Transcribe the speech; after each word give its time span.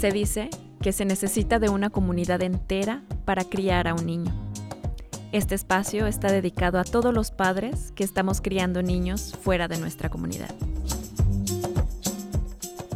Se 0.00 0.10
dice 0.10 0.48
que 0.80 0.92
se 0.92 1.04
necesita 1.04 1.58
de 1.58 1.68
una 1.68 1.90
comunidad 1.90 2.40
entera 2.42 3.02
para 3.26 3.44
criar 3.44 3.86
a 3.86 3.92
un 3.92 4.06
niño. 4.06 4.32
Este 5.30 5.54
espacio 5.54 6.06
está 6.06 6.32
dedicado 6.32 6.78
a 6.78 6.84
todos 6.84 7.12
los 7.12 7.30
padres 7.30 7.92
que 7.94 8.02
estamos 8.02 8.40
criando 8.40 8.82
niños 8.82 9.34
fuera 9.42 9.68
de 9.68 9.76
nuestra 9.76 10.08
comunidad. 10.08 10.54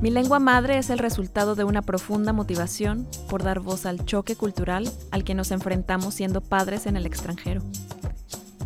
Mi 0.00 0.10
lengua 0.10 0.38
madre 0.38 0.78
es 0.78 0.88
el 0.88 0.98
resultado 0.98 1.54
de 1.54 1.64
una 1.64 1.82
profunda 1.82 2.32
motivación 2.32 3.06
por 3.28 3.42
dar 3.42 3.60
voz 3.60 3.84
al 3.84 4.06
choque 4.06 4.34
cultural 4.34 4.90
al 5.10 5.24
que 5.24 5.34
nos 5.34 5.50
enfrentamos 5.50 6.14
siendo 6.14 6.40
padres 6.40 6.86
en 6.86 6.96
el 6.96 7.04
extranjero. 7.04 7.60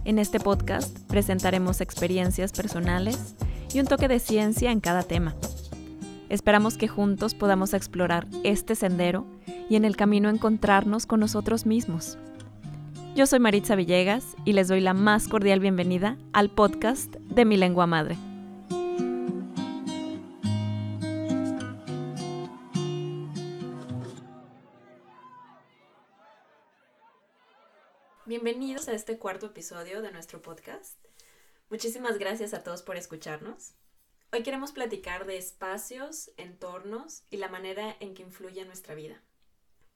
En 0.05 0.20
este 0.20 0.38
podcast 0.38 0.96
presentaremos 1.09 1.80
experiencias 1.80 2.52
personales 2.52 3.34
y 3.74 3.80
un 3.80 3.86
toque 3.86 4.06
de 4.06 4.20
ciencia 4.20 4.70
en 4.70 4.78
cada 4.78 5.02
tema. 5.02 5.34
Esperamos 6.28 6.77
que 6.77 6.88
juntos 6.88 7.34
podamos 7.34 7.73
explorar 7.73 8.27
este 8.45 8.74
sendero 8.74 9.27
y 9.70 9.77
en 9.77 9.87
el 9.87 9.96
camino 9.96 10.28
encontrarnos 10.28 11.06
con 11.06 11.20
nosotros 11.20 11.64
mismos. 11.64 12.18
Yo 13.16 13.27
soy 13.27 13.41
Maritza 13.41 13.77
Villegas 13.77 14.37
y 14.45 14.52
les 14.52 14.68
doy 14.68 14.80
la 14.80 14.92
más 14.92 15.27
cordial 15.27 15.59
bienvenida 15.59 16.18
al 16.34 16.51
podcast 16.51 17.14
de 17.16 17.45
Mi 17.46 17.56
Lengua 17.56 17.87
Madre. 17.87 18.18
Bienvenidos 28.26 28.88
a 28.88 28.92
este 28.92 29.16
cuarto 29.16 29.46
episodio 29.46 30.02
de 30.02 30.12
nuestro 30.12 30.42
podcast. 30.42 30.98
Muchísimas 31.70 32.18
gracias 32.18 32.52
a 32.52 32.62
todos 32.62 32.82
por 32.82 32.99
escucharnos. 32.99 33.73
Hoy 34.30 34.43
queremos 34.43 34.73
platicar 34.73 35.24
de 35.24 35.38
espacios, 35.38 36.30
entornos 36.37 37.23
y 37.30 37.38
la 37.38 37.48
manera 37.48 37.96
en 37.98 38.12
que 38.12 38.23
influye 38.23 38.62
nuestra 38.66 38.95
vida. 38.95 39.23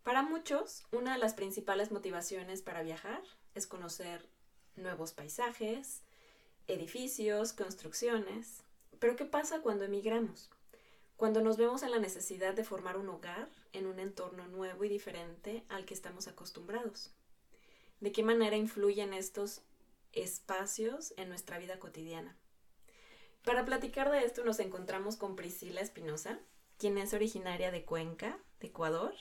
Para 0.04 0.22
muchos, 0.22 0.84
una 0.90 1.12
de 1.12 1.18
las 1.18 1.34
principales 1.34 1.92
motivaciones 1.92 2.62
para 2.62 2.82
viajar 2.82 3.22
es 3.54 3.66
conocer 3.66 4.26
nuevos 4.74 5.12
paisajes, 5.12 6.00
edificios, 6.66 7.52
construcciones. 7.52 8.62
Pero 8.98 9.16
¿qué 9.16 9.26
pasa 9.26 9.60
cuando 9.60 9.84
emigramos? 9.84 10.48
Cuando 11.18 11.42
nos 11.42 11.58
vemos 11.58 11.82
en 11.82 11.90
la 11.90 11.98
necesidad 11.98 12.54
de 12.54 12.64
formar 12.64 12.96
un 12.96 13.10
hogar 13.10 13.50
en 13.74 13.84
un 13.84 13.98
entorno 13.98 14.48
nuevo 14.48 14.82
y 14.84 14.88
diferente 14.88 15.62
al 15.68 15.84
que 15.84 15.92
estamos 15.92 16.26
acostumbrados. 16.26 17.10
¿De 18.00 18.12
qué 18.12 18.22
manera 18.22 18.56
influyen 18.56 19.12
estos 19.12 19.60
espacios 20.12 21.12
en 21.18 21.28
nuestra 21.28 21.58
vida 21.58 21.78
cotidiana? 21.78 22.34
Para 23.44 23.64
platicar 23.64 24.10
de 24.10 24.24
esto 24.24 24.44
nos 24.44 24.60
encontramos 24.60 25.16
con 25.16 25.34
Priscila 25.34 25.80
Espinosa, 25.80 26.38
quien 26.78 26.96
es 26.96 27.12
originaria 27.12 27.72
de 27.72 27.84
Cuenca, 27.84 28.38
de 28.60 28.68
Ecuador. 28.68 29.14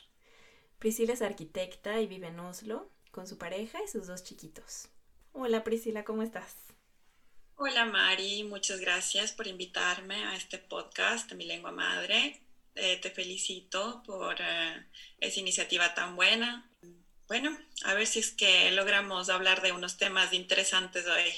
Priscila 0.78 1.14
es 1.14 1.24
arquitecta 1.24 2.00
y 2.00 2.08
vive 2.08 2.28
en 2.28 2.40
Oslo 2.40 2.92
con 3.12 3.28
su 3.28 3.40
pareja 3.40 3.80
y 3.84 3.88
sus 3.88 4.06
dos 4.06 4.24
chiquitos. 4.24 4.90
Hola 5.34 5.64
Priscila, 5.64 6.04
¿cómo 6.04 6.22
estás? 6.22 6.56
Hola 7.56 7.86
Mari, 7.86 8.44
muchas 8.44 8.80
gracias 8.80 9.32
por 9.32 9.48
invitarme 9.48 10.24
a 10.26 10.36
este 10.36 10.60
podcast 10.60 11.30
de 11.30 11.36
Mi 11.36 11.46
Lengua 11.46 11.72
Madre. 11.72 12.42
Eh, 12.76 12.98
te 12.98 13.10
felicito 13.10 14.04
por 14.06 14.36
eh, 14.40 14.86
esa 15.20 15.40
iniciativa 15.40 15.96
tan 15.96 16.16
buena. 16.16 16.70
Bueno, 17.28 17.58
a 17.86 17.94
ver 17.96 18.06
si 18.06 18.20
es 18.20 18.32
que 18.32 18.70
logramos 18.72 19.30
hablar 19.30 19.62
de 19.62 19.72
unos 19.72 19.98
temas 19.98 20.32
interesantes 20.34 21.08
hoy. 21.08 21.34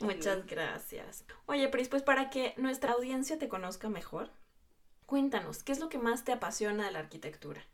Muchas 0.00 0.46
gracias. 0.46 1.24
Oye, 1.46 1.68
Pris, 1.68 1.88
pues 1.88 2.02
para 2.02 2.28
que 2.28 2.54
nuestra 2.56 2.92
audiencia 2.92 3.38
te 3.38 3.48
conozca 3.48 3.88
mejor, 3.88 4.30
cuéntanos, 5.06 5.62
¿qué 5.62 5.72
es 5.72 5.78
lo 5.78 5.88
que 5.88 5.98
más 5.98 6.24
te 6.24 6.32
apasiona 6.32 6.86
de 6.86 6.92
la 6.92 6.98
arquitectura? 6.98 7.66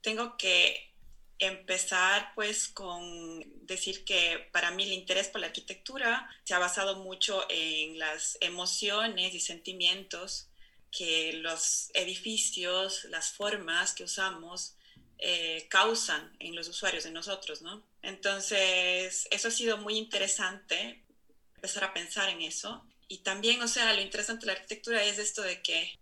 Tengo 0.00 0.36
que 0.36 0.88
empezar 1.38 2.32
pues 2.34 2.68
con 2.68 3.64
decir 3.64 4.04
que 4.04 4.48
para 4.52 4.72
mí 4.72 4.84
el 4.84 4.92
interés 4.92 5.28
por 5.28 5.40
la 5.40 5.46
arquitectura 5.48 6.28
se 6.42 6.54
ha 6.54 6.58
basado 6.58 6.96
mucho 6.96 7.44
en 7.48 7.98
las 7.98 8.36
emociones 8.40 9.34
y 9.34 9.40
sentimientos 9.40 10.50
que 10.90 11.34
los 11.34 11.90
edificios, 11.94 13.04
las 13.04 13.32
formas 13.32 13.92
que 13.92 14.04
usamos 14.04 14.77
eh, 15.18 15.66
causan 15.68 16.36
en 16.38 16.54
los 16.54 16.68
usuarios, 16.68 17.04
en 17.06 17.12
nosotros, 17.12 17.62
¿no? 17.62 17.82
Entonces, 18.02 19.26
eso 19.30 19.48
ha 19.48 19.50
sido 19.50 19.76
muy 19.78 19.96
interesante, 19.96 21.02
empezar 21.56 21.84
a 21.84 21.92
pensar 21.92 22.28
en 22.28 22.42
eso. 22.42 22.84
Y 23.08 23.18
también, 23.18 23.60
o 23.62 23.68
sea, 23.68 23.92
lo 23.94 24.00
interesante 24.00 24.42
de 24.42 24.52
la 24.52 24.58
arquitectura 24.58 25.02
es 25.02 25.18
esto 25.18 25.42
de 25.42 25.60
que 25.62 25.98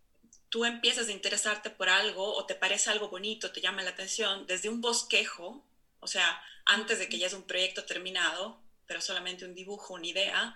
tú 0.49 0.65
empiezas 0.65 1.09
a 1.09 1.13
interesarte 1.13 1.71
por 1.71 1.89
algo 1.89 2.35
o 2.35 2.47
te 2.47 2.55
parece 2.55 2.91
algo 2.91 3.09
bonito, 3.09 3.53
te 3.53 3.61
llama 3.61 3.83
la 3.83 3.91
atención, 3.91 4.47
desde 4.47 4.69
un 4.69 4.81
bosquejo, 4.81 5.65
o 6.01 6.07
sea, 6.07 6.43
antes 6.67 6.99
de 6.99 7.09
que 7.09 7.19
ya 7.19 7.27
es 7.27 7.33
un 7.33 7.47
proyecto 7.47 7.85
terminado, 7.85 8.61
pero 8.87 9.01
solamente 9.01 9.45
un 9.45 9.55
dibujo, 9.55 9.95
una 9.95 10.07
idea, 10.07 10.55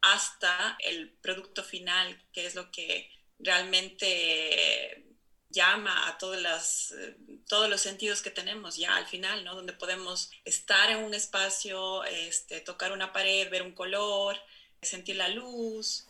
hasta 0.00 0.76
el 0.80 1.10
producto 1.10 1.62
final, 1.62 2.20
que 2.32 2.46
es 2.46 2.54
lo 2.54 2.70
que 2.72 3.10
realmente 3.38 5.04
llama 5.52 6.08
a 6.08 6.18
todas 6.18 6.40
las, 6.40 6.92
eh, 6.92 7.16
todos 7.46 7.68
los 7.68 7.80
sentidos 7.80 8.22
que 8.22 8.30
tenemos 8.30 8.76
ya 8.76 8.96
al 8.96 9.06
final, 9.06 9.44
¿no? 9.44 9.54
Donde 9.54 9.72
podemos 9.72 10.30
estar 10.44 10.90
en 10.90 11.04
un 11.04 11.14
espacio, 11.14 12.04
este, 12.04 12.60
tocar 12.60 12.92
una 12.92 13.12
pared, 13.12 13.50
ver 13.50 13.62
un 13.62 13.72
color, 13.72 14.36
sentir 14.80 15.16
la 15.16 15.28
luz. 15.28 16.06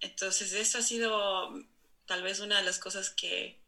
Entonces 0.00 0.52
eso 0.52 0.78
ha 0.78 0.82
sido 0.82 1.52
tal 2.06 2.22
vez 2.22 2.40
una 2.40 2.58
de 2.58 2.64
las 2.64 2.78
cosas 2.78 3.10
que, 3.10 3.58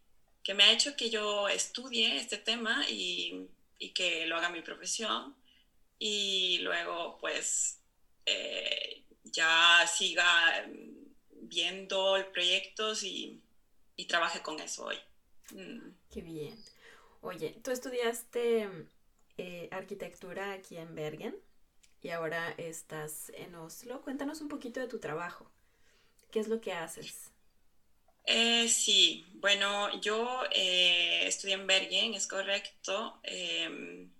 que 0.44 0.54
me 0.54 0.64
ha 0.64 0.72
hecho 0.72 0.96
que 0.96 1.10
yo 1.10 1.48
estudie 1.48 2.16
este 2.16 2.38
tema 2.38 2.88
y, 2.88 3.48
y, 3.78 3.90
que 3.90 4.26
lo 4.26 4.36
haga 4.36 4.50
mi 4.50 4.62
profesión 4.62 5.34
y 5.98 6.58
luego 6.58 7.18
pues 7.20 7.80
eh, 8.26 9.02
ya 9.24 9.84
siga 9.92 10.66
viendo 11.42 12.16
proyectos 12.32 13.02
y, 13.02 13.40
y 13.98 14.06
trabaje 14.06 14.40
con 14.40 14.58
eso 14.60 14.86
hoy. 14.86 14.96
Mm. 15.50 15.90
Qué 16.10 16.22
bien. 16.22 16.56
Oye, 17.20 17.58
tú 17.64 17.72
estudiaste 17.72 18.68
eh, 19.36 19.68
arquitectura 19.72 20.52
aquí 20.52 20.76
en 20.76 20.94
Bergen 20.94 21.36
y 22.00 22.10
ahora 22.10 22.54
estás 22.56 23.30
en 23.34 23.56
Oslo. 23.56 24.00
Cuéntanos 24.02 24.40
un 24.40 24.48
poquito 24.48 24.78
de 24.78 24.86
tu 24.86 25.00
trabajo. 25.00 25.50
¿Qué 26.30 26.38
es 26.38 26.46
lo 26.46 26.60
que 26.60 26.72
haces? 26.72 27.32
Eh, 28.24 28.68
sí, 28.68 29.26
bueno, 29.34 30.00
yo 30.00 30.42
eh, 30.52 31.26
estudié 31.26 31.54
en 31.54 31.66
Bergen, 31.66 32.14
es 32.14 32.28
correcto. 32.28 33.18
Em, 33.24 34.12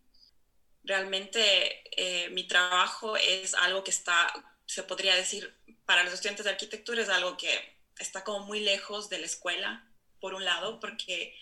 realmente 0.83 1.85
mi 2.33 2.49
trabajo 2.49 3.17
es 3.17 3.55
algo 3.55 3.85
que 3.85 3.91
está, 3.93 4.33
se 4.67 4.83
podría 4.83 5.15
decir, 5.15 5.55
para 5.85 6.03
los 6.03 6.15
estudiantes 6.15 6.45
de 6.45 6.51
arquitectura 6.51 7.03
es 7.03 7.09
algo 7.09 7.37
que 7.37 7.78
está 7.99 8.25
como 8.25 8.47
muy 8.47 8.61
lejos 8.61 9.09
de 9.09 9.19
la 9.19 9.27
escuela 9.27 9.85
por 10.21 10.35
un 10.35 10.45
lado, 10.45 10.81
porque 10.81 11.35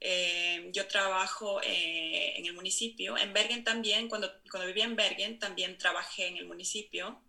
eh, 0.00 0.70
yo 0.72 0.86
trabajo 0.88 1.60
eh, 1.62 2.34
en 2.36 2.46
el 2.46 2.52
municipio. 2.52 3.16
En 3.16 3.32
Bergen 3.32 3.64
también, 3.64 4.08
cuando, 4.08 4.30
cuando 4.50 4.66
vivía 4.66 4.84
en 4.84 4.96
Bergen, 4.96 5.38
también 5.38 5.78
trabajé 5.78 6.26
en 6.26 6.36
el 6.36 6.46
municipio. 6.46 7.22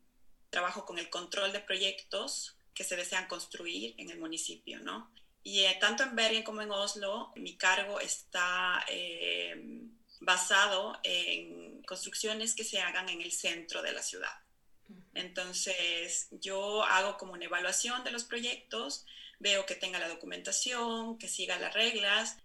Trabajo 0.50 0.86
con 0.86 1.00
el 1.00 1.10
control 1.10 1.52
de 1.52 1.60
proyectos 1.60 2.58
que 2.74 2.84
se 2.84 2.96
desean 2.96 3.28
construir 3.28 3.96
en 3.98 4.10
el 4.10 4.20
municipio, 4.20 4.80
¿no? 4.80 5.12
Y 5.44 5.62
eh, 5.62 5.78
tanto 5.80 6.04
en 6.04 6.16
Bergen 6.16 6.44
como 6.44 6.62
en 6.62 6.72
Oslo, 6.72 7.32
mi 7.36 7.56
cargo 7.56 8.00
está 8.00 8.86
basado 10.22 11.00
en 11.04 11.84
construcciones 11.84 12.56
que 12.56 12.64
se 12.64 12.80
hagan 12.80 13.10
en 13.10 13.22
el 13.22 13.32
centro 13.32 13.82
de 13.82 13.92
la 13.92 14.02
ciudad. 14.02 14.45
Entonces, 15.14 16.28
yo 16.32 16.84
hago 16.84 17.18
como 17.18 17.34
una 17.34 17.46
evaluación 17.46 18.04
de 18.04 18.12
los 18.12 18.24
proyectos, 18.24 19.06
veo 19.40 19.66
que 19.66 19.76
tenga 19.76 20.00
la 20.00 20.10
documentación, 20.10 21.18
que 21.18 21.28
siga 21.28 21.58
las 21.60 21.74
reglas. 21.74 22.38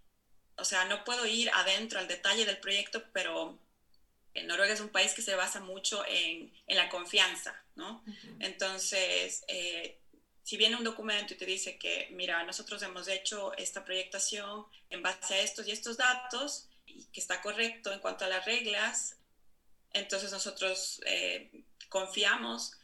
O 0.57 0.65
sea, 0.65 0.85
no 0.85 1.03
puedo 1.03 1.25
ir 1.25 1.49
adentro 1.53 1.99
al 1.99 2.07
detalle 2.07 2.45
del 2.45 2.57
proyecto, 2.57 3.03
pero 3.13 3.59
en 4.33 4.47
Noruega 4.47 4.73
es 4.73 4.79
un 4.79 4.89
país 4.89 5.13
que 5.13 5.21
se 5.21 5.35
basa 5.35 5.59
mucho 5.59 6.05
en, 6.07 6.51
en 6.67 6.77
la 6.77 6.89
confianza, 6.89 7.61
¿no? 7.75 8.03
Entonces, 8.39 9.43
eh, 9.47 9.99
si 10.43 10.57
viene 10.57 10.75
un 10.75 10.83
documento 10.83 11.33
y 11.33 11.37
te 11.37 11.45
dice 11.45 11.77
que, 11.77 12.09
mira, 12.11 12.43
nosotros 12.43 12.81
hemos 12.83 13.07
hecho 13.07 13.53
esta 13.57 13.83
proyectación 13.83 14.65
en 14.89 15.01
base 15.01 15.35
a 15.35 15.41
estos 15.41 15.67
y 15.67 15.71
estos 15.71 15.97
datos 15.97 16.67
y 16.85 17.05
que 17.05 17.19
está 17.19 17.41
correcto 17.41 17.91
en 17.91 17.99
cuanto 17.99 18.25
a 18.25 18.29
las 18.29 18.45
reglas, 18.45 19.17
entonces 19.93 20.31
nosotros 20.31 21.01
eh, 21.05 21.51
confiamos 21.91 22.81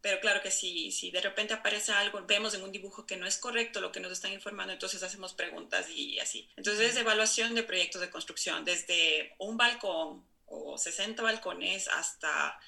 pero 0.00 0.20
claro 0.20 0.40
que 0.42 0.50
si, 0.50 0.92
si 0.92 1.10
de 1.10 1.20
repente 1.20 1.54
aparece 1.54 1.92
algo, 1.92 2.22
vemos 2.24 2.54
en 2.54 2.62
un 2.62 2.70
dibujo 2.70 3.04
que 3.04 3.16
no 3.16 3.26
es 3.26 3.36
correcto 3.36 3.80
lo 3.80 3.90
que 3.90 4.00
nos 4.00 4.12
están 4.12 4.32
informando, 4.32 4.72
entonces 4.72 5.02
hacemos 5.02 5.34
preguntas 5.34 5.88
y 5.90 6.20
así. 6.20 6.48
Entonces 6.56 6.92
es 6.92 6.96
evaluación 6.96 7.54
de 7.54 7.64
proyectos 7.64 8.00
de 8.00 8.10
construcción, 8.10 8.64
desde 8.64 9.34
un 9.38 9.56
balcón 9.56 10.24
o 10.46 10.78
60 10.78 11.20
balcones 11.22 11.88
hasta 11.88 12.58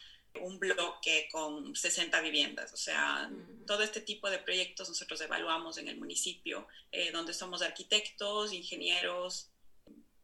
un 0.41 0.59
bloque 0.59 1.29
con 1.31 1.75
60 1.75 2.21
viviendas. 2.21 2.73
O 2.73 2.77
sea, 2.77 3.31
todo 3.67 3.83
este 3.85 4.01
tipo 4.01 4.29
de 4.29 4.39
proyectos 4.39 4.89
nosotros 4.89 5.21
evaluamos 5.21 5.79
en 5.79 5.89
el 5.89 5.99
municipio, 5.99 6.67
eh, 6.91 7.11
donde 7.13 7.33
somos 7.33 7.63
arquitectos, 7.63 8.53
ingenieros. 8.53 9.50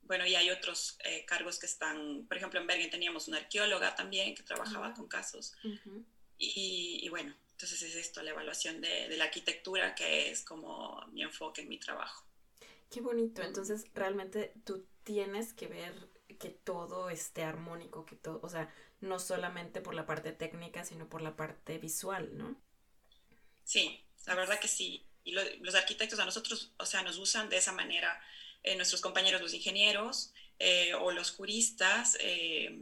Bueno, 0.07 0.27
y 0.27 0.35
hay 0.35 0.51
otros 0.51 0.97
eh, 1.05 1.25
cargos 1.27 1.59
que 1.59 1.67
están, 1.67 2.27
por 2.29 2.37
ejemplo, 2.37 2.61
en 2.61 2.67
Bergen 2.67 2.91
teníamos 2.91 3.29
una 3.29 3.39
arqueóloga 3.39 3.95
también 3.95 4.35
que 4.35 4.43
trabajaba 4.43 4.89
Ah. 4.89 4.95
con 4.95 5.09
casos. 5.09 5.55
Ujú. 5.65 6.05
Y, 6.39 7.01
y 7.03 7.09
bueno, 7.09 7.35
entonces 7.53 7.83
es 7.83 7.97
esto, 7.97 8.23
la 8.23 8.31
evaluación 8.31 8.81
de, 8.81 9.09
de 9.09 9.17
la 9.17 9.25
arquitectura, 9.25 9.95
que 9.95 10.31
es 10.31 10.43
como 10.45 11.05
mi 11.13 11.23
enfoque 11.23 11.63
en 11.63 11.69
mi 11.69 11.79
trabajo. 11.79 12.25
Qué 12.91 13.01
bonito. 13.01 13.43
Entonces, 13.43 13.87
realmente 13.95 14.53
tú 14.65 14.87
tienes 15.03 15.53
que 15.55 15.67
ver 15.67 15.93
que 16.39 16.51
todo 16.51 17.11
esté 17.11 17.43
armónico, 17.43 18.05
que 18.07 18.15
todo, 18.17 18.39
o 18.43 18.49
sea, 18.49 18.73
no 19.01 19.19
solamente 19.19 19.81
por 19.81 19.95
la 19.95 20.07
parte 20.07 20.33
técnica, 20.33 20.85
sino 20.85 21.09
por 21.09 21.21
la 21.23 21.35
parte 21.37 21.79
visual, 21.79 22.37
¿no? 22.37 22.61
Sí, 23.65 24.05
la 24.27 24.35
verdad 24.35 24.61
que 24.61 24.69
sí. 24.69 25.07
Y 25.25 25.33
lo- 25.33 25.43
los 25.61 25.75
arquitectos 25.75 26.19
a 26.21 26.25
nosotros, 26.25 26.73
o 26.79 26.87
sea, 26.87 27.03
nos 27.03 27.19
usan 27.19 27.49
de 27.49 27.57
esa 27.57 27.73
manera, 27.73 28.21
eh, 28.63 28.77
nuestros 28.77 29.01
compañeros 29.01 29.41
los 29.41 29.55
ingenieros 29.55 30.33
eh, 30.59 30.95
o 30.95 31.11
los 31.13 31.31
juristas, 31.33 32.17
eh, 32.21 32.79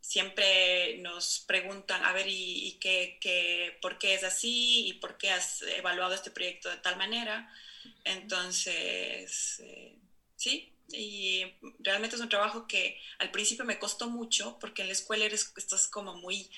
siempre 0.00 0.96
nos 0.98 1.40
preguntan, 1.46 2.04
a 2.04 2.12
ver, 2.12 2.28
¿y, 2.28 2.66
y 2.68 2.72
qué, 2.78 3.18
qué- 3.20 3.78
por 3.82 3.98
qué 3.98 4.14
es 4.14 4.24
así? 4.24 4.86
¿Y 4.88 4.94
por 4.94 5.18
qué 5.18 5.30
has 5.30 5.62
evaluado 5.62 6.14
este 6.14 6.30
proyecto 6.30 6.70
de 6.70 6.78
tal 6.78 6.96
manera? 6.96 7.52
Entonces, 8.04 9.60
eh, 9.60 9.94
sí, 10.36 10.72
y 10.92 11.44
realmente 11.80 12.16
es 12.16 12.22
un 12.22 12.28
trabajo 12.28 12.66
que 12.66 12.98
al 13.18 13.30
principio 13.30 13.64
me 13.64 13.78
costó 13.78 14.08
mucho 14.08 14.58
porque 14.60 14.82
en 14.82 14.88
la 14.88 14.94
escuela 14.94 15.24
eres, 15.26 15.52
estás 15.56 15.88
como 15.88 16.14
muy 16.14 16.50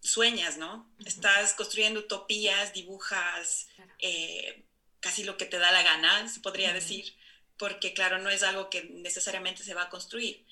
sueñas, 0.00 0.58
¿no? 0.58 0.90
Estás 1.04 1.54
construyendo 1.54 2.00
utopías, 2.00 2.72
dibujas 2.74 3.68
eh, 4.00 4.64
casi 5.00 5.24
lo 5.24 5.36
que 5.36 5.46
te 5.46 5.58
da 5.58 5.72
la 5.72 5.82
gana, 5.82 6.28
se 6.28 6.40
podría 6.40 6.72
decir, 6.72 7.14
porque 7.58 7.92
claro, 7.94 8.18
no 8.18 8.30
es 8.30 8.42
algo 8.42 8.70
que 8.70 8.84
necesariamente 8.84 9.62
se 9.62 9.74
va 9.74 9.84
a 9.84 9.90
construir. 9.90 10.44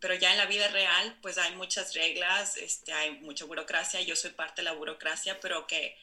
Pero 0.00 0.14
ya 0.14 0.32
en 0.32 0.38
la 0.38 0.46
vida 0.46 0.68
real, 0.68 1.18
pues 1.22 1.38
hay 1.38 1.54
muchas 1.56 1.94
reglas, 1.94 2.56
este, 2.56 2.92
hay 2.92 3.20
mucha 3.20 3.44
burocracia, 3.44 4.00
yo 4.00 4.16
soy 4.16 4.30
parte 4.30 4.62
de 4.62 4.64
la 4.64 4.72
burocracia, 4.72 5.38
pero 5.40 5.66
que 5.66 5.96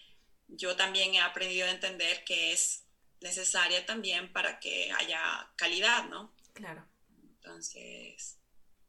yo 0.47 0.75
también 0.75 1.13
he 1.15 1.19
aprendido 1.19 1.67
a 1.67 1.71
entender 1.71 2.23
que 2.23 2.51
es 2.51 2.83
necesaria 3.21 3.85
también 3.85 4.31
para 4.31 4.59
que 4.59 4.91
haya 4.91 5.51
calidad, 5.55 6.05
¿no? 6.09 6.33
Claro. 6.53 6.85
Entonces, 7.35 8.37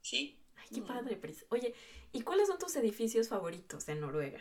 sí. 0.02 0.38
Ay, 0.56 0.68
qué 0.74 0.82
padre, 0.82 1.16
Pris. 1.16 1.44
Oye, 1.50 1.74
¿y 2.12 2.22
cuáles 2.22 2.48
son 2.48 2.58
tus 2.58 2.74
edificios 2.76 3.28
favoritos 3.28 3.88
en 3.88 4.00
Noruega? 4.00 4.40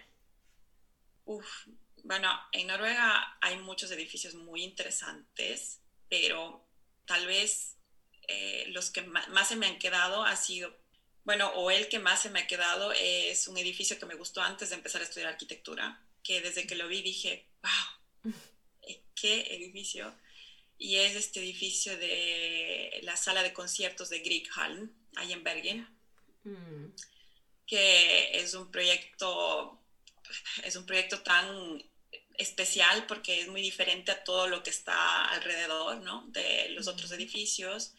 Uf, 1.26 1.68
bueno, 2.04 2.30
en 2.52 2.68
Noruega 2.68 3.38
hay 3.42 3.58
muchos 3.60 3.92
edificios 3.92 4.34
muy 4.34 4.64
interesantes, 4.64 5.82
pero 6.10 6.66
tal 7.12 7.28
vez 7.28 7.76
eh, 8.30 8.64
los 8.70 8.90
que 8.90 9.02
más 9.02 9.50
se 9.50 9.58
me 9.58 9.68
han 9.68 9.80
quedado 9.80 10.24
ha 10.24 10.38
sido, 10.38 10.74
bueno, 11.26 11.50
o 11.56 11.72
el 11.72 11.90
que 11.90 12.00
más 12.00 12.22
se 12.22 12.30
me 12.30 12.40
ha 12.40 12.48
quedado 12.48 12.94
es 12.94 13.50
un 13.50 13.58
edificio 13.58 14.00
que 14.00 14.06
me 14.06 14.16
gustó 14.16 14.42
antes 14.42 14.70
de 14.70 14.76
empezar 14.76 15.02
a 15.02 15.04
estudiar 15.04 15.30
arquitectura, 15.30 16.02
que 16.24 16.40
desde 16.40 16.66
que 16.66 16.76
lo 16.76 16.88
vi 16.88 17.02
dije, 17.02 17.50
wow, 17.64 18.34
eh, 18.88 19.04
qué 19.14 19.42
edificio. 19.56 20.16
Y 20.78 20.96
es 20.96 21.18
este 21.18 21.42
edificio 21.42 21.98
de 21.98 23.02
la 23.04 23.18
sala 23.18 23.44
de 23.44 23.52
conciertos 23.52 24.10
de 24.10 24.20
Grieghallen, 24.20 24.96
ahí 25.18 25.34
en 25.34 25.44
Bergen 25.44 26.02
Mm, 26.44 26.88
que 27.68 28.40
es 28.40 28.54
un 28.54 28.72
proyecto, 28.72 29.80
es 30.64 30.76
un 30.76 30.86
proyecto 30.86 31.22
tan 31.22 31.84
especial 32.38 33.06
porque 33.08 33.42
es 33.42 33.48
muy 33.48 33.62
diferente 33.62 34.12
a 34.12 34.24
todo 34.24 34.48
lo 34.48 34.64
que 34.64 34.70
está 34.70 35.26
alrededor, 35.26 35.98
¿no? 36.02 36.26
De 36.28 36.70
los 36.70 36.88
otros 36.88 37.12
edificios, 37.12 37.94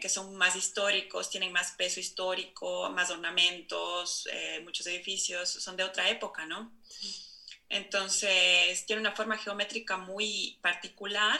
que 0.00 0.08
son 0.08 0.36
más 0.36 0.56
históricos, 0.56 1.30
tienen 1.30 1.52
más 1.52 1.72
peso 1.72 2.00
histórico, 2.00 2.90
más 2.90 3.10
ornamentos, 3.10 4.28
eh, 4.32 4.60
muchos 4.64 4.86
edificios 4.86 5.48
son 5.48 5.76
de 5.76 5.84
otra 5.84 6.08
época, 6.08 6.46
¿no? 6.46 6.72
Entonces, 7.68 8.86
tiene 8.86 9.00
una 9.00 9.14
forma 9.14 9.36
geométrica 9.36 9.96
muy 9.98 10.58
particular, 10.62 11.38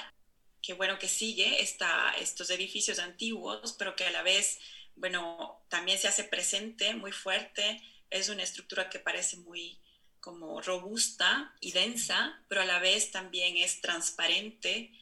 que 0.60 0.74
bueno, 0.74 0.98
que 0.98 1.08
sigue 1.08 1.62
esta, 1.62 2.14
estos 2.20 2.50
edificios 2.50 2.98
antiguos, 2.98 3.74
pero 3.78 3.96
que 3.96 4.04
a 4.04 4.10
la 4.10 4.22
vez, 4.22 4.58
bueno, 4.96 5.64
también 5.68 5.98
se 5.98 6.08
hace 6.08 6.24
presente, 6.24 6.94
muy 6.94 7.12
fuerte, 7.12 7.82
es 8.10 8.28
una 8.28 8.42
estructura 8.42 8.90
que 8.90 8.98
parece 8.98 9.36
muy 9.38 9.78
como 10.20 10.60
robusta 10.60 11.54
y 11.60 11.72
densa, 11.72 12.40
pero 12.48 12.60
a 12.62 12.64
la 12.64 12.78
vez 12.80 13.10
también 13.10 13.56
es 13.56 13.80
transparente 13.80 14.92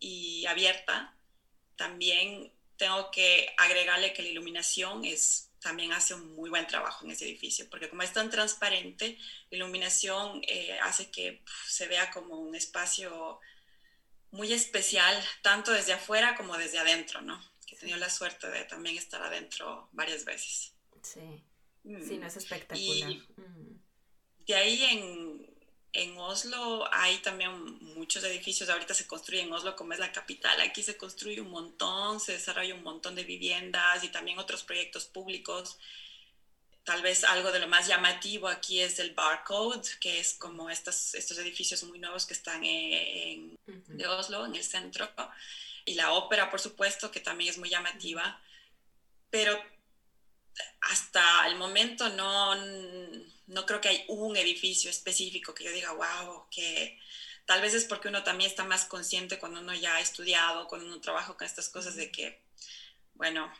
y 0.00 0.44
abierta. 0.46 1.14
También 1.76 2.52
tengo 2.76 3.10
que 3.10 3.54
agregarle 3.56 4.12
que 4.12 4.22
la 4.22 4.28
iluminación 4.28 5.04
es 5.04 5.50
también 5.60 5.92
hace 5.92 6.14
un 6.14 6.34
muy 6.36 6.48
buen 6.50 6.66
trabajo 6.66 7.04
en 7.04 7.10
ese 7.10 7.24
edificio, 7.24 7.68
porque 7.68 7.88
como 7.88 8.02
es 8.02 8.12
tan 8.12 8.30
transparente, 8.30 9.18
la 9.50 9.56
iluminación 9.56 10.40
eh, 10.46 10.78
hace 10.82 11.10
que 11.10 11.42
se 11.66 11.88
vea 11.88 12.10
como 12.12 12.38
un 12.38 12.54
espacio 12.54 13.40
muy 14.30 14.52
especial, 14.52 15.20
tanto 15.42 15.72
desde 15.72 15.92
afuera 15.94 16.36
como 16.36 16.56
desde 16.56 16.78
adentro, 16.78 17.20
¿no? 17.22 17.42
Que 17.66 17.74
he 17.74 17.78
tenido 17.78 17.98
la 17.98 18.10
suerte 18.10 18.48
de 18.48 18.64
también 18.64 18.96
estar 18.96 19.22
adentro 19.22 19.88
varias 19.92 20.24
veces. 20.24 20.72
sí, 21.02 21.20
Mm. 21.84 22.02
sí, 22.08 22.18
no 22.18 22.26
es 22.26 22.36
espectacular. 22.36 23.10
Y- 23.10 23.22
Mm, 23.36 23.65
De 24.46 24.54
ahí 24.54 24.82
en, 24.84 25.56
en 25.92 26.18
Oslo 26.18 26.88
hay 26.92 27.18
también 27.18 27.52
muchos 27.94 28.22
edificios, 28.24 28.68
ahorita 28.68 28.94
se 28.94 29.06
construye 29.06 29.42
en 29.42 29.52
Oslo 29.52 29.74
como 29.74 29.92
es 29.92 29.98
la 29.98 30.12
capital, 30.12 30.60
aquí 30.60 30.82
se 30.82 30.96
construye 30.96 31.40
un 31.40 31.50
montón, 31.50 32.20
se 32.20 32.32
desarrolla 32.32 32.74
un 32.74 32.82
montón 32.82 33.14
de 33.14 33.24
viviendas 33.24 34.04
y 34.04 34.08
también 34.08 34.38
otros 34.38 34.62
proyectos 34.62 35.06
públicos. 35.06 35.78
Tal 36.84 37.02
vez 37.02 37.24
algo 37.24 37.50
de 37.50 37.58
lo 37.58 37.66
más 37.66 37.88
llamativo 37.88 38.46
aquí 38.46 38.80
es 38.80 39.00
el 39.00 39.14
Barcode, 39.14 39.88
que 39.98 40.20
es 40.20 40.34
como 40.34 40.70
estas, 40.70 41.14
estos 41.14 41.38
edificios 41.38 41.82
muy 41.82 41.98
nuevos 41.98 42.26
que 42.26 42.34
están 42.34 42.62
en, 42.62 43.58
ujú. 43.66 43.82
de 43.88 44.06
Oslo, 44.06 44.46
en 44.46 44.54
el 44.54 44.62
centro, 44.62 45.08
y 45.84 45.94
la 45.94 46.12
ópera, 46.12 46.50
por 46.50 46.60
supuesto, 46.60 47.10
que 47.10 47.20
también 47.20 47.50
es 47.50 47.58
muy 47.58 47.70
llamativa, 47.70 48.40
pero 49.30 49.60
hasta 50.82 51.46
el 51.48 51.56
momento 51.56 52.08
no, 52.10 52.54
no 53.46 53.66
creo 53.66 53.80
que 53.80 53.88
hay 53.88 54.04
un 54.08 54.36
edificio 54.36 54.90
específico 54.90 55.54
que 55.54 55.64
yo 55.64 55.72
diga, 55.72 55.92
wow, 55.92 56.46
que 56.50 56.98
tal 57.46 57.62
vez 57.62 57.74
es 57.74 57.84
porque 57.84 58.08
uno 58.08 58.24
también 58.24 58.50
está 58.50 58.64
más 58.64 58.84
consciente 58.84 59.38
cuando 59.38 59.60
uno 59.60 59.74
ya 59.74 59.96
ha 59.96 60.00
estudiado, 60.00 60.66
cuando 60.66 60.86
uno 60.86 61.00
trabaja 61.00 61.34
con 61.34 61.46
estas 61.46 61.68
cosas 61.68 61.94
de 61.96 62.10
que, 62.10 62.40
bueno, 63.14 63.52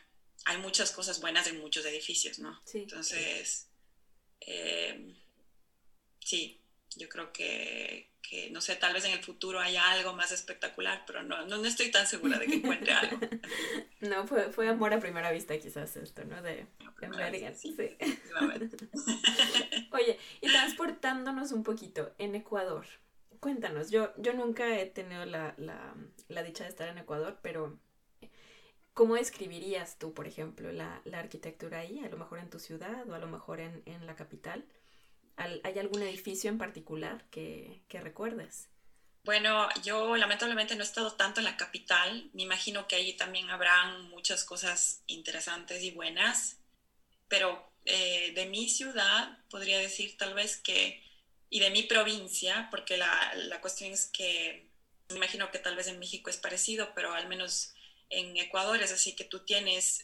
hay 0.45 0.57
muchas 0.57 0.91
cosas 0.91 1.21
buenas 1.21 1.47
en 1.47 1.59
muchos 1.59 1.85
edificios, 1.85 2.39
¿no? 2.39 2.61
Sí. 2.65 2.79
Entonces, 2.79 3.67
eh, 4.41 5.15
sí, 6.23 6.59
yo 6.95 7.07
creo 7.09 7.31
que, 7.31 8.09
que, 8.29 8.49
no 8.49 8.59
sé, 8.61 8.75
tal 8.75 8.93
vez 8.93 9.05
en 9.05 9.13
el 9.13 9.23
futuro 9.23 9.59
haya 9.59 9.89
algo 9.91 10.13
más 10.13 10.31
espectacular, 10.31 11.03
pero 11.07 11.23
no, 11.23 11.45
no, 11.45 11.57
no 11.57 11.65
estoy 11.65 11.91
tan 11.91 12.05
segura 12.05 12.37
de 12.37 12.45
que 12.47 12.55
encuentre 12.55 12.93
algo. 12.93 13.17
No, 13.99 14.27
fue, 14.27 14.51
fue 14.51 14.69
amor 14.69 14.93
a 14.93 14.99
primera 14.99 15.31
vista 15.31 15.57
quizás 15.57 15.95
esto, 15.97 16.23
¿no? 16.23 16.39
De, 16.43 16.67
de 17.01 17.55
Sí, 17.55 17.75
sí. 17.75 17.97
Oye, 19.91 20.19
y 20.39 20.47
transportándonos 20.47 21.51
un 21.51 21.63
poquito, 21.63 22.13
en 22.19 22.35
Ecuador, 22.35 22.85
cuéntanos, 23.39 23.89
yo, 23.89 24.13
yo 24.17 24.33
nunca 24.33 24.77
he 24.77 24.85
tenido 24.85 25.25
la, 25.25 25.55
la, 25.57 25.95
la 26.27 26.43
dicha 26.43 26.63
de 26.63 26.69
estar 26.69 26.87
en 26.89 26.99
Ecuador, 26.99 27.39
pero 27.41 27.79
¿cómo 28.93 29.15
describirías 29.15 29.97
tú, 29.97 30.13
por 30.13 30.27
ejemplo, 30.27 30.71
la, 30.71 31.01
la 31.05 31.19
arquitectura 31.19 31.79
ahí? 31.79 31.99
A 31.99 32.09
lo 32.09 32.17
mejor 32.17 32.37
en 32.37 32.51
tu 32.51 32.59
ciudad 32.59 33.09
o 33.09 33.15
a 33.15 33.19
lo 33.19 33.27
mejor 33.27 33.59
en, 33.61 33.81
en 33.85 34.05
la 34.05 34.15
capital. 34.15 34.65
¿Al- 35.37 35.61
¿Hay 35.63 35.79
algún 35.79 36.01
edificio 36.03 36.49
en 36.49 36.57
particular 36.57 37.23
que, 37.29 37.81
que 37.87 38.01
recuerdes? 38.01 38.67
Bueno, 39.23 39.67
yo 39.83 40.15
lamentablemente 40.15 40.75
no 40.75 40.83
he 40.83 40.85
estado 40.85 41.13
tanto 41.13 41.39
en 41.41 41.45
la 41.45 41.57
capital. 41.57 42.29
Me 42.33 42.43
imagino 42.43 42.87
que 42.87 42.95
ahí 42.95 43.13
también 43.17 43.49
habrán 43.49 44.09
muchas 44.09 44.43
cosas 44.45 45.03
interesantes 45.07 45.83
y 45.83 45.91
buenas, 45.91 46.57
pero 47.27 47.71
eh, 47.85 48.31
de 48.35 48.45
mi 48.47 48.69
ciudad 48.69 49.37
podría 49.49 49.79
decir 49.79 50.17
tal 50.17 50.33
vez 50.33 50.57
que, 50.57 51.03
y 51.49 51.59
de 51.59 51.69
mi 51.71 51.83
provincia, 51.83 52.67
porque 52.71 52.97
la, 52.97 53.33
la 53.35 53.61
cuestión 53.61 53.91
es 53.91 54.05
que 54.07 54.69
me 55.09 55.17
imagino 55.17 55.51
que 55.51 55.59
tal 55.59 55.75
vez 55.75 55.87
en 55.87 55.99
México 55.99 56.29
es 56.29 56.37
parecido, 56.37 56.93
pero 56.95 57.13
al 57.13 57.27
menos 57.27 57.73
en 58.09 58.37
Ecuador 58.37 58.81
es 58.81 58.91
así 58.93 59.15
que 59.15 59.25
tú 59.25 59.45
tienes, 59.45 60.03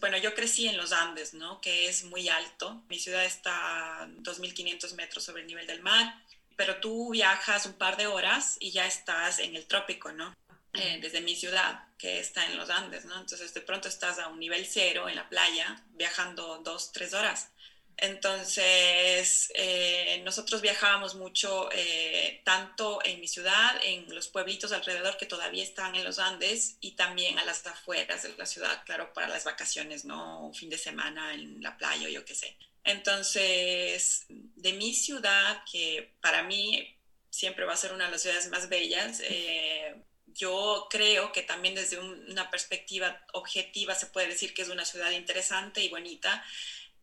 bueno, 0.00 0.18
yo 0.18 0.34
crecí 0.34 0.68
en 0.68 0.76
los 0.76 0.92
Andes, 0.92 1.34
¿no? 1.34 1.60
Que 1.60 1.88
es 1.88 2.04
muy 2.04 2.28
alto. 2.28 2.82
Mi 2.88 2.98
ciudad 2.98 3.24
está 3.24 4.02
a 4.02 4.06
2.500 4.06 4.94
metros 4.94 5.24
sobre 5.24 5.42
el 5.42 5.48
nivel 5.48 5.66
del 5.66 5.82
mar 5.82 6.24
pero 6.56 6.76
tú 6.76 7.10
viajas 7.10 7.66
un 7.66 7.74
par 7.74 7.96
de 7.96 8.06
horas 8.06 8.56
y 8.60 8.70
ya 8.70 8.86
estás 8.86 9.38
en 9.38 9.56
el 9.56 9.66
trópico, 9.66 10.12
¿no? 10.12 10.34
Eh, 10.72 10.98
desde 11.00 11.20
mi 11.20 11.36
ciudad, 11.36 11.84
que 11.98 12.18
está 12.18 12.46
en 12.46 12.56
los 12.56 12.68
Andes, 12.68 13.04
¿no? 13.04 13.18
Entonces 13.20 13.54
de 13.54 13.60
pronto 13.60 13.88
estás 13.88 14.18
a 14.18 14.28
un 14.28 14.40
nivel 14.40 14.66
cero 14.66 15.08
en 15.08 15.14
la 15.14 15.28
playa, 15.28 15.84
viajando 15.90 16.58
dos, 16.58 16.90
tres 16.92 17.14
horas. 17.14 17.50
Entonces, 17.96 19.52
eh, 19.54 20.20
nosotros 20.24 20.60
viajábamos 20.60 21.14
mucho, 21.14 21.68
eh, 21.72 22.42
tanto 22.44 23.00
en 23.04 23.20
mi 23.20 23.28
ciudad, 23.28 23.80
en 23.84 24.12
los 24.14 24.28
pueblitos 24.28 24.72
alrededor 24.72 25.16
que 25.16 25.26
todavía 25.26 25.62
están 25.62 25.94
en 25.94 26.04
los 26.04 26.18
Andes 26.18 26.76
y 26.80 26.92
también 26.92 27.38
a 27.38 27.44
las 27.44 27.64
afueras 27.66 28.24
de 28.24 28.34
la 28.36 28.46
ciudad, 28.46 28.82
claro, 28.84 29.12
para 29.12 29.28
las 29.28 29.44
vacaciones, 29.44 30.04
¿no? 30.04 30.46
Un 30.46 30.54
fin 30.54 30.70
de 30.70 30.78
semana 30.78 31.34
en 31.34 31.62
la 31.62 31.76
playa 31.76 32.06
o 32.08 32.10
yo 32.10 32.24
qué 32.24 32.34
sé. 32.34 32.56
Entonces, 32.82 34.26
de 34.28 34.72
mi 34.72 34.92
ciudad, 34.94 35.62
que 35.70 36.14
para 36.20 36.42
mí 36.42 36.96
siempre 37.30 37.64
va 37.64 37.74
a 37.74 37.76
ser 37.76 37.92
una 37.92 38.06
de 38.06 38.10
las 38.10 38.22
ciudades 38.22 38.48
más 38.50 38.68
bellas, 38.68 39.20
eh, 39.24 39.94
yo 40.26 40.88
creo 40.90 41.32
que 41.32 41.42
también 41.42 41.74
desde 41.74 41.98
una 41.98 42.50
perspectiva 42.50 43.24
objetiva 43.32 43.94
se 43.94 44.06
puede 44.06 44.28
decir 44.28 44.52
que 44.52 44.62
es 44.62 44.68
una 44.68 44.84
ciudad 44.84 45.10
interesante 45.12 45.80
y 45.80 45.88
bonita 45.88 46.44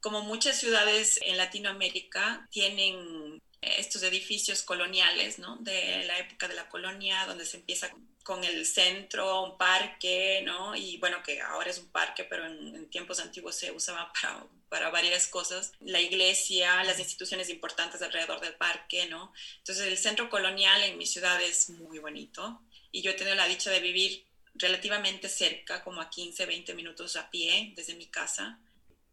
como 0.02 0.22
muchas 0.22 0.60
ciudades 0.60 1.20
en 1.24 1.38
Latinoamérica 1.38 2.48
tienen 2.52 3.42
estos 3.62 4.02
edificios 4.04 4.64
coloniales, 4.64 5.38
¿no? 5.38 5.58
De 5.58 6.04
la 6.06 6.18
época 6.18 6.48
de 6.48 6.56
la 6.56 6.68
colonia, 6.68 7.26
donde 7.28 7.46
se 7.46 7.58
empieza 7.58 7.92
con 8.24 8.44
el 8.44 8.66
centro, 8.66 9.44
un 9.44 9.58
parque, 9.58 10.42
¿no? 10.44 10.76
Y 10.76 10.98
bueno, 10.98 11.22
que 11.24 11.42
ahora 11.42 11.70
es 11.70 11.78
un 11.78 11.90
parque, 11.90 12.24
pero 12.24 12.46
en, 12.46 12.90
tiempos 12.90 13.20
antiguos 13.20 13.56
se 13.56 13.72
usaba 13.72 14.12
para, 14.70 14.90
varias 14.90 15.28
cosas. 15.28 15.74
La 15.80 16.02
iglesia, 16.02 16.84
las 16.84 17.00
instituciones 17.00 17.50
importantes 17.50 18.02
alrededor 18.02 18.42
del 18.42 18.56
parque, 18.56 19.06
¿no? 19.06 19.32
Entonces 19.60 19.86
el 19.86 19.98
centro 19.98 20.30
colonial 20.30 20.84
en 20.84 20.98
mi 20.98 21.06
ciudad 21.06 21.42
es 21.42 21.70
muy 21.70 22.00
bonito 22.00 22.62
y 22.92 23.02
yo 23.02 23.12
he 23.12 23.16
tenido 23.16 23.36
la 23.36 23.48
dicha 23.48 23.70
de 23.70 23.80
vivir 23.80 24.26
relativamente 24.56 25.30
cerca, 25.30 25.84
como 25.84 26.02
a 26.02 26.10
15, 26.10 26.46
20 26.46 26.74
minutos 26.74 27.16
a 27.16 27.30
pie 27.30 27.74
desde 27.76 27.96
mi 27.96 28.08
casa 28.08 28.60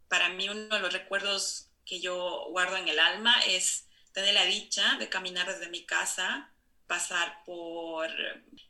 para 0.09 0.31
mí 0.31 0.49
uno 0.49 0.75
de 0.75 0.81
los 0.81 0.93
recuerdos 0.93 1.69
que 1.85 2.01
yo 2.01 2.47
guardo 2.51 2.77
en 2.77 2.89
el 2.89 2.99
alma 2.99 3.41
es 3.47 3.87
tener 4.13 4.35
la 4.35 4.45
dicha 4.45 4.97
de 4.99 5.09
caminar 5.09 5.47
desde 5.47 5.71
mi 5.71 5.85
casa, 5.85 6.53
pasar 6.87 7.43
por, 7.45 8.11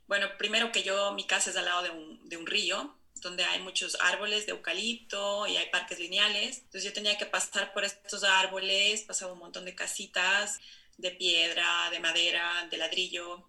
bueno, 0.06 0.28
primero 0.38 0.72
que 0.72 0.82
yo, 0.82 1.12
mi 1.12 1.26
casa 1.26 1.50
es 1.50 1.56
al 1.56 1.64
lado 1.64 1.82
de 1.82 1.90
un, 1.90 2.28
de 2.28 2.36
un 2.36 2.46
río, 2.46 2.96
donde 3.20 3.44
hay 3.44 3.60
muchos 3.60 3.96
árboles 4.00 4.46
de 4.46 4.52
eucalipto 4.52 5.46
y 5.46 5.56
hay 5.56 5.70
parques 5.70 5.98
lineales. 5.98 6.58
Entonces 6.58 6.84
yo 6.84 6.92
tenía 6.92 7.18
que 7.18 7.26
pasar 7.26 7.72
por 7.72 7.84
estos 7.84 8.22
árboles, 8.22 9.02
pasaba 9.02 9.32
un 9.32 9.40
montón 9.40 9.64
de 9.64 9.74
casitas 9.74 10.60
de 10.96 11.10
piedra, 11.12 11.90
de 11.90 12.00
madera, 12.00 12.68
de 12.70 12.76
ladrillo. 12.76 13.48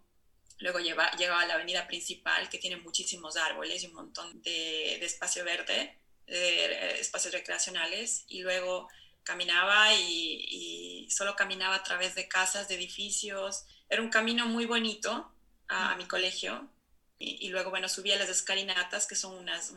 Luego 0.60 0.80
llegaba, 0.80 1.42
a 1.42 1.46
la 1.46 1.54
avenida 1.54 1.88
principal 1.88 2.50
que 2.50 2.58
tiene 2.58 2.78
muchísimos 2.78 3.38
árboles 3.38 3.84
y 3.84 3.88
un 3.88 3.94
montón 3.94 4.42
de, 4.42 4.98
de 5.00 5.06
espacio 5.06 5.46
verde 5.46 6.00
de 6.30 7.00
espacios 7.00 7.34
recreacionales 7.34 8.26
y 8.28 8.42
luego 8.42 8.88
caminaba 9.24 9.94
y, 9.94 11.08
solo 11.12 11.36
caminaba 11.36 11.76
a 11.76 11.84
través 11.84 12.16
de 12.16 12.28
casas, 12.28 12.68
de 12.68 12.76
edificios. 12.76 13.66
Era 13.90 14.02
un 14.02 14.10
camino 14.10 14.46
muy 14.46 14.66
bonito 14.66 15.32
a, 15.68 15.96
mi 15.96 16.06
colegio. 16.06 16.70
Y, 17.18 17.50
luego, 17.50 17.70
bueno, 17.70 17.90
subía 17.90 18.18
las 18.18 18.30
escalinatas, 18.30 19.06
que 19.06 19.16
son 19.16 19.38
unas, 19.38 19.72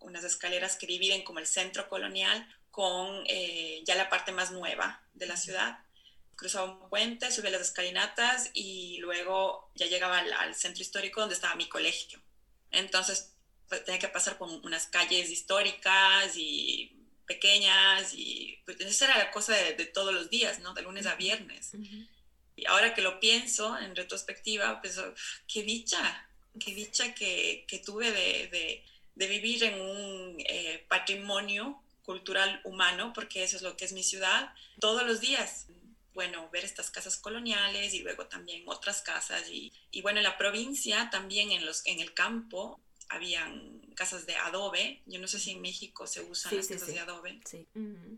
unas, 0.00 0.24
escaleras 0.24 0.76
que 0.76 0.86
dividen 0.86 1.22
como 1.22 1.38
el 1.38 1.46
centro 1.46 1.88
colonial 1.88 2.48
con 2.70 3.24
eh, 3.26 3.82
ya 3.84 3.94
la 3.94 4.08
parte 4.08 4.32
más 4.32 4.50
nueva 4.50 5.02
de 5.14 5.26
la 5.26 5.36
ciudad. 5.36 5.78
Cruzaba 6.34 6.70
un 6.70 6.88
puente, 6.88 7.30
subía 7.30 7.50
las 7.50 7.62
escalinatas 7.62 8.50
y 8.54 8.98
luego 8.98 9.70
ya 9.74 9.86
llegaba 9.86 10.18
al, 10.18 10.54
centro 10.54 10.82
histórico 10.82 11.20
donde 11.20 11.34
estaba 11.34 11.56
mi 11.56 11.68
colegio. 11.68 12.20
Entonces 12.70 13.34
tenía 13.68 13.98
que 13.98 14.08
pasar 14.08 14.38
por 14.38 14.48
unas 14.48 14.86
calles 14.86 15.30
históricas 15.30 16.36
y 16.36 16.92
pequeñas 17.26 18.14
y 18.14 18.58
pues 18.64 18.80
esa 18.80 19.04
era 19.04 19.18
la 19.18 19.30
cosa 19.30 19.54
de, 19.54 19.84
todos 19.86 20.12
los 20.12 20.30
días, 20.30 20.58
¿no? 20.60 20.74
De 20.74 20.82
lunes 20.82 21.06
a 21.06 21.14
viernes. 21.14 21.72
Y 22.56 22.66
ahora 22.66 22.94
que 22.94 23.02
lo 23.02 23.20
pienso 23.20 23.78
en 23.78 23.94
retrospectiva, 23.94 24.80
pues 24.80 24.98
qué 25.46 25.62
dicha, 25.62 26.28
qué 26.58 26.74
dicha 26.74 27.14
que, 27.14 27.64
que 27.68 27.78
tuve 27.78 28.10
de, 28.10 28.48
de, 28.48 28.84
de, 29.14 29.26
vivir 29.28 29.62
en 29.62 29.80
un 29.80 30.36
eh, 30.40 30.84
patrimonio 30.88 31.80
cultural 32.02 32.60
humano, 32.64 33.12
porque 33.12 33.44
eso 33.44 33.56
es 33.56 33.62
lo 33.62 33.76
que 33.76 33.84
es 33.84 33.92
mi 33.92 34.02
ciudad, 34.02 34.52
todos 34.80 35.06
los 35.06 35.20
días. 35.20 35.66
Bueno, 36.14 36.48
ver 36.50 36.64
estas 36.64 36.90
casas 36.90 37.16
coloniales 37.16 37.94
y 37.94 38.00
luego 38.00 38.26
también 38.26 38.64
otras 38.66 39.02
casas 39.02 39.48
y, 39.50 39.72
y 39.92 40.02
bueno, 40.02 40.18
en 40.18 40.24
la 40.24 40.36
provincia 40.36 41.10
también 41.12 41.52
en, 41.52 41.64
los, 41.64 41.86
en 41.86 42.00
el 42.00 42.12
campo 42.12 42.80
habían 43.08 43.80
casas 43.94 44.26
de 44.26 44.36
adobe. 44.36 45.02
Yo 45.06 45.18
no 45.18 45.28
sé 45.28 45.38
si 45.38 45.52
en 45.52 45.60
México 45.60 46.06
se 46.06 46.22
usan 46.22 46.56
las 46.56 46.68
casas 46.68 46.88
de 46.88 47.00
adobe. 47.00 47.40
Sí. 47.44 47.66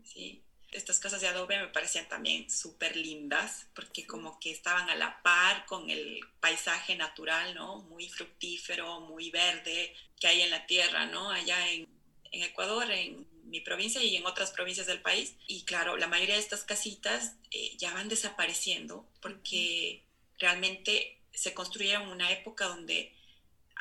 sí. 0.03 0.41
Estas 0.71 0.99
casas 0.99 1.19
de 1.19 1.27
adobe 1.27 1.59
me 1.59 1.67
parecían 1.67 2.07
también 2.07 2.49
súper 2.49 2.95
lindas 2.95 3.67
porque 3.75 4.07
como 4.07 4.39
que 4.39 4.51
estaban 4.51 4.89
a 4.89 4.95
la 4.95 5.21
par 5.21 5.65
con 5.65 5.89
el 5.89 6.21
paisaje 6.39 6.95
natural, 6.95 7.53
¿no? 7.55 7.79
Muy 7.83 8.07
fructífero, 8.07 9.01
muy 9.01 9.31
verde 9.31 9.93
que 10.19 10.27
hay 10.27 10.41
en 10.41 10.49
la 10.49 10.65
tierra, 10.67 11.07
¿no? 11.07 11.29
Allá 11.29 11.69
en, 11.71 11.87
en 12.31 12.43
Ecuador, 12.43 12.89
en 12.89 13.27
mi 13.51 13.59
provincia 13.59 14.01
y 14.01 14.15
en 14.15 14.25
otras 14.25 14.51
provincias 14.51 14.87
del 14.87 15.01
país. 15.01 15.35
Y 15.47 15.63
claro, 15.63 15.97
la 15.97 16.07
mayoría 16.07 16.35
de 16.35 16.41
estas 16.41 16.63
casitas 16.63 17.35
eh, 17.51 17.75
ya 17.77 17.93
van 17.93 18.07
desapareciendo 18.07 19.05
porque 19.21 20.03
realmente 20.39 21.19
se 21.33 21.53
construyeron 21.53 22.03
en 22.03 22.09
una 22.09 22.31
época 22.31 22.65
donde 22.65 23.13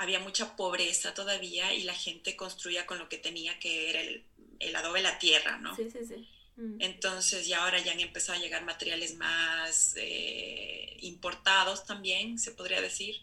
había 0.00 0.18
mucha 0.18 0.56
pobreza 0.56 1.12
todavía 1.12 1.74
y 1.74 1.82
la 1.82 1.94
gente 1.94 2.34
construía 2.34 2.86
con 2.86 2.98
lo 2.98 3.10
que 3.10 3.18
tenía, 3.18 3.58
que 3.58 3.90
era 3.90 4.00
el, 4.00 4.24
el 4.58 4.74
adobe, 4.74 5.02
la 5.02 5.18
tierra, 5.18 5.58
¿no? 5.58 5.76
Sí, 5.76 5.90
sí, 5.90 5.98
sí. 6.08 6.26
Mm. 6.56 6.80
Entonces, 6.80 7.46
ya 7.46 7.62
ahora 7.62 7.78
ya 7.80 7.92
han 7.92 8.00
empezado 8.00 8.38
a 8.38 8.40
llegar 8.40 8.64
materiales 8.64 9.14
más 9.16 9.94
eh, 9.98 10.96
importados 11.02 11.84
también, 11.84 12.38
se 12.38 12.52
podría 12.52 12.80
decir, 12.80 13.20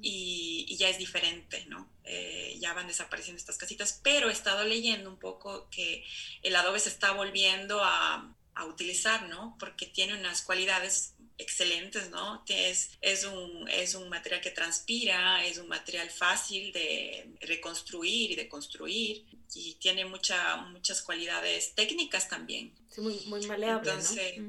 y, 0.00 0.66
y, 0.68 0.76
ya 0.76 0.90
es 0.90 0.98
diferente, 0.98 1.64
¿no? 1.66 1.88
Eh, 2.04 2.56
ya 2.60 2.72
van 2.72 2.86
desapareciendo 2.86 3.38
estas 3.38 3.56
casitas, 3.56 3.98
pero 4.04 4.28
he 4.28 4.32
estado 4.32 4.64
leyendo 4.64 5.10
un 5.10 5.18
poco 5.18 5.68
que 5.70 6.04
el 6.42 6.54
adobe 6.54 6.78
se 6.78 6.90
está 6.90 7.12
volviendo 7.12 7.82
a, 7.82 8.32
a 8.54 8.64
utilizar, 8.66 9.28
¿no? 9.28 9.56
Porque 9.58 9.86
tiene 9.86 10.14
unas 10.14 10.42
cualidades 10.42 11.14
excelentes, 11.42 12.10
¿no? 12.10 12.44
Es, 12.48 12.90
es, 13.00 13.24
un, 13.24 13.68
es 13.68 13.94
un 13.94 14.08
material 14.08 14.40
que 14.40 14.50
transpira, 14.50 15.44
es 15.44 15.58
un 15.58 15.68
material 15.68 16.10
fácil 16.10 16.72
de 16.72 17.34
reconstruir 17.40 18.32
y 18.32 18.36
de 18.36 18.48
construir 18.48 19.24
y 19.54 19.74
tiene 19.74 20.04
mucha, 20.04 20.56
muchas 20.56 21.02
cualidades 21.02 21.74
técnicas 21.74 22.28
también. 22.28 22.74
Sí, 22.88 23.00
muy, 23.00 23.20
muy 23.26 23.46
maleable, 23.46 23.90
entonces, 23.90 24.40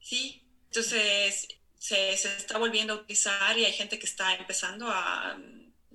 Sí, 0.00 0.42
entonces 0.66 1.48
se, 1.78 2.16
se, 2.16 2.36
está 2.36 2.58
volviendo 2.58 2.92
a 2.92 2.96
utilizar 2.96 3.58
y 3.58 3.64
hay 3.64 3.72
gente 3.72 3.98
que 3.98 4.06
está 4.06 4.34
empezando 4.34 4.86
a, 4.88 5.38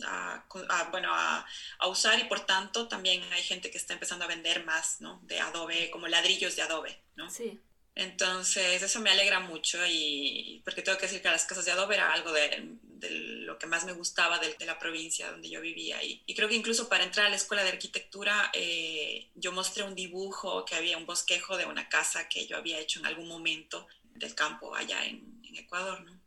a, 0.04 0.46
bueno, 0.90 1.10
a, 1.14 1.46
a, 1.78 1.88
usar 1.88 2.20
y 2.20 2.24
por 2.24 2.46
tanto 2.46 2.88
también 2.88 3.22
hay 3.32 3.44
gente 3.44 3.70
que 3.70 3.78
está 3.78 3.94
empezando 3.94 4.26
a 4.26 4.28
vender 4.28 4.66
más, 4.66 5.00
¿no? 5.00 5.20
De 5.24 5.40
adobe, 5.40 5.92
como 5.92 6.08
ladrillos 6.08 6.56
de 6.56 6.64
adobe, 6.64 7.00
¿no? 7.16 7.30
Sí. 7.30 7.60
Entonces, 7.96 8.82
eso 8.82 9.00
me 9.02 9.10
alegra 9.10 9.42
mucho 9.42 9.78
y 9.86 10.62
porque 10.64 10.82
tengo 10.82 10.98
que 10.98 11.08
decir 11.08 11.22
que 11.22 11.28
las 11.28 11.46
casas 11.46 11.66
de 11.66 11.72
adobe 11.72 11.96
era 11.96 12.14
algo 12.14 12.32
de, 12.32 12.78
de 12.84 13.10
lo 13.10 13.58
que 13.60 13.68
más 13.68 13.86
me 13.86 13.94
gustaba 13.94 14.40
de, 14.40 14.54
de, 14.54 14.66
la 14.66 14.80
provincia 14.80 15.30
donde 15.30 15.50
yo 15.50 15.60
vivía. 15.60 16.02
Y, 16.04 16.24
y, 16.26 16.34
creo 16.34 16.48
que 16.48 16.56
incluso 16.56 16.88
para 16.88 17.04
entrar 17.04 17.26
a 17.26 17.30
la 17.30 17.36
escuela 17.36 17.64
de 17.64 17.70
arquitectura, 17.70 18.52
eh, 18.54 19.30
yo 19.36 19.52
mostré 19.52 19.84
un 19.84 19.96
dibujo 19.96 20.64
que 20.64 20.76
había 20.76 20.98
un 20.98 21.06
bosquejo 21.06 21.58
de 21.58 21.66
una 21.66 21.90
casa 21.90 22.30
que 22.30 22.48
yo 22.48 22.58
había 22.58 22.80
hecho 22.80 23.00
en 23.00 23.06
algún 23.06 23.28
momento 23.28 23.88
del 24.16 24.34
campo 24.34 24.74
allá 24.76 25.04
en, 25.06 25.42
en 25.44 25.58
Ecuador, 25.58 26.02
¿no? 26.02 26.20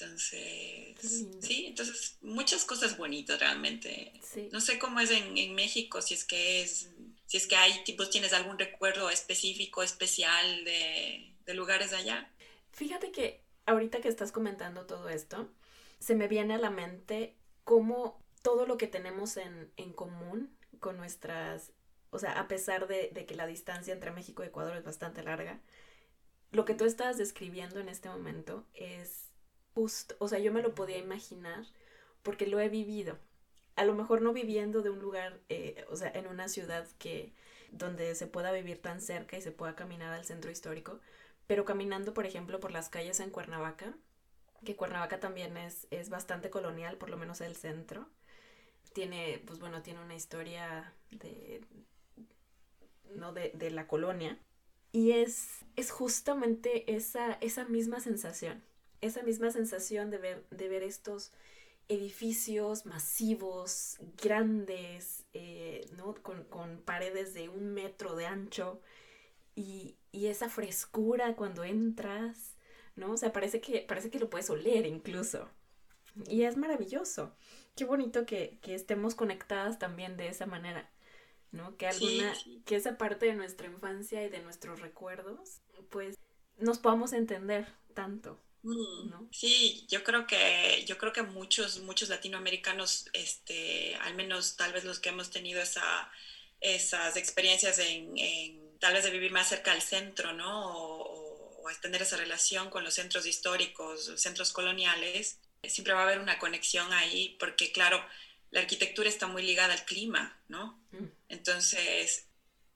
Entonces, 0.00 0.96
sí, 1.40 1.66
entonces 1.66 2.18
muchas 2.22 2.64
cosas 2.64 2.96
bonitas 2.96 3.40
realmente. 3.40 4.12
No 4.52 4.60
sé 4.60 4.78
cómo 4.78 5.00
es 5.00 5.10
en, 5.10 5.36
en 5.36 5.56
México, 5.56 6.00
si 6.00 6.14
es 6.14 6.24
que 6.24 6.62
es 6.62 6.90
si 7.28 7.36
es 7.36 7.46
que 7.46 7.56
hay 7.56 7.84
tipos, 7.84 8.08
tienes 8.08 8.32
algún 8.32 8.58
recuerdo 8.58 9.10
específico, 9.10 9.82
especial 9.82 10.64
de, 10.64 11.36
de 11.44 11.54
lugares 11.54 11.92
allá. 11.92 12.32
Fíjate 12.72 13.12
que 13.12 13.44
ahorita 13.66 14.00
que 14.00 14.08
estás 14.08 14.32
comentando 14.32 14.86
todo 14.86 15.10
esto, 15.10 15.50
se 15.98 16.14
me 16.14 16.26
viene 16.26 16.54
a 16.54 16.58
la 16.58 16.70
mente 16.70 17.36
cómo 17.64 18.24
todo 18.40 18.64
lo 18.64 18.78
que 18.78 18.86
tenemos 18.86 19.36
en, 19.36 19.70
en 19.76 19.92
común 19.92 20.56
con 20.80 20.96
nuestras, 20.96 21.72
o 22.08 22.18
sea, 22.18 22.32
a 22.32 22.48
pesar 22.48 22.88
de, 22.88 23.10
de, 23.12 23.26
que 23.26 23.34
la 23.34 23.46
distancia 23.46 23.92
entre 23.92 24.10
México 24.10 24.42
y 24.42 24.46
Ecuador 24.46 24.74
es 24.78 24.84
bastante 24.84 25.22
larga, 25.22 25.60
lo 26.50 26.64
que 26.64 26.72
tú 26.72 26.86
estás 26.86 27.18
describiendo 27.18 27.78
en 27.78 27.90
este 27.90 28.08
momento 28.08 28.66
es 28.72 29.28
justo, 29.74 30.16
o 30.18 30.28
sea, 30.28 30.38
yo 30.38 30.50
me 30.50 30.62
lo 30.62 30.74
podía 30.74 30.96
imaginar 30.96 31.66
porque 32.22 32.46
lo 32.46 32.58
he 32.58 32.70
vivido 32.70 33.18
a 33.78 33.84
lo 33.84 33.94
mejor 33.94 34.22
no 34.22 34.32
viviendo 34.32 34.82
de 34.82 34.90
un 34.90 34.98
lugar, 35.00 35.40
eh, 35.48 35.84
o 35.90 35.96
sea, 35.96 36.10
en 36.10 36.26
una 36.26 36.48
ciudad 36.48 36.86
que 36.98 37.32
donde 37.70 38.14
se 38.14 38.26
pueda 38.26 38.52
vivir 38.52 38.82
tan 38.82 39.00
cerca 39.00 39.38
y 39.38 39.42
se 39.42 39.52
pueda 39.52 39.76
caminar 39.76 40.12
al 40.12 40.24
centro 40.24 40.50
histórico, 40.50 41.00
pero 41.46 41.64
caminando, 41.64 42.12
por 42.14 42.26
ejemplo, 42.26 42.60
por 42.60 42.72
las 42.72 42.88
calles 42.88 43.20
en 43.20 43.30
Cuernavaca, 43.30 43.94
que 44.64 44.76
Cuernavaca 44.76 45.20
también 45.20 45.56
es, 45.56 45.86
es 45.90 46.10
bastante 46.10 46.50
colonial, 46.50 46.96
por 46.96 47.10
lo 47.10 47.16
menos 47.16 47.40
el 47.40 47.56
centro. 47.56 48.08
Tiene, 48.92 49.42
pues 49.46 49.60
bueno, 49.60 49.82
tiene 49.82 50.00
una 50.00 50.16
historia 50.16 50.92
de, 51.10 51.62
¿no? 53.14 53.32
de, 53.32 53.52
de 53.54 53.70
la 53.70 53.86
colonia. 53.86 54.38
Y 54.90 55.12
es, 55.12 55.64
es 55.76 55.90
justamente 55.90 56.94
esa, 56.94 57.34
esa 57.40 57.64
misma 57.66 58.00
sensación, 58.00 58.62
esa 59.00 59.22
misma 59.22 59.50
sensación 59.50 60.10
de 60.10 60.18
ver, 60.18 60.46
de 60.50 60.68
ver 60.68 60.82
estos 60.82 61.32
edificios 61.88 62.86
masivos, 62.86 63.98
grandes, 64.22 65.24
eh, 65.32 65.88
¿no? 65.96 66.14
con, 66.22 66.44
con, 66.44 66.82
paredes 66.82 67.34
de 67.34 67.48
un 67.48 67.72
metro 67.72 68.14
de 68.14 68.26
ancho 68.26 68.80
y, 69.54 69.96
y, 70.12 70.26
esa 70.26 70.48
frescura 70.48 71.34
cuando 71.34 71.64
entras, 71.64 72.56
¿no? 72.94 73.12
O 73.12 73.16
sea, 73.16 73.32
parece 73.32 73.60
que, 73.60 73.80
parece 73.80 74.10
que 74.10 74.20
lo 74.20 74.28
puedes 74.30 74.50
oler 74.50 74.86
incluso. 74.86 75.48
Y 76.28 76.42
es 76.42 76.56
maravilloso. 76.56 77.34
Qué 77.74 77.84
bonito 77.84 78.26
que, 78.26 78.58
que 78.60 78.74
estemos 78.74 79.14
conectadas 79.14 79.78
también 79.78 80.16
de 80.16 80.28
esa 80.28 80.46
manera. 80.46 80.90
¿no? 81.52 81.76
Que 81.76 81.86
alguna, 81.86 82.34
que 82.64 82.76
esa 82.76 82.98
parte 82.98 83.26
de 83.26 83.34
nuestra 83.34 83.66
infancia 83.66 84.24
y 84.24 84.28
de 84.28 84.42
nuestros 84.42 84.80
recuerdos, 84.80 85.60
pues 85.88 86.16
nos 86.58 86.78
podamos 86.78 87.12
entender 87.12 87.66
tanto. 87.94 88.38
Mm, 88.62 89.10
¿no? 89.10 89.28
Sí, 89.32 89.86
yo 89.88 90.02
creo 90.02 90.26
que 90.26 90.84
yo 90.86 90.98
creo 90.98 91.12
que 91.12 91.22
muchos 91.22 91.80
muchos 91.80 92.08
latinoamericanos, 92.08 93.08
este, 93.12 93.94
al 93.96 94.14
menos 94.14 94.56
tal 94.56 94.72
vez 94.72 94.84
los 94.84 94.98
que 94.98 95.10
hemos 95.10 95.30
tenido 95.30 95.62
esa, 95.62 96.10
esas 96.60 97.16
experiencias 97.16 97.78
en, 97.78 98.78
tal 98.80 98.94
vez 98.94 99.04
de 99.04 99.10
vivir 99.10 99.32
más 99.32 99.48
cerca 99.48 99.72
al 99.72 99.82
centro, 99.82 100.32
¿no? 100.32 100.76
O, 100.76 101.62
o, 101.62 101.70
tener 101.82 102.02
esa 102.02 102.16
relación 102.16 102.70
con 102.70 102.82
los 102.82 102.94
centros 102.94 103.26
históricos, 103.26 104.12
centros 104.16 104.52
coloniales, 104.52 105.38
siempre 105.64 105.92
va 105.92 106.00
a 106.00 106.04
haber 106.04 106.18
una 106.18 106.38
conexión 106.38 106.92
ahí, 106.92 107.36
porque 107.38 107.72
claro, 107.72 108.02
la 108.50 108.60
arquitectura 108.60 109.08
está 109.08 109.26
muy 109.26 109.42
ligada 109.42 109.74
al 109.74 109.84
clima, 109.84 110.40
¿no? 110.48 110.80
Mm. 110.92 111.06
Entonces, 111.28 112.27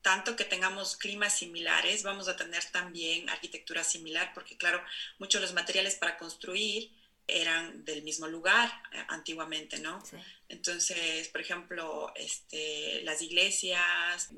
tanto 0.03 0.37
que 0.37 0.45
tengamos 0.45 0.97
climas 0.97 1.39
similares, 1.39 2.03
vamos 2.03 2.29
a 2.29 2.37
tener 2.37 2.65
también 2.67 3.29
arquitectura 3.31 3.85
similar, 3.85 4.33
porque 4.35 4.57
claro, 4.57 4.83
muchos 5.19 5.41
de 5.41 5.47
los 5.47 5.55
materiales 5.55 5.95
para 5.95 6.19
construir 6.19 6.91
eran 7.29 7.85
del 7.85 8.03
mismo 8.03 8.27
lugar 8.27 8.71
eh, 8.93 9.05
antiguamente, 9.09 9.79
¿no? 9.79 10.03
Entonces, 10.49 11.29
por 11.29 11.41
ejemplo, 11.41 12.13
este, 12.17 13.03
las 13.05 13.23
iglesias, 13.23 14.31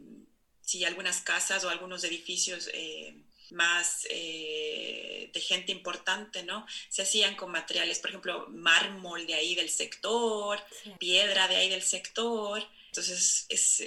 sí, 0.60 0.84
algunas 0.84 1.20
casas 1.22 1.64
o 1.64 1.70
algunos 1.70 2.04
edificios 2.04 2.68
eh, 2.72 3.16
más 3.50 4.06
eh, 4.10 5.30
de 5.32 5.40
gente 5.40 5.72
importante, 5.72 6.42
¿no? 6.42 6.66
Se 6.88 7.02
hacían 7.02 7.36
con 7.36 7.50
materiales, 7.50 7.98
por 7.98 8.10
ejemplo, 8.10 8.46
mármol 8.50 9.26
de 9.26 9.34
ahí 9.34 9.54
del 9.54 9.70
sector, 9.70 10.60
piedra 10.98 11.48
de 11.48 11.56
ahí 11.56 11.70
del 11.70 11.82
sector. 11.82 12.62
Entonces, 12.88 13.46
es, 13.48 13.82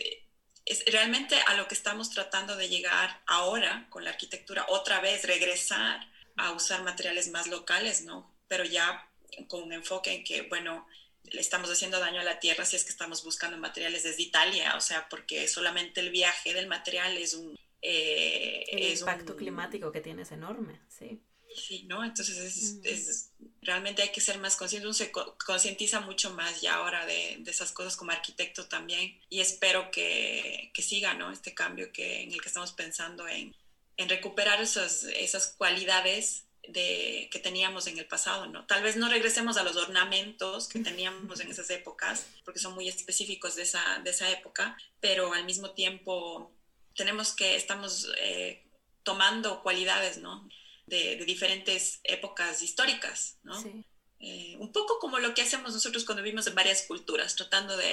es 0.67 0.83
realmente 0.91 1.36
a 1.47 1.55
lo 1.55 1.67
que 1.67 1.75
estamos 1.75 2.09
tratando 2.09 2.55
de 2.55 2.69
llegar 2.69 3.21
ahora 3.25 3.88
con 3.89 4.03
la 4.03 4.12
arquitectura, 4.12 4.65
otra 4.69 5.00
vez 5.00 5.25
regresar 5.25 6.07
a 6.36 6.51
usar 6.51 6.83
materiales 6.83 7.29
más 7.29 7.47
locales, 7.47 8.03
¿no? 8.03 8.31
Pero 8.47 8.63
ya 8.63 9.09
con 9.47 9.63
un 9.63 9.74
enfoque 9.74 10.13
en 10.13 10.24
que, 10.24 10.43
bueno, 10.43 10.86
le 11.24 11.41
estamos 11.41 11.69
haciendo 11.69 12.00
daño 12.00 12.21
a 12.21 12.24
la 12.24 12.39
tierra 12.39 12.65
si 12.65 12.75
es 12.75 12.83
que 12.83 12.91
estamos 12.91 13.24
buscando 13.24 13.57
materiales 13.57 14.03
desde 14.03 14.24
Italia, 14.24 14.75
o 14.75 14.81
sea, 14.81 15.07
porque 15.09 15.47
solamente 15.47 16.01
el 16.01 16.12
viaje 16.12 16.53
del 16.53 16.67
material 16.67 17.17
es 17.17 17.33
un 17.33 17.57
eh, 17.81 18.65
el 18.69 18.97
impacto 18.97 19.36
climático 19.36 19.91
que 19.91 20.01
tiene 20.01 20.24
es 20.24 20.31
enorme, 20.31 20.79
sí. 20.89 21.21
Sí, 21.55 21.83
¿no? 21.83 22.03
Entonces 22.03 22.79
es, 22.83 23.31
realmente 23.67 24.01
hay 24.01 24.09
que 24.09 24.21
ser 24.21 24.39
más 24.39 24.55
consciente, 24.55 24.88
uno 24.88 24.93
se 24.93 25.12
concientiza 25.12 26.00
mucho 26.00 26.33
más 26.33 26.62
ya 26.62 26.75
ahora 26.75 27.05
de, 27.05 27.36
de, 27.39 27.51
esas 27.51 27.74
cosas 27.74 27.97
como 27.97 28.12
arquitecto 28.12 28.65
también 28.65 29.19
y 29.29 29.41
espero 29.41 29.91
que, 29.91 30.71
que, 30.74 30.81
siga, 30.81 31.13
¿no? 31.13 31.31
Este 31.31 31.53
cambio 31.53 31.91
que, 31.91 32.24
en 32.24 32.31
el 32.31 32.41
que 32.41 32.47
estamos 32.47 32.71
pensando 32.71 33.27
en, 33.27 33.53
en 33.97 34.09
recuperar 34.09 34.62
esas, 34.62 35.03
esas 35.03 35.47
cualidades 35.57 36.45
de, 36.69 37.27
que 37.29 37.39
teníamos 37.39 37.88
en 37.88 37.97
el 37.97 38.05
pasado, 38.05 38.47
¿no? 38.47 38.65
Tal 38.65 38.84
vez 38.84 38.95
no 38.95 39.10
regresemos 39.10 39.58
a 39.58 39.63
los 39.63 39.75
ornamentos 39.75 40.69
que 40.69 40.80
teníamos 40.80 41.41
en 41.41 41.51
esas 41.51 41.69
épocas, 41.69 42.25
porque 42.45 42.62
son 42.62 42.73
muy 42.73 42.88
específicos 42.88 43.58
de 43.58 43.63
esa, 43.63 43.99
de 44.01 44.12
esa 44.12 44.30
época, 44.32 44.77
pero 45.01 45.34
al 45.34 45.43
mismo 45.43 45.71
tiempo 45.71 46.53
tenemos 46.95 47.34
que, 47.34 47.58
estamos 47.58 48.10
eh, 48.17 48.63
tomando 49.03 49.62
cualidades, 49.62 50.19
¿no? 50.19 50.47
De, 50.88 51.23
diferentes 51.26 52.00
épocas 52.04 52.63
históricas, 52.63 53.38
¿no? 53.43 53.62
Sí. 53.62 53.86
Eh, 54.19 54.56
un 54.60 54.71
poco 54.71 54.97
como 55.00 55.19
lo 55.19 55.34
que 55.34 55.43
hacemos 55.43 55.73
nosotros 55.73 56.06
cuando 56.06 56.23
vivimos 56.23 56.47
en 56.47 56.56
varias 56.56 56.84
culturas, 56.88 57.36
tratando 57.36 57.78
de... 57.78 57.91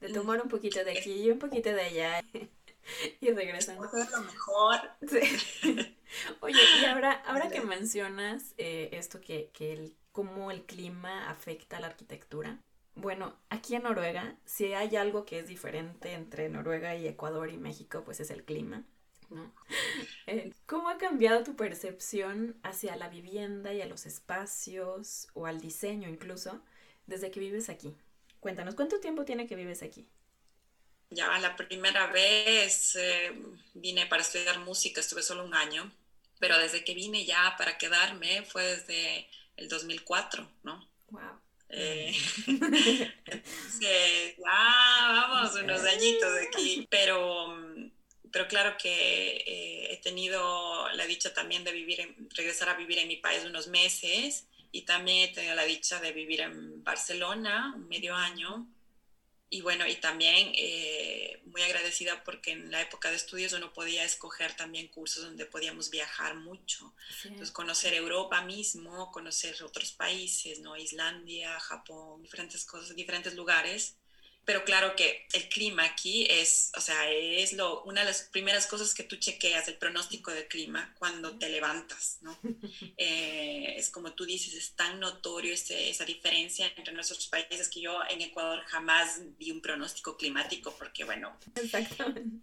De 0.00 0.12
tomar 0.12 0.40
un 0.40 0.48
poquito 0.48 0.82
de 0.84 0.98
aquí 0.98 1.12
y 1.12 1.30
un 1.30 1.38
poquito 1.38 1.70
de 1.70 1.80
allá 1.80 2.22
y 3.20 3.30
regresando. 3.30 3.84
lo 3.92 4.20
mejor. 4.22 4.80
Sí. 5.08 5.96
Oye, 6.40 6.60
y 6.80 6.84
ahora, 6.84 7.12
ahora 7.26 7.50
que 7.50 7.60
mencionas 7.60 8.54
eh, 8.58 8.90
esto 8.92 9.20
que, 9.20 9.50
que 9.52 9.72
el, 9.72 9.96
cómo 10.12 10.50
el 10.50 10.64
clima 10.64 11.30
afecta 11.30 11.78
a 11.78 11.80
la 11.80 11.88
arquitectura, 11.88 12.60
bueno, 12.96 13.34
aquí 13.50 13.74
en 13.74 13.82
Noruega, 13.82 14.38
si 14.46 14.72
hay 14.72 14.96
algo 14.96 15.26
que 15.26 15.38
es 15.38 15.48
diferente 15.48 16.14
entre 16.14 16.48
Noruega 16.48 16.96
y 16.96 17.06
Ecuador 17.06 17.50
y 17.50 17.58
México, 17.58 18.02
pues 18.04 18.20
es 18.20 18.30
el 18.30 18.42
clima. 18.42 18.84
Eh, 20.26 20.52
¿Cómo 20.66 20.88
ha 20.88 20.98
cambiado 20.98 21.44
tu 21.44 21.56
percepción 21.56 22.56
hacia 22.62 22.96
la 22.96 23.08
vivienda 23.08 23.72
y 23.72 23.80
a 23.80 23.86
los 23.86 24.06
espacios 24.06 25.28
o 25.34 25.46
al 25.46 25.60
diseño 25.60 26.08
incluso 26.08 26.60
desde 27.06 27.30
que 27.30 27.40
vives 27.40 27.68
aquí? 27.68 27.94
Cuéntanos, 28.40 28.74
¿cuánto 28.74 29.00
tiempo 29.00 29.24
tiene 29.24 29.46
que 29.46 29.56
vives 29.56 29.82
aquí? 29.82 30.06
Ya 31.10 31.38
la 31.38 31.54
primera 31.54 32.08
vez 32.08 32.96
eh, 32.96 33.32
vine 33.74 34.06
para 34.06 34.22
estudiar 34.22 34.58
música, 34.60 35.00
estuve 35.00 35.22
solo 35.22 35.44
un 35.44 35.54
año, 35.54 35.90
pero 36.40 36.58
desde 36.58 36.84
que 36.84 36.94
vine 36.94 37.24
ya 37.24 37.54
para 37.56 37.78
quedarme 37.78 38.42
fue 38.42 38.64
desde 38.64 39.28
el 39.56 39.68
2004, 39.68 40.48
¿no? 40.64 40.88
Wow. 41.10 41.40
Eh, 41.68 42.14
ya 43.80 45.08
vamos 45.08 45.54
unos 45.54 45.82
añitos 45.82 46.32
de 46.34 46.46
aquí, 46.46 46.86
pero, 46.90 47.56
pero 48.36 48.48
claro 48.48 48.76
que 48.76 48.90
eh, 49.46 49.94
he 49.94 49.96
tenido 49.96 50.90
la 50.90 51.06
dicha 51.06 51.32
también 51.32 51.64
de 51.64 51.72
vivir, 51.72 52.14
regresar 52.34 52.68
a 52.68 52.74
vivir 52.74 52.98
en 52.98 53.08
mi 53.08 53.16
país 53.16 53.42
unos 53.46 53.66
meses 53.66 54.46
y 54.72 54.82
también 54.82 55.30
he 55.30 55.32
tenido 55.32 55.54
la 55.54 55.64
dicha 55.64 56.00
de 56.00 56.12
vivir 56.12 56.42
en 56.42 56.84
Barcelona 56.84 57.72
un 57.74 57.88
medio 57.88 58.14
año 58.14 58.68
y 59.48 59.62
bueno, 59.62 59.86
y 59.86 59.96
también 59.96 60.52
eh, 60.54 61.40
muy 61.46 61.62
agradecida 61.62 62.22
porque 62.24 62.50
en 62.50 62.70
la 62.70 62.82
época 62.82 63.08
de 63.08 63.16
estudios 63.16 63.54
uno 63.54 63.72
podía 63.72 64.04
escoger 64.04 64.54
también 64.54 64.88
cursos 64.88 65.24
donde 65.24 65.46
podíamos 65.46 65.88
viajar 65.88 66.34
mucho. 66.34 66.94
Entonces, 67.24 67.52
conocer 67.52 67.94
Europa 67.94 68.42
mismo, 68.42 69.10
conocer 69.12 69.62
otros 69.62 69.92
países, 69.92 70.60
¿no? 70.60 70.76
Islandia, 70.76 71.58
Japón, 71.58 72.20
diferentes 72.20 72.66
cosas, 72.66 72.94
diferentes 72.94 73.34
lugares 73.34 73.96
pero 74.46 74.64
claro 74.64 74.94
que 74.94 75.26
el 75.32 75.48
clima 75.48 75.84
aquí 75.84 76.24
es, 76.30 76.70
o 76.76 76.80
sea, 76.80 77.10
es 77.10 77.52
lo, 77.52 77.82
una 77.82 78.02
de 78.02 78.06
las 78.06 78.22
primeras 78.22 78.68
cosas 78.68 78.94
que 78.94 79.02
tú 79.02 79.16
chequeas, 79.16 79.66
el 79.66 79.74
pronóstico 79.74 80.30
del 80.30 80.46
clima, 80.46 80.94
cuando 81.00 81.36
te 81.36 81.50
levantas, 81.50 82.18
¿no? 82.22 82.38
Eh, 82.98 83.74
es 83.76 83.90
como 83.90 84.12
tú 84.12 84.24
dices, 84.24 84.54
es 84.54 84.72
tan 84.72 85.00
notorio 85.00 85.52
ese, 85.52 85.90
esa 85.90 86.04
diferencia 86.04 86.72
entre 86.76 86.94
nuestros 86.94 87.26
países 87.26 87.68
que 87.68 87.80
yo 87.80 87.98
en 88.08 88.20
Ecuador 88.22 88.62
jamás 88.66 89.20
vi 89.38 89.50
un 89.50 89.60
pronóstico 89.60 90.16
climático 90.16 90.74
porque, 90.78 91.04
bueno, 91.04 91.36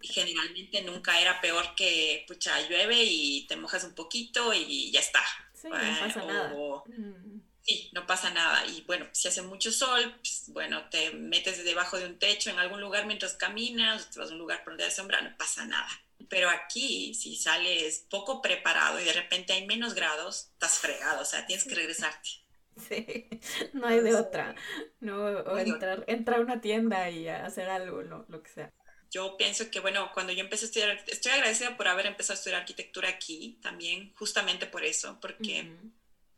generalmente 0.02 0.82
nunca 0.82 1.18
era 1.20 1.40
peor 1.40 1.74
que, 1.74 2.24
pucha, 2.28 2.60
llueve 2.68 3.02
y 3.02 3.46
te 3.46 3.56
mojas 3.56 3.84
un 3.84 3.94
poquito 3.94 4.52
y 4.52 4.90
ya 4.92 5.00
está. 5.00 5.24
Sí, 5.54 5.68
no 5.68 5.98
pasa 5.98 6.24
nada. 6.24 6.54
Mm. 6.86 7.53
Sí, 7.64 7.90
no 7.94 8.06
pasa 8.06 8.30
nada. 8.30 8.66
Y 8.66 8.82
bueno, 8.82 9.06
si 9.12 9.28
hace 9.28 9.40
mucho 9.42 9.72
sol, 9.72 10.14
pues, 10.20 10.44
bueno, 10.48 10.88
te 10.90 11.12
metes 11.12 11.64
debajo 11.64 11.98
de 11.98 12.06
un 12.06 12.18
techo 12.18 12.50
en 12.50 12.58
algún 12.58 12.80
lugar 12.80 13.06
mientras 13.06 13.34
caminas, 13.34 14.10
te 14.10 14.20
vas 14.20 14.30
a 14.30 14.32
un 14.32 14.38
lugar 14.38 14.62
por 14.62 14.72
donde 14.72 14.84
hay 14.84 14.90
sombra, 14.90 15.22
no 15.22 15.34
pasa 15.36 15.64
nada. 15.64 15.88
Pero 16.28 16.50
aquí, 16.50 17.14
si 17.14 17.36
sales 17.36 18.06
poco 18.10 18.42
preparado 18.42 19.00
y 19.00 19.04
de 19.04 19.12
repente 19.14 19.54
hay 19.54 19.66
menos 19.66 19.94
grados, 19.94 20.50
estás 20.52 20.78
fregado, 20.78 21.22
o 21.22 21.24
sea, 21.24 21.46
tienes 21.46 21.64
que 21.64 21.74
regresarte. 21.74 22.28
Sí, 22.88 23.28
no 23.72 23.86
hay 23.86 24.00
de 24.00 24.16
otra. 24.16 24.56
No, 24.98 25.26
o 25.26 25.56
entrar, 25.56 26.02
entrar 26.08 26.40
a 26.40 26.42
una 26.42 26.60
tienda 26.60 27.08
y 27.08 27.28
hacer 27.28 27.68
algo, 27.68 28.02
lo, 28.02 28.26
lo 28.28 28.42
que 28.42 28.50
sea 28.50 28.72
yo 29.14 29.36
pienso 29.36 29.70
que, 29.70 29.78
bueno, 29.78 30.10
cuando 30.12 30.32
yo 30.32 30.40
empecé 30.40 30.64
a 30.64 30.66
estudiar, 30.66 31.04
estoy 31.06 31.30
agradecida 31.30 31.76
por 31.76 31.86
haber 31.86 32.06
empezado 32.06 32.34
a 32.34 32.38
estudiar 32.38 32.60
arquitectura 32.60 33.08
aquí 33.08 33.60
también, 33.62 34.12
justamente 34.16 34.66
por 34.66 34.84
eso, 34.84 35.18
porque 35.20 35.70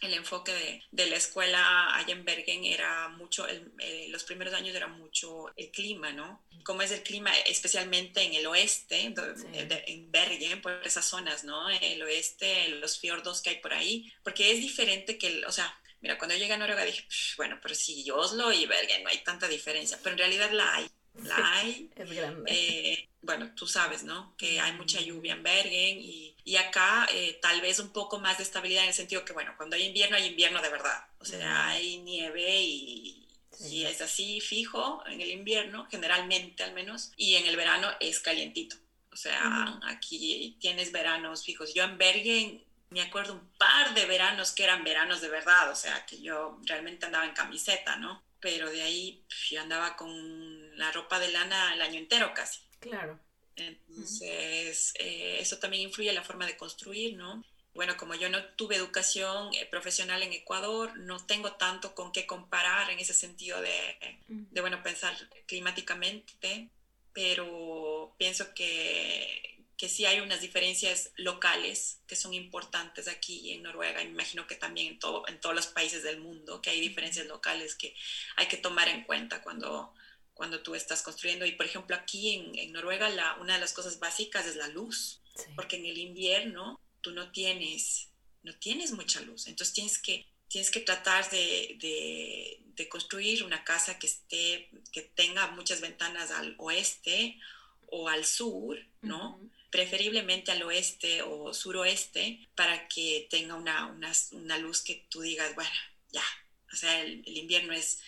el 0.01 0.15
enfoque 0.15 0.53
de, 0.53 0.83
de, 0.91 1.07
la 1.07 1.17
escuela 1.17 1.95
allá 1.97 2.13
en 2.13 2.25
Bergen 2.25 2.65
era 2.65 3.09
mucho, 3.09 3.47
eh, 3.49 4.07
los 4.11 4.25
primeros 4.25 4.53
años 4.55 4.75
era 4.75 4.89
mucho 4.89 5.53
el 5.57 5.71
clima, 5.71 6.13
¿no? 6.13 6.45
Cómo 6.65 6.83
es 6.83 6.91
el 6.91 7.03
clima, 7.03 7.31
especialmente 7.47 8.23
en 8.23 8.35
el 8.35 8.47
oeste, 8.47 9.15
en 9.15 10.11
Bergen, 10.11 10.61
por 10.61 10.81
esas 10.85 11.07
zonas, 11.07 11.45
¿no? 11.45 11.71
El 11.71 12.03
oeste, 12.03 12.69
los 12.69 12.99
fiordos 12.99 13.41
que 13.41 13.51
hay 13.51 13.61
por 13.61 13.73
ahí, 13.73 14.13
porque 14.23 14.53
es 14.53 14.61
diferente 14.61 15.17
que, 15.17 15.29
el, 15.29 15.45
o 15.47 15.53
sea, 15.53 15.79
mira, 16.01 16.19
cuando 16.19 16.37
llegué 16.37 16.53
a 16.53 16.59
Noruega 16.59 16.85
dije, 16.85 17.07
bueno, 17.37 17.59
pero 17.63 17.75
si 17.75 18.11
Oslo 18.11 18.53
y 18.53 18.67
Bergen 18.67 19.03
no 19.03 19.09
hay 19.09 19.19
tanta 19.19 19.49
diferencia, 19.49 19.99
pero 20.03 20.13
en 20.13 20.19
realidad 20.19 20.51
la 20.51 20.75
hay. 20.75 20.91
La 21.23 21.59
hay. 21.59 21.91
Es 21.97 22.11
grande. 22.11 22.53
Eh, 22.53 23.09
bueno, 23.23 23.53
tú 23.55 23.67
sabes, 23.67 24.03
¿no? 24.03 24.35
Que 24.37 24.61
hay 24.61 24.73
mucha 24.73 25.01
lluvia 25.01 25.35
en 25.35 25.43
Bergen 25.43 25.99
y, 26.01 26.37
y 26.45 26.57
acá 26.57 27.09
eh, 27.13 27.39
tal 27.43 27.61
vez 27.61 27.79
un 27.79 27.93
poco 27.93 28.19
más 28.19 28.39
de 28.39 28.45
estabilidad 28.45 28.85
en 28.85 28.91
el 28.91 28.95
sentido 28.95 29.25
que, 29.25 29.33
bueno, 29.33 29.55
cuando 29.57 29.77
hay 29.77 29.85
invierno, 29.85 30.17
hay 30.17 30.27
invierno 30.27 30.63
de 30.63 30.69
verdad. 30.69 31.07
O 31.19 31.25
sea, 31.25 31.69
hay 31.69 31.99
nieve 31.99 32.61
y, 32.61 33.27
y 33.69 33.85
es 33.85 34.01
así 34.01 34.41
fijo 34.41 35.03
en 35.07 35.21
el 35.21 35.31
invierno, 35.31 35.87
generalmente 35.91 36.63
al 36.63 36.73
menos, 36.73 37.13
y 37.17 37.35
en 37.35 37.47
el 37.47 37.57
verano 37.57 37.89
es 38.01 38.21
calientito. 38.21 38.77
O 39.13 39.17
sea, 39.17 39.81
aquí 39.85 40.57
tienes 40.61 40.93
veranos 40.93 41.43
fijos. 41.43 41.73
Yo 41.73 41.85
en 41.85 41.97
Bergen 41.97 42.63
me 42.91 43.01
acuerdo 43.01 43.33
un 43.33 43.49
par 43.59 43.95
de 43.95 44.05
veranos 44.05 44.53
que 44.53 44.63
eran 44.63 44.85
veranos 44.85 45.21
de 45.21 45.29
verdad, 45.29 45.71
o 45.71 45.75
sea, 45.75 46.05
que 46.07 46.21
yo 46.21 46.61
realmente 46.65 47.07
andaba 47.07 47.25
en 47.25 47.33
camiseta, 47.33 47.97
¿no? 47.97 48.23
Pero 48.41 48.71
de 48.71 48.83
ahí 48.83 49.25
yo 49.51 49.63
andaba 49.63 49.97
con 49.97 50.56
la 50.77 50.93
ropa 50.93 51.19
de 51.19 51.29
lana 51.29 51.75
el 51.75 51.83
año 51.83 51.99
entero 51.99 52.33
casi. 52.35 52.61
Claro. 52.81 53.19
Entonces, 53.57 54.93
eh, 54.99 55.39
eso 55.41 55.59
también 55.59 55.85
influye 55.85 56.11
en 56.11 56.15
la 56.15 56.23
forma 56.23 56.47
de 56.47 56.57
construir, 56.57 57.17
¿no? 57.17 57.43
Bueno, 57.75 57.97
como 57.97 58.15
yo 58.15 58.29
no 58.29 58.43
tuve 58.55 58.77
educación 58.77 59.53
eh, 59.55 59.67
profesional 59.67 60.23
en 60.23 60.33
Ecuador, 60.33 60.97
no 60.99 61.25
tengo 61.27 61.53
tanto 61.53 61.95
con 61.95 62.13
qué 62.13 62.27
comparar 62.27 62.91
en 62.91 62.99
ese 62.99 63.13
sentido 63.13 63.61
de, 63.61 64.19
de 64.29 64.61
bueno, 64.61 64.83
pensar 64.83 65.15
climáticamente, 65.47 66.71
pero 67.13 68.15
pienso 68.19 68.55
que, 68.55 69.57
que 69.77 69.89
sí 69.91 70.07
hay 70.07 70.21
unas 70.21 70.41
diferencias 70.41 71.13
locales 71.17 72.01
que 72.07 72.17
son 72.17 72.33
importantes 72.33 73.09
aquí 73.09 73.53
en 73.53 73.63
Noruega, 73.63 74.03
y 74.03 74.07
me 74.07 74.13
imagino 74.13 74.47
que 74.47 74.55
también 74.55 74.95
en, 74.95 74.99
todo, 74.99 75.29
en 75.29 75.39
todos 75.39 75.55
los 75.55 75.67
países 75.67 76.03
del 76.03 76.21
mundo, 76.21 76.63
que 76.63 76.71
hay 76.71 76.81
diferencias 76.81 77.27
locales 77.27 77.75
que 77.75 77.95
hay 78.37 78.47
que 78.49 78.57
tomar 78.57 78.89
en 78.89 79.05
cuenta 79.05 79.43
cuando, 79.43 79.95
cuando 80.37 80.63
tú 80.63 80.75
estás 80.75 81.03
construyendo. 81.03 81.47
Y 81.47 81.53
por 81.53 81.67
ejemplo, 81.67 81.97
aquí 81.97 82.35
en, 82.35 82.59
en 82.59 82.73
Noruega 82.73 83.09
la, 83.09 83.37
una 83.41 83.55
de 83.55 83.61
las 83.61 83.73
cosas 83.73 83.99
básicas 83.99 84.47
es 84.47 84.55
la 84.57 84.69
luz, 84.69 85.23
sí. 85.35 85.45
porque 85.57 85.77
en 85.77 85.87
el 85.87 85.97
invierno 85.97 86.79
tú 87.01 87.11
no 87.13 87.33
tienes, 87.33 88.11
no 88.43 88.55
tienes 88.59 88.93
mucha 88.93 89.23
luz. 89.23 89.47
Entonces 89.47 89.75
tienes 89.75 89.99
que, 89.99 90.27
tienes 90.49 90.71
que 90.71 90.81
tratar 90.81 91.29
de, 91.31 91.77
de, 91.81 92.61
de 92.67 92.89
construir 92.89 93.45
una 93.45 93.65
casa 93.65 93.99
que, 93.99 94.07
esté, 94.07 94.69
que 94.93 95.03
tenga 95.03 95.49
muchas 95.53 95.81
ventanas 95.81 96.31
al 96.31 96.55
oeste 96.59 97.41
o 97.87 98.09
al 98.11 98.27
sur, 98.27 98.79
¿no? 99.01 99.37
Uh 99.37 99.41
-huh. 99.41 99.51
Preferiblemente 99.71 100.53
al 100.53 100.63
oeste 100.63 101.23
o 101.23 101.53
suroeste 101.55 102.47
para 102.55 102.89
que 102.89 103.27
tenga 103.31 103.55
una, 103.55 103.87
una, 103.87 104.13
una, 104.33 104.59
luz 104.59 104.83
que 104.83 105.07
tú 105.09 105.23
digas, 105.23 105.55
bueno, 105.55 105.79
ya, 106.13 106.25
o 106.73 106.77
sea, 106.77 107.01
el, 107.03 107.23
el 107.27 107.37
invierno 107.37 107.73
es, 107.73 108.01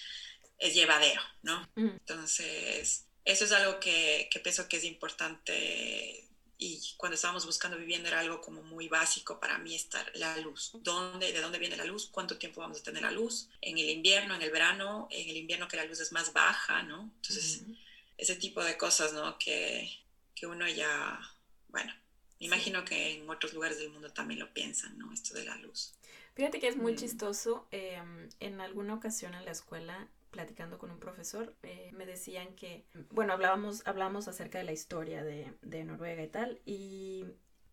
es 0.58 0.74
llevadero, 0.74 1.22
¿no? 1.42 1.60
Uh 1.76 1.82
-huh. 1.82 1.92
Entonces, 1.92 3.06
eso 3.24 3.44
es 3.44 3.52
algo 3.52 3.78
que, 3.80 4.28
que 4.30 4.40
pienso 4.40 4.68
que 4.68 4.78
es 4.78 4.84
importante 4.84 6.24
y 6.60 6.82
cuando 6.96 7.14
estábamos 7.14 7.46
buscando 7.46 7.78
vivienda 7.78 8.08
era 8.08 8.18
algo 8.18 8.40
como 8.40 8.62
muy 8.62 8.88
básico 8.88 9.38
para 9.38 9.58
mí 9.58 9.76
estar 9.76 10.10
la 10.16 10.36
luz. 10.38 10.72
¿Dónde, 10.82 11.32
¿De 11.32 11.40
dónde 11.40 11.60
viene 11.60 11.76
la 11.76 11.84
luz? 11.84 12.08
¿Cuánto 12.10 12.36
tiempo 12.36 12.60
vamos 12.60 12.80
a 12.80 12.82
tener 12.82 13.02
la 13.02 13.12
luz? 13.12 13.48
En 13.60 13.78
el 13.78 13.88
invierno, 13.88 14.34
en 14.34 14.42
el 14.42 14.50
verano, 14.50 15.06
en 15.12 15.28
el 15.28 15.36
invierno 15.36 15.68
que 15.68 15.76
la 15.76 15.84
luz 15.84 16.00
es 16.00 16.10
más 16.10 16.32
baja, 16.32 16.82
¿no? 16.82 17.12
Entonces, 17.14 17.60
uh 17.62 17.68
-huh. 17.68 17.78
ese 18.18 18.34
tipo 18.34 18.64
de 18.64 18.76
cosas, 18.76 19.12
¿no? 19.12 19.38
Que, 19.38 19.88
que 20.34 20.48
uno 20.48 20.68
ya, 20.68 21.20
bueno, 21.68 21.94
me 22.40 22.46
imagino 22.46 22.80
sí. 22.80 22.86
que 22.86 23.12
en 23.12 23.30
otros 23.30 23.52
lugares 23.52 23.78
del 23.78 23.90
mundo 23.90 24.12
también 24.12 24.40
lo 24.40 24.52
piensan, 24.52 24.98
¿no? 24.98 25.12
Esto 25.12 25.34
de 25.34 25.44
la 25.44 25.56
luz. 25.58 25.94
Fíjate 26.34 26.58
que 26.58 26.66
es 26.66 26.76
muy 26.76 26.94
mm. 26.94 26.96
chistoso. 26.96 27.68
Eh, 27.70 28.02
en 28.40 28.60
alguna 28.60 28.94
ocasión 28.94 29.34
en 29.34 29.44
la 29.44 29.52
escuela 29.52 30.08
platicando 30.30 30.78
con 30.78 30.90
un 30.90 30.98
profesor, 30.98 31.54
eh, 31.62 31.90
me 31.92 32.06
decían 32.06 32.54
que, 32.54 32.86
bueno, 33.10 33.32
hablábamos, 33.32 33.86
hablábamos 33.86 34.28
acerca 34.28 34.58
de 34.58 34.64
la 34.64 34.72
historia 34.72 35.24
de, 35.24 35.52
de 35.62 35.84
Noruega 35.84 36.22
y 36.22 36.28
tal, 36.28 36.60
y 36.64 37.24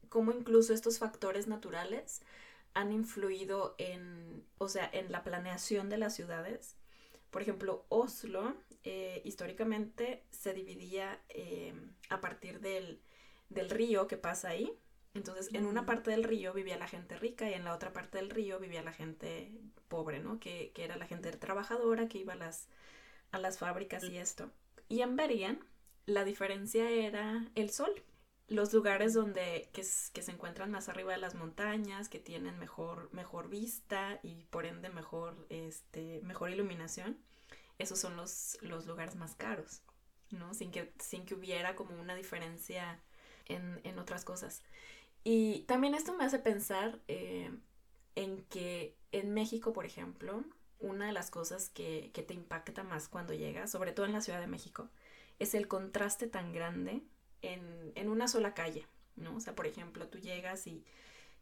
cómo 0.10 0.32
incluso 0.32 0.74
estos 0.74 1.00
factores 1.00 1.48
naturales 1.48 2.22
han 2.74 2.92
influido 2.92 3.76
en, 3.78 4.46
o 4.58 4.68
sea, 4.68 4.90
en 4.94 5.12
la 5.12 5.24
planeación 5.24 5.90
de 5.90 5.98
las 5.98 6.14
ciudades. 6.14 6.78
Por 7.32 7.42
ejemplo, 7.42 7.86
Oslo 7.90 8.56
eh, 8.84 9.22
históricamente 9.26 10.24
se 10.30 10.54
dividía 10.54 11.22
eh, 11.30 11.74
a 12.10 12.22
partir 12.22 12.60
del, 12.60 13.02
del, 13.50 13.70
río 13.70 14.08
que 14.08 14.18
pasa 14.18 14.50
ahí. 14.50 14.72
Entonces, 15.16 15.50
en 15.54 15.66
una 15.66 15.86
parte 15.86 16.12
del 16.12 16.26
río 16.26 16.54
vivía 16.54 16.78
la 16.78 16.90
gente 16.90 17.18
rica 17.18 17.50
y 17.50 17.54
en 17.54 17.64
la 17.64 17.74
otra 17.74 17.94
parte 17.94 18.18
del 18.18 18.30
río 18.30 18.60
vivía 18.60 18.84
la 18.84 18.92
gente 18.92 19.52
pobre, 19.88 20.20
¿no? 20.20 20.40
Que, 20.40 20.72
que 20.76 20.84
era 20.84 20.98
la 20.98 21.08
gente 21.08 21.32
trabajadora 21.32 22.10
que 22.10 22.18
iba 22.18 22.34
a 22.34 22.36
las, 22.36 22.68
a 23.32 23.40
las 23.40 23.58
fábricas 23.58 24.04
y 24.04 24.18
esto. 24.18 24.52
Y 24.90 25.02
en 25.02 25.16
Bergen 25.16 25.64
la 26.06 26.26
diferencia 26.26 26.90
era 26.90 27.48
el 27.56 27.70
sol. 27.72 28.04
Los 28.48 28.74
lugares 28.74 29.14
donde 29.14 29.70
que, 29.74 29.84
que, 30.14 30.22
se 30.22 30.32
encuentran 30.32 30.70
más 30.70 30.90
arriba 30.90 31.14
de 31.14 31.18
las 31.18 31.34
montañas, 31.34 32.10
que 32.10 32.20
tienen 32.20 32.60
mejor, 32.60 33.10
mejor 33.14 33.50
vista 33.50 34.20
y 34.22 34.44
por 34.52 34.66
ende 34.66 34.90
mejor, 34.90 35.48
este, 35.50 36.20
mejor 36.24 36.52
iluminación, 36.52 37.18
esos 37.80 38.00
son 38.00 38.18
los, 38.18 38.58
los 38.62 38.86
lugares 38.86 39.16
más 39.16 39.34
caros, 39.34 39.82
¿no? 40.30 40.54
Sin 40.54 40.72
que, 40.72 40.94
sin 41.00 41.26
que 41.26 41.36
hubiera 41.36 41.76
como 41.76 42.00
una 42.00 42.16
diferencia 42.16 43.00
en, 43.46 43.80
en 43.84 43.98
otras 43.98 44.26
cosas. 44.26 44.62
Y 45.26 45.62
también 45.62 45.96
esto 45.96 46.14
me 46.14 46.24
hace 46.24 46.38
pensar 46.38 47.00
eh, 47.08 47.52
en 48.14 48.44
que 48.44 48.96
en 49.12 49.34
México, 49.34 49.74
por 49.74 49.86
ejemplo, 49.86 50.44
una 50.80 51.08
de 51.08 51.14
las 51.14 51.32
cosas 51.32 51.70
que, 51.70 52.12
que, 52.14 52.22
te 52.22 52.36
impacta 52.36 52.84
más 52.84 53.08
cuando 53.08 53.34
llegas, 53.34 53.72
sobre 53.72 53.92
todo 53.92 54.06
en 54.06 54.14
la 54.14 54.22
Ciudad 54.22 54.40
de 54.40 54.46
México, 54.46 54.88
es 55.40 55.56
el 55.56 55.68
contraste 55.68 56.28
tan 56.28 56.54
grande 56.54 57.02
en, 57.42 57.92
en 57.96 58.10
una 58.10 58.28
sola 58.28 58.54
calle, 58.54 58.86
¿no? 59.16 59.36
O 59.36 59.40
sea, 59.40 59.56
por 59.56 59.66
ejemplo, 59.66 60.08
tú 60.08 60.20
llegas 60.20 60.68
y, 60.68 60.86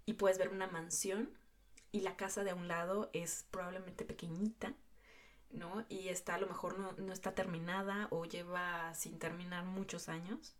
y 0.05 0.13
puedes 0.13 0.37
ver 0.37 0.47
una 0.47 0.67
mansión 0.67 1.29
y 1.91 1.99
la 1.99 2.15
casa 2.15 2.45
de 2.45 2.53
un 2.53 2.69
lado 2.69 3.09
es 3.11 3.45
probablemente 3.51 4.05
pequeñita, 4.05 4.73
¿no? 5.51 5.85
Y 5.89 6.07
está 6.07 6.35
a 6.35 6.39
lo 6.39 6.47
mejor 6.47 6.79
no, 6.79 6.93
no 6.93 7.11
está 7.11 7.35
terminada 7.35 8.07
o 8.11 8.23
lleva 8.23 8.93
sin 8.93 9.19
terminar 9.19 9.65
muchos 9.65 10.07
años. 10.07 10.55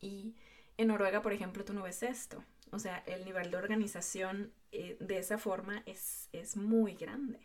Y 0.00 0.34
en 0.78 0.88
Noruega, 0.88 1.20
por 1.20 1.32
ejemplo, 1.32 1.64
tú 1.64 1.74
no 1.74 1.82
ves 1.82 2.02
esto. 2.02 2.42
O 2.70 2.78
sea, 2.78 3.02
el 3.06 3.24
nivel 3.24 3.50
de 3.50 3.56
organización 3.56 4.52
eh, 4.72 4.96
de 5.00 5.18
esa 5.18 5.38
forma 5.38 5.82
es, 5.86 6.28
es 6.32 6.56
muy 6.56 6.94
grande. 6.94 7.40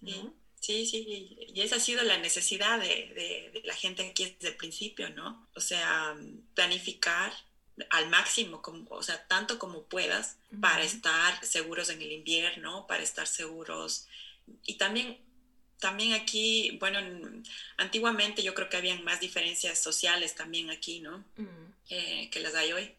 ¿no? 0.00 0.34
Sí, 0.60 0.86
sí, 0.86 1.36
y 1.54 1.60
esa 1.60 1.76
ha 1.76 1.80
sido 1.80 2.02
la 2.02 2.18
necesidad 2.18 2.80
de, 2.80 2.88
de, 2.88 3.50
de, 3.52 3.62
la 3.64 3.74
gente 3.74 4.08
aquí 4.08 4.24
desde 4.24 4.48
el 4.48 4.56
principio, 4.56 5.08
¿no? 5.10 5.48
O 5.54 5.60
sea, 5.60 6.16
planificar 6.54 7.32
al 7.90 8.08
máximo, 8.08 8.60
como, 8.60 8.90
o 8.90 9.02
sea, 9.02 9.24
tanto 9.28 9.58
como 9.58 9.84
puedas 9.84 10.36
uh 10.50 10.56
-huh. 10.56 10.60
para 10.60 10.82
estar 10.82 11.44
seguros 11.44 11.90
en 11.90 12.02
el 12.02 12.10
invierno, 12.10 12.86
para 12.88 13.04
estar 13.04 13.26
seguros. 13.26 14.08
Y 14.64 14.74
también, 14.74 15.18
también 15.80 16.12
aquí, 16.12 16.76
bueno, 16.80 16.98
antiguamente 17.76 18.42
yo 18.42 18.54
creo 18.54 18.68
que 18.68 18.76
habían 18.76 19.04
más 19.04 19.20
diferencias 19.20 19.78
sociales 19.78 20.34
también 20.34 20.70
aquí, 20.70 21.00
¿no? 21.00 21.24
Uh 21.36 21.42
-huh. 21.42 21.72
eh, 21.90 22.30
que 22.30 22.40
las 22.40 22.54
hay 22.54 22.72
hoy. 22.72 22.94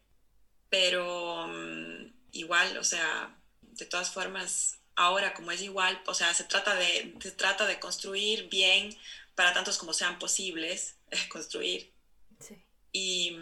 Pero 0.68 1.44
um, 1.44 2.12
igual, 2.32 2.78
o 2.78 2.84
sea, 2.84 3.36
de 3.62 3.86
todas 3.86 4.10
formas, 4.10 4.78
ahora 4.96 5.34
como 5.34 5.50
es 5.52 5.62
igual, 5.62 6.00
o 6.06 6.14
sea, 6.14 6.32
se 6.34 6.44
trata 6.44 6.74
de, 6.74 7.14
se 7.20 7.32
trata 7.32 7.66
de 7.66 7.80
construir 7.80 8.48
bien 8.48 8.96
para 9.34 9.52
tantos 9.52 9.78
como 9.78 9.92
sean 9.92 10.18
posibles, 10.18 10.96
eh, 11.10 11.18
construir. 11.28 11.92
Sí. 12.38 12.56
Y, 12.92 13.36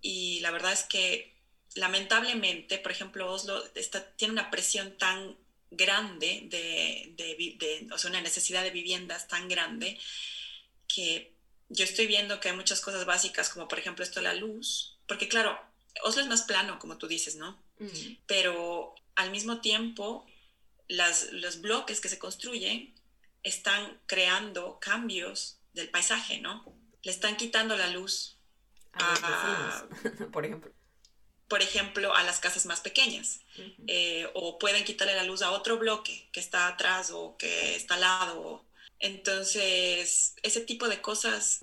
y, 0.00 0.40
la 0.40 0.50
verdad 0.50 0.72
es 0.72 0.84
que 0.84 1.34
lamentablemente, 1.74 2.78
por 2.78 2.92
ejemplo, 2.92 3.30
Oslo 3.30 3.62
está, 3.74 4.04
tiene 4.16 4.32
una 4.32 4.50
presión 4.50 4.96
tan 4.98 5.36
grande 5.72 6.42
de, 6.44 7.14
de, 7.16 7.56
de, 7.58 7.88
o 7.92 7.98
sea, 7.98 8.10
una 8.10 8.20
necesidad 8.20 8.62
de 8.62 8.70
viviendas 8.70 9.28
tan 9.28 9.48
grande 9.48 9.98
que 10.86 11.34
yo 11.68 11.84
estoy 11.84 12.06
viendo 12.06 12.38
que 12.38 12.50
hay 12.50 12.56
muchas 12.56 12.80
cosas 12.80 13.06
básicas, 13.06 13.48
como 13.48 13.68
por 13.68 13.78
ejemplo 13.78 14.04
esto 14.04 14.20
de 14.20 14.24
la 14.24 14.34
luz, 14.34 14.98
porque 15.06 15.28
claro, 15.28 15.58
Oslo 16.04 16.22
es 16.22 16.28
más 16.28 16.42
plano, 16.42 16.78
como 16.78 16.98
tú 16.98 17.08
dices, 17.08 17.36
¿no? 17.36 17.62
Mm. 17.78 18.16
Pero 18.26 18.94
al 19.14 19.30
mismo 19.30 19.60
tiempo, 19.60 20.26
las, 20.88 21.32
los 21.32 21.60
bloques 21.60 22.00
que 22.00 22.08
se 22.08 22.18
construyen 22.18 22.94
están 23.42 24.00
creando 24.06 24.78
cambios 24.80 25.58
del 25.72 25.88
paisaje, 25.88 26.40
¿no? 26.40 26.64
Le 27.02 27.10
están 27.10 27.36
quitando 27.36 27.76
la 27.76 27.88
luz 27.88 28.38
a, 28.92 29.14
a 29.14 29.88
por 30.32 30.44
ejemplo. 30.44 30.72
Por 31.52 31.60
ejemplo, 31.60 32.16
a 32.16 32.22
las 32.22 32.40
casas 32.40 32.64
más 32.64 32.80
pequeñas. 32.80 33.40
Uh 33.58 33.60
-huh. 33.60 33.84
eh, 33.86 34.26
o 34.32 34.58
pueden 34.58 34.84
quitarle 34.84 35.14
la 35.14 35.24
luz 35.30 35.42
a 35.42 35.50
otro 35.50 35.76
bloque 35.76 36.14
que 36.32 36.40
está 36.40 36.66
atrás 36.66 37.10
o 37.10 37.36
que 37.36 37.76
está 37.76 37.96
al 37.96 38.00
lado. 38.00 38.64
Entonces, 38.98 40.34
ese 40.42 40.60
tipo 40.62 40.88
de 40.88 41.02
cosas 41.02 41.60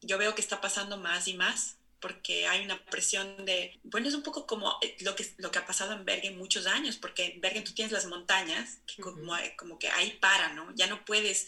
yo 0.00 0.18
veo 0.18 0.34
que 0.34 0.40
está 0.40 0.60
pasando 0.60 0.96
más 0.96 1.28
y 1.28 1.34
más 1.34 1.76
porque 2.00 2.48
hay 2.48 2.64
una 2.64 2.84
presión 2.86 3.44
de, 3.44 3.78
bueno, 3.84 4.08
es 4.08 4.14
un 4.14 4.24
poco 4.24 4.44
como 4.44 4.76
eh, 4.82 4.96
lo 5.06 5.14
que, 5.14 5.24
lo 5.36 5.50
que 5.52 5.60
ha 5.60 5.66
pasado 5.66 5.92
en 5.92 6.04
Bergen 6.04 6.36
muchos 6.36 6.66
años, 6.66 6.96
porque 6.96 7.26
en 7.26 7.40
Bergen 7.40 7.62
tú 7.62 7.72
tienes 7.74 7.92
las 7.92 8.06
montañas, 8.06 8.78
que 8.88 9.00
como, 9.02 9.32
uh 9.32 9.36
-huh. 9.36 9.56
como 9.56 9.78
que 9.78 9.88
ahí 9.88 10.10
para, 10.20 10.52
¿no? 10.52 10.64
Ya 10.74 10.88
no 10.88 11.04
puedes 11.04 11.46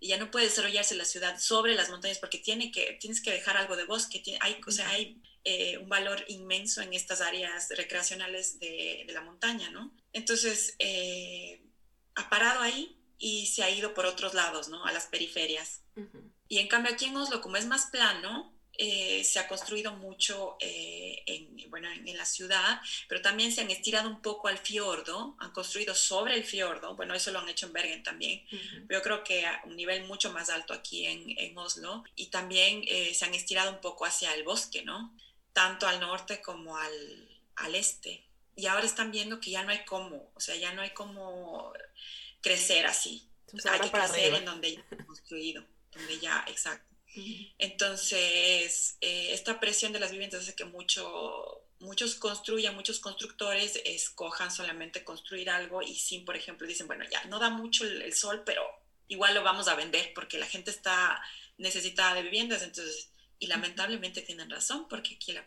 ya 0.00 0.16
no 0.18 0.30
puede 0.30 0.46
desarrollarse 0.46 0.94
la 0.96 1.04
ciudad 1.04 1.34
sobre 1.40 1.74
las 1.74 1.88
montañas 1.88 2.18
porque 2.18 2.38
tiene 2.38 2.70
que, 2.72 2.98
tienes 3.00 3.20
que 3.20 3.32
dejar 3.32 3.56
algo 3.56 3.76
de 3.76 3.84
bosque, 3.84 4.18
tiene, 4.20 4.38
hay, 4.42 4.60
o 4.66 4.70
sea, 4.70 4.88
hay 4.90 5.20
eh, 5.44 5.78
un 5.78 5.88
valor 5.88 6.24
inmenso 6.28 6.82
en 6.82 6.94
estas 6.94 7.20
áreas 7.20 7.68
recreacionales 7.76 8.58
de, 8.60 9.04
de 9.06 9.12
la 9.12 9.22
montaña, 9.22 9.70
¿no? 9.70 9.94
Entonces, 10.12 10.74
eh, 10.78 11.62
ha 12.14 12.28
parado 12.28 12.60
ahí 12.60 12.96
y 13.18 13.46
se 13.46 13.62
ha 13.62 13.70
ido 13.70 13.94
por 13.94 14.06
otros 14.06 14.34
lados, 14.34 14.68
¿no? 14.68 14.84
A 14.84 14.92
las 14.92 15.06
periferias. 15.06 15.82
Y 16.48 16.58
en 16.58 16.68
cambio 16.68 16.92
aquí 16.92 17.06
en 17.06 17.16
Oslo, 17.16 17.40
como 17.40 17.56
es 17.56 17.66
más 17.66 17.86
plano, 17.86 18.52
eh, 18.78 19.22
se 19.22 19.38
ha 19.38 19.46
construido 19.48 19.92
mucho 19.92 20.56
eh, 20.58 21.22
en, 21.26 21.70
bueno, 21.70 21.88
en, 21.90 22.16
la 22.16 22.24
ciudad, 22.24 22.80
pero 23.06 23.20
también 23.20 23.52
se 23.52 23.60
han 23.60 23.70
estirado 23.70 24.08
un 24.08 24.22
poco 24.22 24.48
al 24.48 24.58
fiordo, 24.58 25.36
han 25.38 25.52
construido 25.52 25.94
sobre 25.94 26.34
el 26.34 26.44
fiordo, 26.44 26.96
bueno, 26.96 27.14
eso 27.14 27.30
lo 27.30 27.38
han 27.38 27.48
hecho 27.48 27.66
en 27.66 27.74
Bergen 27.74 28.02
también, 28.02 28.44
pero 28.88 29.00
yo 29.00 29.02
creo 29.02 29.24
que 29.24 29.44
a 29.44 29.60
un 29.66 29.76
nivel 29.76 30.04
mucho 30.04 30.32
más 30.32 30.48
alto 30.48 30.72
aquí 30.72 31.04
en, 31.04 31.38
en 31.38 31.56
Oslo, 31.58 32.02
y 32.16 32.26
también 32.26 32.82
eh, 32.88 33.12
se 33.14 33.26
han 33.26 33.34
estirado 33.34 33.70
un 33.70 33.80
poco 33.80 34.06
hacia 34.06 34.34
el 34.34 34.42
bosque, 34.42 34.82
¿no? 34.82 35.14
Tanto 35.52 35.86
al 35.86 36.00
norte 36.00 36.40
como 36.40 36.76
al, 36.76 37.40
al 37.56 37.74
este. 37.74 38.24
Y 38.56 38.66
ahora 38.66 38.84
están 38.84 39.10
viendo 39.10 39.40
que 39.40 39.50
ya 39.50 39.62
no 39.64 39.70
hay 39.70 39.84
cómo, 39.84 40.30
o 40.34 40.40
sea, 40.40 40.56
ya 40.56 40.72
no 40.72 40.82
hay 40.82 40.90
cómo 40.90 41.72
crecer 42.40 42.86
así. 42.86 43.26
hay 43.64 43.80
que 43.80 43.90
crecer 43.90 44.34
en 44.34 44.44
donde 44.44 44.74
ya 44.74 44.84
ha 44.90 45.04
construido, 45.04 45.64
donde 45.92 46.18
ya, 46.18 46.44
exacto. 46.48 46.92
Entonces, 47.58 48.96
eh, 49.00 49.32
esta 49.32 49.60
presión 49.60 49.92
de 49.92 50.00
las 50.00 50.10
viviendas 50.10 50.42
hace 50.42 50.54
que 50.54 50.64
mucho, 50.64 51.62
muchos 51.78 52.14
construyan, 52.14 52.74
muchos 52.74 53.00
constructores 53.00 53.80
escojan 53.84 54.50
solamente 54.50 55.04
construir 55.04 55.50
algo 55.50 55.82
y 55.82 55.94
sin, 55.94 56.24
por 56.24 56.36
ejemplo, 56.36 56.66
dicen, 56.66 56.86
bueno, 56.86 57.04
ya 57.10 57.22
no 57.24 57.38
da 57.38 57.50
mucho 57.50 57.84
el, 57.84 58.12
sol, 58.14 58.42
pero 58.46 58.62
igual 59.08 59.34
lo 59.34 59.42
vamos 59.42 59.68
a 59.68 59.74
vender 59.74 60.12
porque 60.14 60.38
la 60.38 60.46
gente 60.46 60.70
está 60.70 61.22
necesitada 61.58 62.14
de 62.14 62.22
viviendas, 62.22 62.62
entonces, 62.62 63.11
y 63.42 63.48
lamentablemente 63.48 64.22
tienen 64.22 64.48
razón 64.48 64.86
porque 64.88 65.16
aquí 65.16 65.32
la 65.32 65.44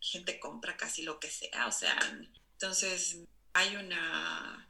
gente 0.00 0.40
compra 0.40 0.76
casi 0.76 1.02
lo 1.02 1.20
que 1.20 1.30
sea, 1.30 1.68
o 1.68 1.72
sea, 1.72 1.96
entonces 2.52 3.18
hay 3.52 3.76
una 3.76 4.68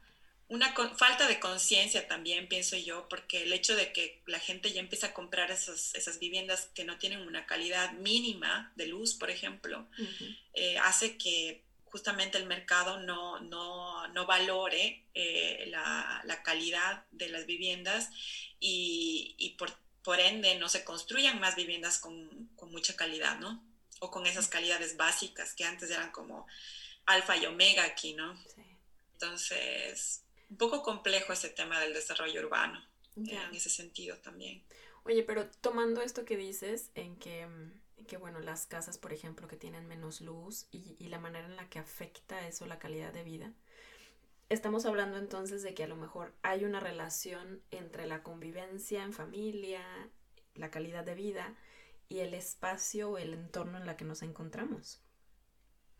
una 0.49 0.73
falta 0.95 1.27
de 1.27 1.39
conciencia 1.39 2.07
también, 2.07 2.47
pienso 2.47 2.75
yo, 2.75 3.07
porque 3.07 3.43
el 3.43 3.53
hecho 3.53 3.75
de 3.75 3.91
que 3.91 4.21
la 4.25 4.39
gente 4.39 4.71
ya 4.71 4.81
empieza 4.81 5.07
a 5.07 5.13
comprar 5.13 5.51
esas, 5.51 5.93
esas 5.93 6.17
viviendas 6.19 6.69
que 6.73 6.83
no 6.83 6.97
tienen 6.97 7.21
una 7.21 7.45
calidad 7.45 7.93
mínima 7.93 8.71
de 8.75 8.87
luz, 8.87 9.13
por 9.13 9.29
ejemplo, 9.29 9.87
eh, 10.53 10.77
hace 10.79 11.17
que 11.17 11.63
justamente 11.85 12.39
el 12.39 12.47
mercado 12.47 12.99
no, 12.99 13.39
no, 13.41 14.07
no 14.07 14.25
valore 14.25 15.05
eh, 15.13 15.65
la, 15.69 16.21
la, 16.25 16.41
calidad 16.41 17.05
de 17.11 17.29
las 17.29 17.45
viviendas 17.45 18.09
y, 18.59 19.35
y 19.37 19.51
por, 19.51 19.71
por, 20.03 20.19
ende 20.19 20.55
no 20.57 20.69
se 20.69 20.83
construyan 20.83 21.39
más 21.39 21.55
viviendas 21.55 21.99
con, 21.99 22.49
con, 22.55 22.71
mucha 22.71 22.95
calidad, 22.95 23.39
¿no? 23.39 23.63
O 23.99 24.11
con 24.11 24.25
esas 24.25 24.47
calidades 24.47 24.97
básicas 24.97 25.53
que 25.53 25.65
antes 25.65 25.89
eran 25.89 26.11
como 26.11 26.47
alfa 27.05 27.37
y 27.37 27.45
omega 27.45 27.83
aquí, 27.83 28.13
¿no? 28.13 28.35
Sí. 28.37 28.61
Entonces, 29.13 30.23
un 30.49 30.57
poco 30.57 30.81
complejo 30.81 31.33
ese 31.33 31.49
tema 31.49 31.79
del 31.79 31.93
desarrollo 31.93 32.41
urbano, 32.41 32.83
en 33.15 33.53
ese 33.53 33.69
sentido 33.69 34.17
también. 34.17 34.63
Oye, 35.03 35.23
pero 35.23 35.49
tomando 35.61 36.01
esto 36.01 36.23
que 36.23 36.37
dices, 36.37 36.89
en 36.95 37.17
que, 37.17 37.47
que 38.07 38.17
bueno, 38.17 38.39
las 38.39 38.65
casas, 38.65 38.97
por 38.97 39.11
ejemplo, 39.11 39.47
que 39.47 39.57
tienen 39.57 39.87
menos 39.87 40.21
luz 40.21 40.67
y, 40.71 40.95
y 40.99 41.07
la 41.07 41.19
manera 41.19 41.47
en 41.47 41.55
la 41.55 41.69
que 41.69 41.79
afecta 41.79 42.47
eso 42.47 42.65
la 42.65 42.79
calidad 42.79 43.11
de 43.11 43.23
vida, 43.23 43.53
estamos 44.49 44.85
hablando 44.85 45.17
entonces 45.17 45.63
de 45.63 45.73
que 45.73 45.83
a 45.83 45.87
lo 45.87 45.95
mejor 45.95 46.35
hay 46.41 46.65
una 46.65 46.79
relación 46.79 47.63
entre 47.71 48.07
la 48.07 48.23
convivencia 48.23 49.03
en 49.03 49.13
familia, 49.13 49.83
la 50.55 50.71
calidad 50.71 51.03
de 51.03 51.15
vida 51.15 51.55
y 52.09 52.19
el 52.19 52.33
espacio 52.33 53.11
o 53.11 53.17
el 53.17 53.33
entorno 53.33 53.77
en 53.77 53.85
la 53.85 53.95
que 53.95 54.05
nos 54.05 54.23
encontramos. 54.23 55.01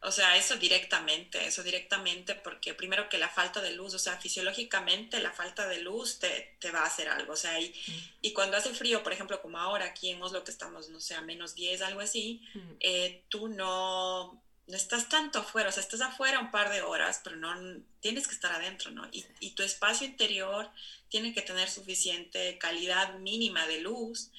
O 0.02 0.12
sea, 0.12 0.38
eso 0.38 0.56
directamente, 0.56 1.46
eso 1.46 1.62
directamente, 1.62 2.34
porque 2.34 2.74
primero 2.74 3.10
que 3.10 3.18
la 3.18 3.28
falta 3.28 3.62
de 3.62 3.74
luz, 3.74 3.94
o 3.94 4.00
sea, 4.00 4.18
fisiológicamente 4.18 5.20
la 5.20 5.32
falta 5.32 5.68
de 5.68 5.82
luz 5.82 6.20
te, 6.20 6.56
te 6.60 6.72
va 6.72 6.80
a 6.80 6.86
hacer 6.86 7.10
algo, 7.10 7.34
o 7.34 7.36
sea, 7.36 7.60
y, 7.60 7.70
mm. 7.70 7.94
y, 8.22 8.34
cuando 8.34 8.56
hace 8.56 8.74
frío, 8.74 9.04
por 9.04 9.12
ejemplo, 9.12 9.42
como 9.42 9.58
ahora 9.58 9.86
aquí 9.86 10.10
en 10.10 10.22
Oslo, 10.22 10.46
que 10.46 10.52
estamos, 10.52 10.88
no 10.88 11.02
sé, 11.02 11.16
a 11.16 11.22
menos 11.22 11.54
10, 11.54 11.82
algo 11.82 12.00
así, 12.00 12.42
mm. 12.54 12.72
eh, 12.80 13.26
tú 13.28 13.50
no, 13.50 14.32
no 14.32 14.42
estás 14.77 15.10
tanto 15.10 15.39
afuera, 15.39 15.69
o 15.69 15.71
sea, 15.71 15.82
estás 15.82 16.01
afuera 16.01 16.39
un 16.39 16.51
par 16.51 16.69
de 16.69 16.82
horas, 16.82 17.21
pero 17.23 17.36
no 17.36 17.53
tienes 17.99 18.27
que 18.27 18.36
estar 18.36 18.51
adentro, 18.51 18.91
¿no? 18.91 19.08
Y, 19.12 19.25
y 19.39 19.51
tu 19.51 19.63
espacio 19.63 20.05
interior 20.05 20.69
tiene 21.10 21.34
que 21.34 21.41
tener 21.41 21.69
suficiente 21.69 22.58
calidad 22.58 23.15
mínima 23.19 23.65
de 23.67 23.82
luz 23.82 24.32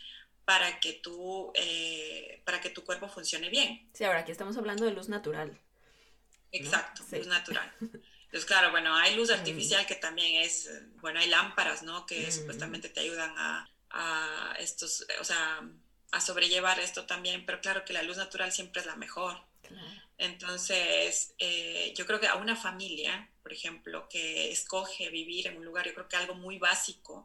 para 0.50 0.80
que, 0.80 0.94
tú, 0.94 1.52
eh, 1.54 2.42
para 2.44 2.60
que 2.60 2.70
tu 2.70 2.84
cuerpo 2.84 3.08
funcione 3.08 3.50
bien. 3.50 3.88
Sí, 3.94 4.02
ahora 4.02 4.20
aquí 4.20 4.32
estamos 4.32 4.56
hablando 4.56 4.84
de 4.84 4.90
luz 4.90 5.08
natural. 5.08 5.56
Exacto, 6.50 7.04
luz 7.12 7.28
natural. 7.28 7.72
Entonces, 7.80 8.44
claro, 8.46 8.72
bueno, 8.72 8.96
hay 8.96 9.14
luz 9.14 9.28
mm. 9.30 9.34
artificial 9.34 9.86
que 9.86 9.94
también 9.94 10.42
es, 10.42 10.68
bueno, 11.00 11.20
hay 11.20 11.28
lámparas, 11.28 11.84
¿no? 11.84 12.04
Que 12.04 12.26
mm. 12.26 12.32
supuestamente 12.32 12.88
te 12.88 12.98
ayudan 12.98 13.32
a, 13.36 13.70
a, 13.90 14.56
estos, 14.58 15.06
o 15.20 15.24
sea, 15.24 15.60
a 16.10 16.20
sobrellevar 16.20 16.80
esto 16.80 17.06
también, 17.06 17.46
pero 17.46 17.60
claro 17.60 17.84
que 17.84 17.92
la 17.92 18.02
luz 18.02 18.16
natural 18.16 18.50
siempre 18.50 18.80
es 18.80 18.86
la 18.86 18.96
mejor. 18.96 19.40
Entonces, 20.20 21.32
eh, 21.38 21.94
yo 21.96 22.04
creo 22.04 22.20
que 22.20 22.26
a 22.26 22.34
una 22.34 22.54
familia, 22.54 23.30
por 23.42 23.54
ejemplo, 23.54 24.06
que 24.10 24.50
escoge 24.50 25.08
vivir 25.08 25.46
en 25.46 25.56
un 25.56 25.64
lugar, 25.64 25.86
yo 25.86 25.94
creo 25.94 26.08
que 26.08 26.16
algo 26.16 26.34
muy 26.34 26.58
básico 26.58 27.24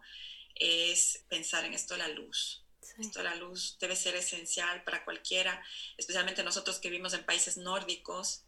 es 0.56 1.26
pensar 1.28 1.66
en 1.66 1.74
esto, 1.74 1.98
la 1.98 2.08
luz. 2.08 2.64
Esto 2.98 3.22
la 3.22 3.36
luz 3.36 3.78
debe 3.82 3.98
ser 3.98 4.16
esencial 4.16 4.82
para 4.86 5.04
cualquiera, 5.04 5.62
especialmente 5.98 6.42
nosotros 6.42 6.80
que 6.80 6.90
vivimos 6.90 7.14
en 7.14 7.26
países 7.26 7.58
nórdicos, 7.58 8.46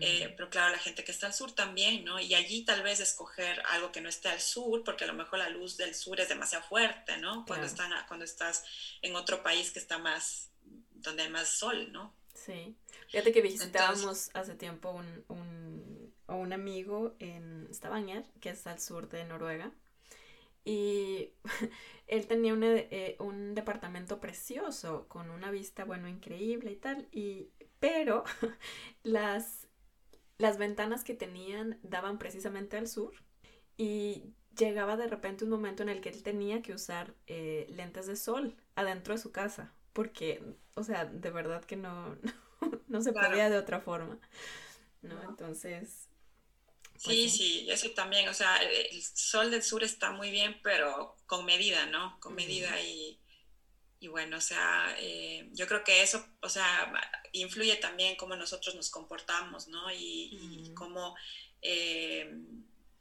eh, 0.00 0.34
pero 0.36 0.50
claro, 0.50 0.72
la 0.72 0.78
gente 0.78 1.02
que 1.02 1.12
está 1.12 1.28
al 1.28 1.32
sur 1.32 1.52
también, 1.52 2.04
¿no? 2.04 2.20
Y 2.20 2.34
allí 2.34 2.66
tal 2.66 2.82
vez 2.82 3.00
escoger 3.00 3.62
algo 3.70 3.92
que 3.92 4.02
no 4.02 4.10
esté 4.10 4.28
al 4.28 4.42
sur, 4.42 4.84
porque 4.84 5.04
a 5.04 5.06
lo 5.06 5.14
mejor 5.14 5.38
la 5.38 5.48
luz 5.48 5.78
del 5.78 5.94
sur 5.94 6.20
es 6.20 6.28
demasiado 6.28 6.66
fuerte, 6.66 7.16
¿no? 7.16 7.46
Cuando, 7.46 7.66
están, 7.66 7.92
cuando 8.08 8.26
estás 8.26 8.62
en 9.00 9.16
otro 9.16 9.42
país 9.42 9.70
que 9.70 9.78
está 9.78 9.96
más, 9.96 10.50
donde 10.90 11.22
hay 11.22 11.30
más 11.30 11.48
sol, 11.48 11.90
¿no? 11.92 12.14
Sí. 12.36 12.76
Fíjate 13.08 13.32
que 13.32 13.42
visitábamos 13.42 14.30
hace 14.34 14.54
tiempo 14.54 14.90
un, 14.90 15.24
un, 15.28 16.14
un 16.28 16.52
amigo 16.52 17.16
en 17.18 17.68
Stavanger, 17.72 18.24
que 18.40 18.50
es 18.50 18.66
al 18.66 18.80
sur 18.80 19.08
de 19.08 19.24
Noruega. 19.24 19.72
Y 20.64 21.32
él 22.08 22.26
tenía 22.28 22.54
eh, 22.62 23.16
un 23.20 23.54
departamento 23.54 24.20
precioso, 24.20 25.08
con 25.08 25.30
una 25.30 25.50
vista, 25.50 25.84
bueno, 25.84 26.08
increíble 26.08 26.72
y 26.72 26.76
tal. 26.76 27.08
Y, 27.12 27.50
pero 27.80 28.24
las, 29.04 29.68
las 30.38 30.58
ventanas 30.58 31.04
que 31.04 31.14
tenían 31.14 31.80
daban 31.84 32.18
precisamente 32.18 32.78
al 32.78 32.88
sur. 32.88 33.14
Y 33.78 34.34
llegaba 34.58 34.96
de 34.98 35.08
repente 35.08 35.44
un 35.44 35.50
momento 35.50 35.84
en 35.84 35.90
el 35.90 36.02
que 36.02 36.10
él 36.10 36.22
tenía 36.24 36.62
que 36.62 36.74
usar 36.74 37.14
eh, 37.28 37.66
lentes 37.70 38.08
de 38.08 38.16
sol 38.16 38.56
adentro 38.76 39.14
de 39.14 39.20
su 39.22 39.32
casa. 39.32 39.74
Porque, 39.96 40.42
o 40.74 40.84
sea, 40.84 41.06
de 41.06 41.30
verdad 41.30 41.64
que 41.64 41.74
no, 41.74 42.18
no, 42.88 43.00
se 43.00 43.14
podía 43.14 43.48
de 43.48 43.56
otra 43.56 43.80
forma. 43.80 44.18
¿No? 45.00 45.22
Entonces, 45.22 46.08
pues 47.02 47.16
sí, 47.16 47.30
sí, 47.30 47.66
eso 47.70 47.90
también, 47.92 48.28
o 48.28 48.34
sea, 48.34 48.58
el 48.58 49.02
sol 49.02 49.50
del 49.50 49.62
sur 49.62 49.82
está 49.82 50.12
muy 50.12 50.30
bien, 50.30 50.60
pero 50.62 51.16
con 51.24 51.46
medida, 51.46 51.86
¿no? 51.86 52.20
Con 52.20 52.34
medida 52.34 52.78
y, 52.82 53.18
y, 54.00 54.08
bueno, 54.08 54.36
o 54.36 54.40
sea, 54.42 54.94
eh, 54.98 55.48
yo 55.52 55.66
creo 55.66 55.82
que 55.82 56.02
eso, 56.02 56.26
o 56.42 56.50
sea, 56.50 56.92
influye 57.32 57.76
también 57.76 58.16
cómo 58.16 58.36
nosotros 58.36 58.74
nos 58.74 58.90
comportamos, 58.90 59.66
¿no? 59.68 59.90
Y, 59.92 60.72
cómo, 60.76 61.16
eh, 61.62 62.38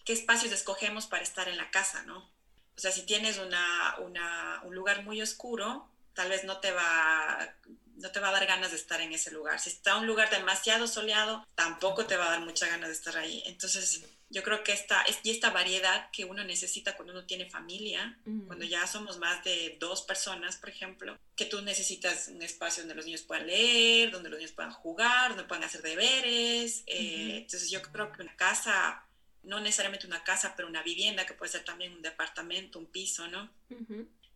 qué 0.06 0.14
espacios 0.14 0.54
escogemos 0.54 1.08
para 1.08 1.24
estar 1.24 1.50
en 1.50 1.58
la 1.58 1.72
casa, 1.72 2.04
¿no? 2.04 2.20
O 2.20 2.80
sea, 2.80 2.94
si 2.94 3.06
tienes 3.06 3.38
una, 3.38 3.98
una, 4.00 4.62
un 4.64 4.74
lugar 4.74 5.04
muy 5.04 5.22
oscuro, 5.22 5.90
tal 6.16 6.30
vez 6.30 6.44
no 6.44 6.58
te 6.60 6.72
va 6.72 7.56
no 7.98 8.12
te 8.12 8.20
va 8.20 8.30
a 8.30 8.32
dar 8.32 8.46
ganas 8.46 8.72
de 8.72 8.78
estar 8.78 9.00
en 9.02 9.14
ese 9.14 9.32
lugar. 9.32 9.60
Si 9.60 9.70
está 9.70 9.98
un 9.98 10.08
lugar 10.08 10.30
demasiado 10.30 10.88
soleado, 10.88 11.46
tampoco 11.56 12.06
te 12.06 12.18
va 12.18 12.28
a 12.28 12.32
dar 12.32 12.42
mucha 12.42 12.68
ganas 12.68 12.90
de 12.90 12.96
estar 12.96 13.18
ahí. 13.18 13.42
Entonces, 13.46 14.04
yo 14.30 14.44
creo 14.44 14.64
que 14.64 14.74
esta, 14.74 15.04
y 15.24 15.30
esta 15.30 15.52
variedad 15.52 16.10
que 16.12 16.26
uno 16.26 16.44
necesita 16.44 16.96
cuando 16.96 17.14
uno 17.14 17.26
tiene 17.26 17.50
familia, 17.50 18.18
cuando 18.48 18.66
ya 18.66 18.86
somos 18.88 19.18
más 19.18 19.44
de 19.44 19.78
dos 19.80 20.02
personas, 20.02 20.58
por 20.58 20.70
ejemplo, 20.70 21.18
que 21.36 21.46
tú 21.46 21.62
necesitas 21.62 22.28
un 22.28 22.42
espacio 22.42 22.84
donde 22.84 22.96
los 22.96 23.06
niños 23.06 23.22
puedan 23.22 23.48
leer, 23.48 24.12
donde 24.12 24.30
los 24.30 24.40
niños 24.40 24.54
puedan 24.54 24.72
jugar, 24.72 25.30
donde 25.30 25.46
puedan 25.46 25.64
hacer 25.64 25.82
deberes. 25.82 26.84
Eh, 26.88 27.38
entonces, 27.38 27.70
yo 27.70 27.82
creo 27.82 28.12
que 28.12 28.24
una 28.24 28.36
casa, 28.36 29.06
no 29.44 29.60
necesariamente 29.62 30.08
una 30.08 30.24
casa, 30.24 30.54
pero 30.56 30.68
una 30.68 30.84
vivienda, 30.84 31.26
que 31.26 31.34
puede 31.34 31.52
ser 31.52 31.64
también 31.64 31.94
un 31.94 32.02
departamento, 32.02 32.80
un 32.80 32.88
piso, 32.88 33.28
¿no? 33.28 33.50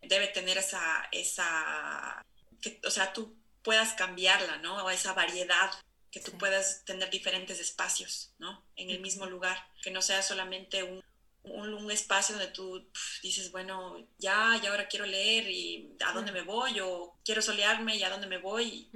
Debe 0.02 0.28
tener 0.28 0.58
esa, 0.58 1.08
esa, 1.12 2.24
que, 2.60 2.80
o 2.84 2.90
sea, 2.90 3.12
tú 3.12 3.36
puedas 3.62 3.94
cambiarla, 3.94 4.58
¿no? 4.58 4.84
O 4.84 4.90
esa 4.90 5.12
variedad, 5.12 5.70
que 6.10 6.20
tú 6.20 6.36
puedas 6.38 6.84
tener 6.84 7.08
diferentes 7.10 7.60
espacios, 7.60 8.32
¿no? 8.38 8.64
En 8.76 8.90
el 8.90 9.00
mismo 9.00 9.26
lugar, 9.26 9.56
que 9.82 9.90
no 9.90 10.02
sea 10.02 10.22
solamente 10.22 10.82
un, 10.82 11.04
un, 11.44 11.90
espacio 11.90 12.36
donde 12.36 12.52
tú 12.52 12.90
dices, 13.22 13.50
bueno, 13.52 13.96
ya, 14.18 14.58
ya 14.62 14.70
ahora 14.70 14.88
quiero 14.88 15.06
leer 15.06 15.48
y 15.48 15.96
a 16.04 16.12
dónde 16.12 16.32
me 16.32 16.42
voy, 16.42 16.80
o 16.80 17.18
quiero 17.24 17.42
solearme 17.42 17.96
y 17.96 18.02
a 18.02 18.10
dónde 18.10 18.26
me 18.26 18.38
voy. 18.38 18.90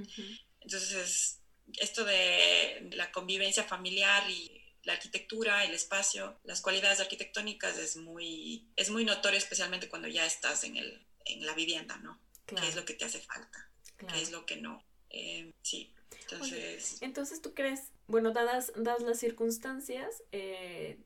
Entonces, 0.60 1.40
esto 1.74 2.04
de 2.04 2.90
la 2.92 3.10
convivencia 3.12 3.64
familiar 3.64 4.28
y 4.28 4.63
la 4.84 4.94
arquitectura, 4.94 5.64
el 5.64 5.74
espacio, 5.74 6.38
las 6.44 6.60
cualidades 6.60 7.00
arquitectónicas 7.00 7.78
es 7.78 7.96
muy, 7.96 8.68
es 8.76 8.90
muy 8.90 9.04
notorio, 9.04 9.38
especialmente 9.38 9.88
cuando 9.88 10.08
ya 10.08 10.26
estás 10.26 10.64
en, 10.64 10.76
el, 10.76 11.04
en 11.24 11.46
la 11.46 11.54
vivienda, 11.54 11.96
¿no? 11.98 12.18
¿Qué 12.46 12.56
es 12.68 12.76
lo 12.76 12.84
que 12.84 12.94
te 12.94 13.04
hace 13.04 13.20
falta? 13.20 13.70
¿Qué 13.96 14.20
es 14.20 14.30
lo 14.30 14.44
que 14.44 14.56
no? 14.56 14.84
Eh, 15.10 15.52
sí, 15.62 15.92
entonces... 16.20 16.98
entonces, 17.00 17.40
¿tú 17.40 17.54
crees, 17.54 17.80
bueno, 18.06 18.32
dadas, 18.32 18.72
dadas 18.76 19.02
las 19.02 19.18
circunstancias 19.18 20.22
eh, 20.32 20.98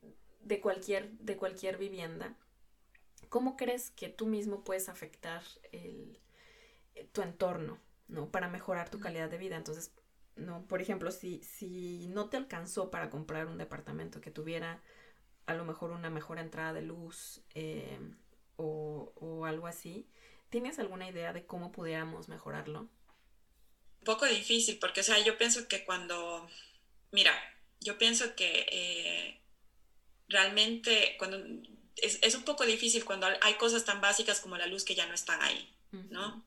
de, 0.43 0.61
cualquier, 0.61 1.11
de 1.13 1.37
cualquier 1.37 1.77
vivienda, 1.77 2.35
¿cómo 3.29 3.57
crees 3.57 3.91
que 3.91 4.09
tú 4.09 4.27
mismo 4.27 4.65
puedes 4.65 4.89
afectar 4.89 5.43
el, 5.71 6.19
tu 7.13 7.23
entorno, 7.23 7.79
¿no? 8.09 8.31
Para 8.31 8.49
mejorar 8.49 8.91
tu 8.91 8.99
calidad 9.01 9.29
de 9.29 9.39
vida. 9.39 9.57
Entonces, 9.57 9.93
¿no? 10.39 10.67
Por 10.67 10.81
ejemplo, 10.81 11.11
si, 11.11 11.43
si 11.43 12.07
no 12.09 12.29
te 12.29 12.37
alcanzó 12.37 12.91
para 12.91 13.11
comprar 13.11 13.47
un 13.47 13.59
departamento 13.59 14.21
que 14.21 14.31
tuviera 14.31 14.83
a 15.47 15.55
lo 15.55 15.65
mejor 15.65 15.91
una 15.91 16.11
mejor 16.11 16.39
entrada 16.39 16.73
de 16.73 16.83
luz 16.83 17.41
eh, 17.55 17.99
o, 18.57 19.13
o, 19.17 19.47
algo 19.47 19.67
así, 19.67 20.07
¿tienes 20.51 20.79
alguna 20.79 21.09
idea 21.09 21.33
de 21.33 21.47
cómo 21.47 21.73
pudiéramos 21.73 22.29
mejorarlo? 22.29 22.81
Un 22.81 24.05
poco 24.05 24.27
difícil, 24.27 24.79
porque, 24.79 25.01
o 25.01 25.05
sea, 25.05 25.19
yo 25.21 25.39
pienso 25.39 25.67
que 25.67 25.85
cuando, 25.85 26.49
mira, 27.13 27.33
yo 27.81 27.97
pienso 27.99 28.35
que 28.35 28.67
eh, 28.71 29.41
realmente 30.29 31.17
cuando 31.19 31.39
es, 31.97 32.19
es, 32.23 32.35
un 32.35 32.45
poco 32.45 32.65
difícil 32.65 33.05
cuando 33.05 33.27
hay 33.41 33.55
cosas 33.55 33.85
tan 33.85 34.01
básicas 34.01 34.41
como 34.41 34.57
la 34.57 34.67
luz 34.67 34.85
que 34.85 34.95
ya 34.95 35.07
no 35.07 35.15
están 35.15 35.41
ahí, 35.43 35.75
¿no? 36.11 36.45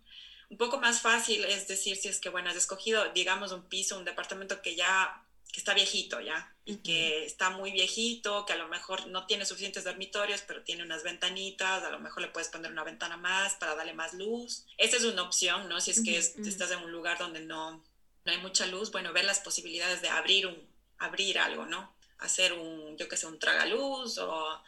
Un 0.51 0.57
poco 0.57 0.79
más 0.79 0.99
fácil 1.01 1.45
es 1.45 1.67
decir 1.67 1.95
si 1.95 2.09
es 2.09 2.19
que, 2.19 2.29
bueno, 2.29 2.49
has 2.49 2.57
escogido, 2.57 3.09
digamos, 3.13 3.53
un 3.53 3.63
piso, 3.63 3.97
un 3.97 4.03
departamento 4.05 4.61
que 4.61 4.75
ya 4.75 5.23
que 5.51 5.59
está 5.59 5.73
viejito 5.73 6.21
ya 6.21 6.53
y 6.63 6.77
que 6.77 7.25
está 7.25 7.49
muy 7.49 7.71
viejito, 7.71 8.45
que 8.45 8.53
a 8.53 8.57
lo 8.57 8.67
mejor 8.69 9.07
no 9.07 9.25
tiene 9.25 9.45
suficientes 9.45 9.83
dormitorios, 9.83 10.41
pero 10.47 10.63
tiene 10.63 10.83
unas 10.83 11.03
ventanitas, 11.03 11.83
a 11.83 11.89
lo 11.89 11.99
mejor 11.99 12.21
le 12.21 12.29
puedes 12.29 12.49
poner 12.49 12.71
una 12.71 12.83
ventana 12.83 13.17
más 13.17 13.55
para 13.55 13.75
darle 13.75 13.93
más 13.93 14.13
luz. 14.13 14.65
Esa 14.77 14.97
es 14.97 15.03
una 15.03 15.23
opción, 15.23 15.67
¿no? 15.67 15.81
Si 15.81 15.91
es 15.91 16.03
que 16.03 16.17
estás 16.17 16.71
en 16.71 16.79
un 16.79 16.91
lugar 16.91 17.17
donde 17.17 17.41
no, 17.41 17.83
no 18.23 18.31
hay 18.31 18.37
mucha 18.37 18.65
luz, 18.67 18.91
bueno, 18.91 19.11
ver 19.11 19.25
las 19.25 19.39
posibilidades 19.39 20.01
de 20.01 20.09
abrir, 20.09 20.47
un, 20.47 20.57
abrir 20.99 21.39
algo, 21.39 21.65
¿no? 21.65 21.93
Hacer 22.19 22.53
un, 22.53 22.97
yo 22.97 23.09
que 23.09 23.17
sé, 23.17 23.27
un 23.27 23.39
tragaluz 23.39 24.17
o 24.19 24.63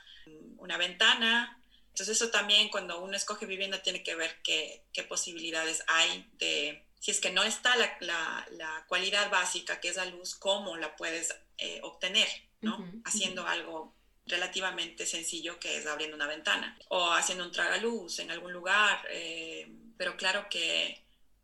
una 0.57 0.77
ventana 0.77 1.62
entonces 1.93 2.17
eso 2.17 2.31
también 2.31 2.69
cuando 2.69 3.03
uno 3.03 3.15
escoge 3.15 3.45
vivienda 3.45 3.83
tiene 3.83 4.01
que 4.01 4.15
ver 4.15 4.41
qué, 4.41 4.81
qué 4.91 5.03
posibilidades 5.03 5.83
hay 5.85 6.27
de, 6.39 6.83
si 6.99 7.11
es 7.11 7.19
que 7.19 7.29
no 7.29 7.43
está 7.43 7.75
la, 7.75 7.95
la, 7.99 8.47
la, 8.53 8.83
cualidad 8.87 9.29
básica 9.29 9.79
que 9.79 9.89
es 9.89 9.97
la 9.97 10.05
luz, 10.05 10.33
cómo 10.33 10.75
la 10.75 10.95
puedes 10.95 11.35
eh, 11.59 11.81
obtener, 11.83 12.27
¿no? 12.61 12.83
Haciendo 13.05 13.45
algo 13.45 13.93
relativamente 14.25 15.05
sencillo 15.05 15.59
que 15.59 15.77
es 15.77 15.85
abriendo 15.85 16.15
una 16.15 16.25
ventana 16.25 16.79
o 16.87 17.11
haciendo 17.11 17.43
un 17.43 17.51
tragaluz 17.51 18.17
en 18.17 18.31
algún 18.31 18.53
lugar. 18.53 19.05
Eh, 19.11 19.71
pero 19.95 20.17
claro 20.17 20.47
que 20.49 20.99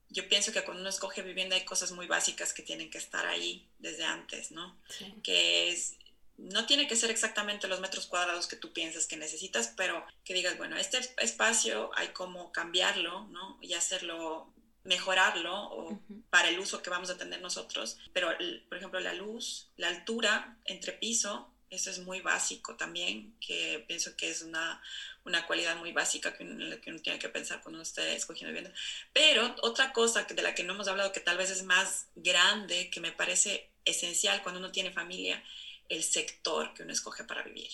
yo 0.10 0.28
pienso 0.28 0.52
que 0.52 0.64
cuando 0.64 0.82
uno 0.82 0.90
escoge 0.90 1.22
vivienda 1.22 1.56
hay 1.56 1.64
cosas 1.64 1.92
muy 1.92 2.08
básicas 2.08 2.54
que 2.54 2.64
tienen 2.64 2.90
que 2.90 2.98
estar 2.98 3.28
ahí 3.28 3.68
desde 3.78 4.04
antes, 4.04 4.50
¿no? 4.50 4.82
Que 5.22 5.70
es 5.70 5.99
no 6.48 6.66
tiene 6.66 6.88
que 6.88 6.96
ser 6.96 7.12
exactamente 7.12 7.68
los 7.68 7.80
metros 7.80 8.08
cuadrados 8.08 8.48
que 8.48 8.56
tú 8.56 8.72
piensas 8.72 9.08
que 9.08 9.18
necesitas, 9.18 9.74
pero 9.76 10.06
que 10.24 10.34
digas, 10.34 10.58
bueno, 10.58 10.78
este 10.78 11.00
espacio 11.18 11.92
hay 11.96 12.10
como 12.10 12.52
cambiarlo, 12.52 13.28
¿no? 13.28 13.58
Y 13.62 13.74
hacerlo, 13.74 14.54
mejorarlo 14.84 16.00
para 16.30 16.50
el 16.50 16.60
uso 16.60 16.82
que 16.82 16.90
vamos 16.90 17.10
a 17.10 17.18
tener 17.18 17.42
nosotros. 17.42 17.98
Pero, 18.14 18.30
por 18.70 18.78
ejemplo, 18.78 19.00
la 19.00 19.14
luz, 19.14 19.70
la 19.76 19.90
altura 19.90 20.58
entre 20.66 20.94
piso, 20.94 21.54
eso 21.70 21.92
es 21.92 22.00
muy 22.00 22.22
básico 22.22 22.76
también, 22.76 23.36
que 23.40 23.84
pienso 23.88 24.16
que 24.16 24.30
es 24.32 24.42
una, 24.42 24.82
una 25.26 25.46
cualidad 25.46 25.76
muy 25.78 25.92
básica 25.92 26.36
que 26.36 26.44
uno, 26.44 26.82
que 26.82 26.90
uno 26.90 27.00
tiene 27.00 27.20
que 27.20 27.30
pensar 27.30 27.62
cuando 27.62 27.78
uno 27.78 27.84
esté 27.84 28.16
escogiendo 28.16 28.54
vivienda. 28.54 28.76
Pero 29.14 29.56
otra 29.62 29.94
cosa 29.94 30.24
de 30.24 30.42
la 30.42 30.56
que 30.56 30.64
no 30.64 30.74
hemos 30.74 30.88
hablado, 30.88 31.12
que 31.12 31.20
tal 31.20 31.38
vez 31.38 31.52
es 31.52 31.64
más 31.64 32.08
grande, 32.16 32.90
que 32.90 33.02
me 33.02 33.12
parece 33.12 33.70
esencial 33.86 34.42
cuando 34.42 34.60
uno 34.60 34.72
tiene 34.72 34.92
familia, 34.92 35.44
el 35.90 36.04
sector 36.04 36.74
que 36.74 36.84
uno 36.84 36.94
escoge 36.94 37.24
para 37.24 37.44
vivir. 37.44 37.72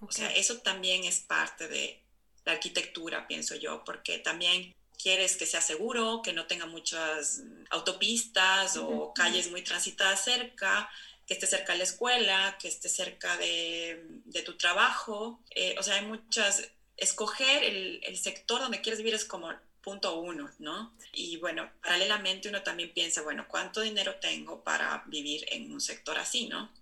O 0.00 0.10
sea, 0.10 0.30
eso 0.30 0.58
también 0.58 1.04
es 1.04 1.20
parte 1.20 1.68
de 1.68 2.02
la 2.44 2.52
arquitectura, 2.52 3.26
pienso 3.26 3.54
yo, 3.56 3.84
porque 3.84 4.18
también 4.18 4.74
quieres 5.00 5.36
que 5.36 5.46
sea 5.46 5.60
seguro, 5.60 6.22
que 6.22 6.32
no 6.32 6.46
tenga 6.46 6.66
muchas 6.66 7.42
autopistas 7.70 8.76
o 8.76 9.12
calles 9.14 9.50
muy 9.50 9.62
transitadas 9.62 10.24
cerca, 10.24 10.90
que 11.26 11.34
esté 11.34 11.46
cerca 11.46 11.72
de 11.72 11.78
la 11.78 11.84
escuela, 11.84 12.56
que 12.60 12.68
esté 12.68 12.88
cerca 12.88 13.36
de, 13.36 14.02
de 14.24 14.42
tu 14.42 14.56
trabajo. 14.56 15.40
Eh, 15.50 15.76
o 15.78 15.82
sea, 15.82 15.96
hay 15.96 16.06
muchas... 16.06 16.70
Escoger 16.96 17.62
el, 17.62 18.00
el, 18.02 18.18
sector 18.18 18.60
donde 18.60 18.80
quieres 18.80 18.98
vivir 18.98 19.14
es 19.14 19.24
como 19.24 19.52
punto 19.82 20.18
uno, 20.18 20.50
¿no? 20.58 20.96
Y 21.12 21.36
bueno, 21.36 21.70
paralelamente 21.80 22.48
uno 22.48 22.62
también 22.62 22.92
piensa, 22.92 23.22
bueno, 23.22 23.46
¿cuánto 23.46 23.82
dinero 23.82 24.16
tengo 24.16 24.64
para 24.64 25.04
vivir 25.06 25.46
en 25.50 25.70
un 25.70 25.80
sector 25.80 26.18
así, 26.18 26.48
¿no? 26.48 26.72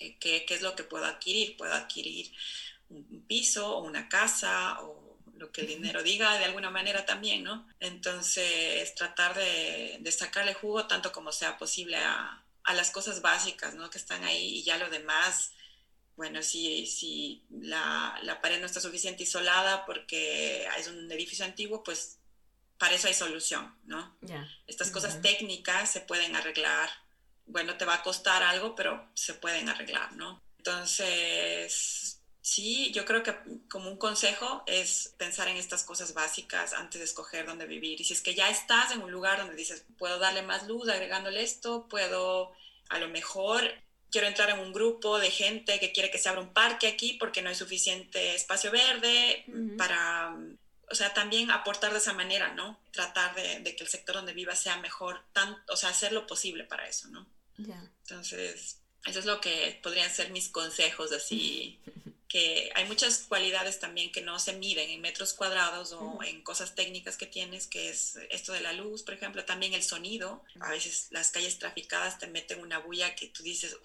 Eh, 0.00 0.16
¿qué, 0.18 0.44
¿qué, 0.44 0.54
es 0.54 0.62
lo 0.62 0.74
que 0.74 0.84
puedo 0.84 1.04
adquirir? 1.04 1.56
Puedo 1.56 1.72
adquirir 1.72 2.32
un 2.88 3.24
piso 3.26 3.76
o 3.76 3.82
una 3.82 4.08
casa 4.08 4.80
o 4.82 5.18
lo 5.34 5.52
que 5.52 5.62
el 5.62 5.66
dinero 5.66 6.02
diga 6.02 6.38
de 6.38 6.44
alguna 6.44 6.70
manera 6.70 7.04
también, 7.04 7.44
¿no? 7.44 7.66
Entonces, 7.80 8.94
tratar 8.94 9.36
de, 9.36 9.98
de 10.00 10.12
sacarle 10.12 10.54
jugo 10.54 10.86
tanto 10.86 11.12
como 11.12 11.32
sea 11.32 11.58
posible 11.58 11.96
a, 11.96 12.42
a, 12.64 12.74
las 12.74 12.90
cosas 12.90 13.20
básicas, 13.20 13.74
¿no? 13.74 13.90
Que 13.90 13.98
están 13.98 14.24
ahí 14.24 14.58
y 14.58 14.62
ya 14.62 14.78
lo 14.78 14.88
demás, 14.88 15.52
bueno, 16.16 16.42
si, 16.42 16.86
si 16.86 17.44
la, 17.50 18.18
la 18.22 18.40
pared 18.40 18.60
no 18.60 18.66
está 18.66 18.80
suficiente 18.80 19.24
isolada 19.24 19.84
porque 19.84 20.66
es 20.78 20.88
un 20.88 21.10
edificio 21.12 21.44
antiguo, 21.44 21.82
pues 21.82 22.18
para 22.78 22.94
eso 22.94 23.08
hay 23.08 23.14
solución, 23.14 23.74
¿no? 23.84 24.16
Estas 24.66 24.90
cosas 24.90 25.20
técnicas 25.22 25.90
se 25.90 26.00
pueden 26.00 26.36
arreglar 26.36 26.90
bueno, 27.46 27.76
te 27.76 27.84
va 27.84 27.94
a 27.94 28.02
costar 28.02 28.42
algo, 28.42 28.74
pero 28.74 29.08
se 29.14 29.34
pueden 29.34 29.68
arreglar, 29.68 30.12
¿no? 30.12 30.42
Entonces, 30.58 32.20
sí, 32.40 32.92
yo 32.92 33.04
creo 33.04 33.22
que 33.22 33.34
como 33.68 33.90
un 33.90 33.98
consejo 33.98 34.62
es 34.66 35.14
pensar 35.16 35.48
en 35.48 35.56
estas 35.56 35.84
cosas 35.84 36.14
básicas 36.14 36.72
antes 36.72 37.00
de 37.00 37.04
escoger 37.04 37.46
dónde 37.46 37.66
vivir. 37.66 38.00
Y 38.00 38.04
si 38.04 38.12
es 38.12 38.20
que 38.20 38.34
ya 38.34 38.50
estás 38.50 38.92
en 38.92 39.02
un 39.02 39.10
lugar 39.10 39.38
donde 39.38 39.54
dices, 39.54 39.84
puedo 39.98 40.18
darle 40.18 40.42
más 40.42 40.66
luz 40.66 40.88
agregándole 40.88 41.42
esto, 41.42 41.86
puedo 41.88 42.52
a 42.88 42.98
lo 42.98 43.08
mejor 43.08 43.62
quiero 44.10 44.28
entrar 44.28 44.50
en 44.50 44.60
un 44.60 44.72
grupo 44.72 45.18
de 45.18 45.30
gente 45.30 45.80
que 45.80 45.92
quiere 45.92 46.10
que 46.10 46.18
se 46.18 46.28
abra 46.28 46.40
un 46.40 46.52
parque 46.52 46.86
aquí 46.86 47.14
porque 47.14 47.42
no 47.42 47.48
hay 47.48 47.54
suficiente 47.54 48.34
espacio 48.34 48.70
verde 48.70 49.44
para, 49.76 50.36
o 50.90 50.94
sea, 50.94 51.12
también 51.12 51.50
aportar 51.50 51.92
de 51.92 51.98
esa 51.98 52.12
manera, 52.12 52.52
¿no? 52.54 52.80
Tratar 52.92 53.34
de, 53.34 53.60
de, 53.60 53.76
que 53.76 53.82
el 53.84 53.90
sector 53.90 54.16
donde 54.16 54.32
viva 54.32 54.54
sea 54.54 54.76
mejor, 54.78 55.22
tan, 55.32 55.56
o 55.68 55.76
sea, 55.76 55.90
hacer 55.90 56.12
lo 56.12 56.26
posible 56.26 56.64
para 56.64 56.88
eso, 56.88 57.08
¿no? 57.08 57.26
Entonces, 58.02 58.78
eso 59.06 59.18
es 59.18 59.24
lo 59.24 59.40
que 59.40 59.78
podrían 59.82 60.12
ser 60.12 60.30
mis 60.30 60.48
consejos, 60.48 61.12
así 61.12 61.80
que 62.28 62.70
hay 62.74 62.84
muchas 62.86 63.18
cualidades 63.20 63.78
también 63.78 64.10
que 64.10 64.20
no 64.20 64.38
se 64.38 64.52
miden 64.52 64.90
en 64.90 65.00
metros 65.00 65.32
cuadrados 65.32 65.92
o 65.92 66.22
en 66.22 66.42
cosas 66.42 66.74
técnicas 66.74 67.16
que 67.16 67.26
tienes, 67.26 67.66
que 67.66 67.88
es 67.88 68.16
esto 68.30 68.52
de 68.52 68.60
la 68.60 68.72
luz, 68.72 69.02
por 69.02 69.14
ejemplo, 69.14 69.44
también 69.44 69.74
el 69.74 69.82
sonido. 69.82 70.42
A 70.60 70.70
veces 70.70 71.06
las 71.10 71.30
calles 71.30 71.58
traficadas 71.58 72.18
te 72.18 72.26
meten 72.26 72.60
una 72.60 72.78
bulla 72.78 73.14
que 73.14 73.28
tú 73.28 73.42
dices, 73.42 73.76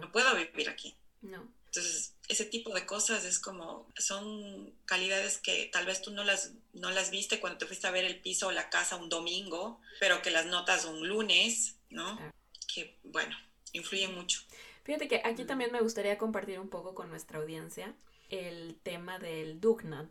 no 0.00 0.10
puedo 0.12 0.34
vivir 0.34 0.68
aquí. 0.68 0.94
No. 1.20 1.46
Entonces, 1.66 2.14
ese 2.28 2.46
tipo 2.46 2.72
de 2.72 2.86
cosas 2.86 3.24
es 3.24 3.38
como, 3.38 3.86
son 3.98 4.72
calidades 4.86 5.36
que 5.36 5.68
tal 5.70 5.84
vez 5.84 6.00
tú 6.00 6.10
no 6.10 6.24
las, 6.24 6.52
no 6.72 6.90
las 6.90 7.10
viste 7.10 7.38
cuando 7.38 7.58
te 7.58 7.66
fuiste 7.66 7.86
a 7.86 7.90
ver 7.90 8.04
el 8.04 8.18
piso 8.20 8.48
o 8.48 8.52
la 8.52 8.70
casa 8.70 8.96
un 8.96 9.10
domingo, 9.10 9.78
pero 10.00 10.22
que 10.22 10.30
las 10.30 10.46
notas 10.46 10.86
un 10.86 11.06
lunes, 11.06 11.76
¿no? 11.90 12.18
Que, 12.66 12.98
bueno, 13.04 13.34
influye 13.72 14.08
mucho. 14.08 14.40
Fíjate 14.84 15.08
que 15.08 15.22
aquí 15.24 15.44
también 15.44 15.72
me 15.72 15.80
gustaría 15.80 16.18
compartir 16.18 16.60
un 16.60 16.68
poco 16.68 16.94
con 16.94 17.10
nuestra 17.10 17.38
audiencia 17.38 17.94
el 18.30 18.78
tema 18.82 19.18
del 19.18 19.60
Dugnad. 19.60 20.06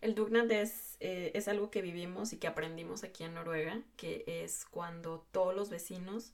El 0.00 0.14
Dugnad 0.14 0.50
es, 0.50 0.96
eh, 1.00 1.32
es 1.34 1.48
algo 1.48 1.70
que 1.70 1.82
vivimos 1.82 2.32
y 2.32 2.38
que 2.38 2.46
aprendimos 2.46 3.02
aquí 3.04 3.24
en 3.24 3.34
Noruega, 3.34 3.80
que 3.96 4.24
es 4.26 4.64
cuando 4.66 5.26
todos 5.32 5.54
los 5.54 5.70
vecinos 5.70 6.32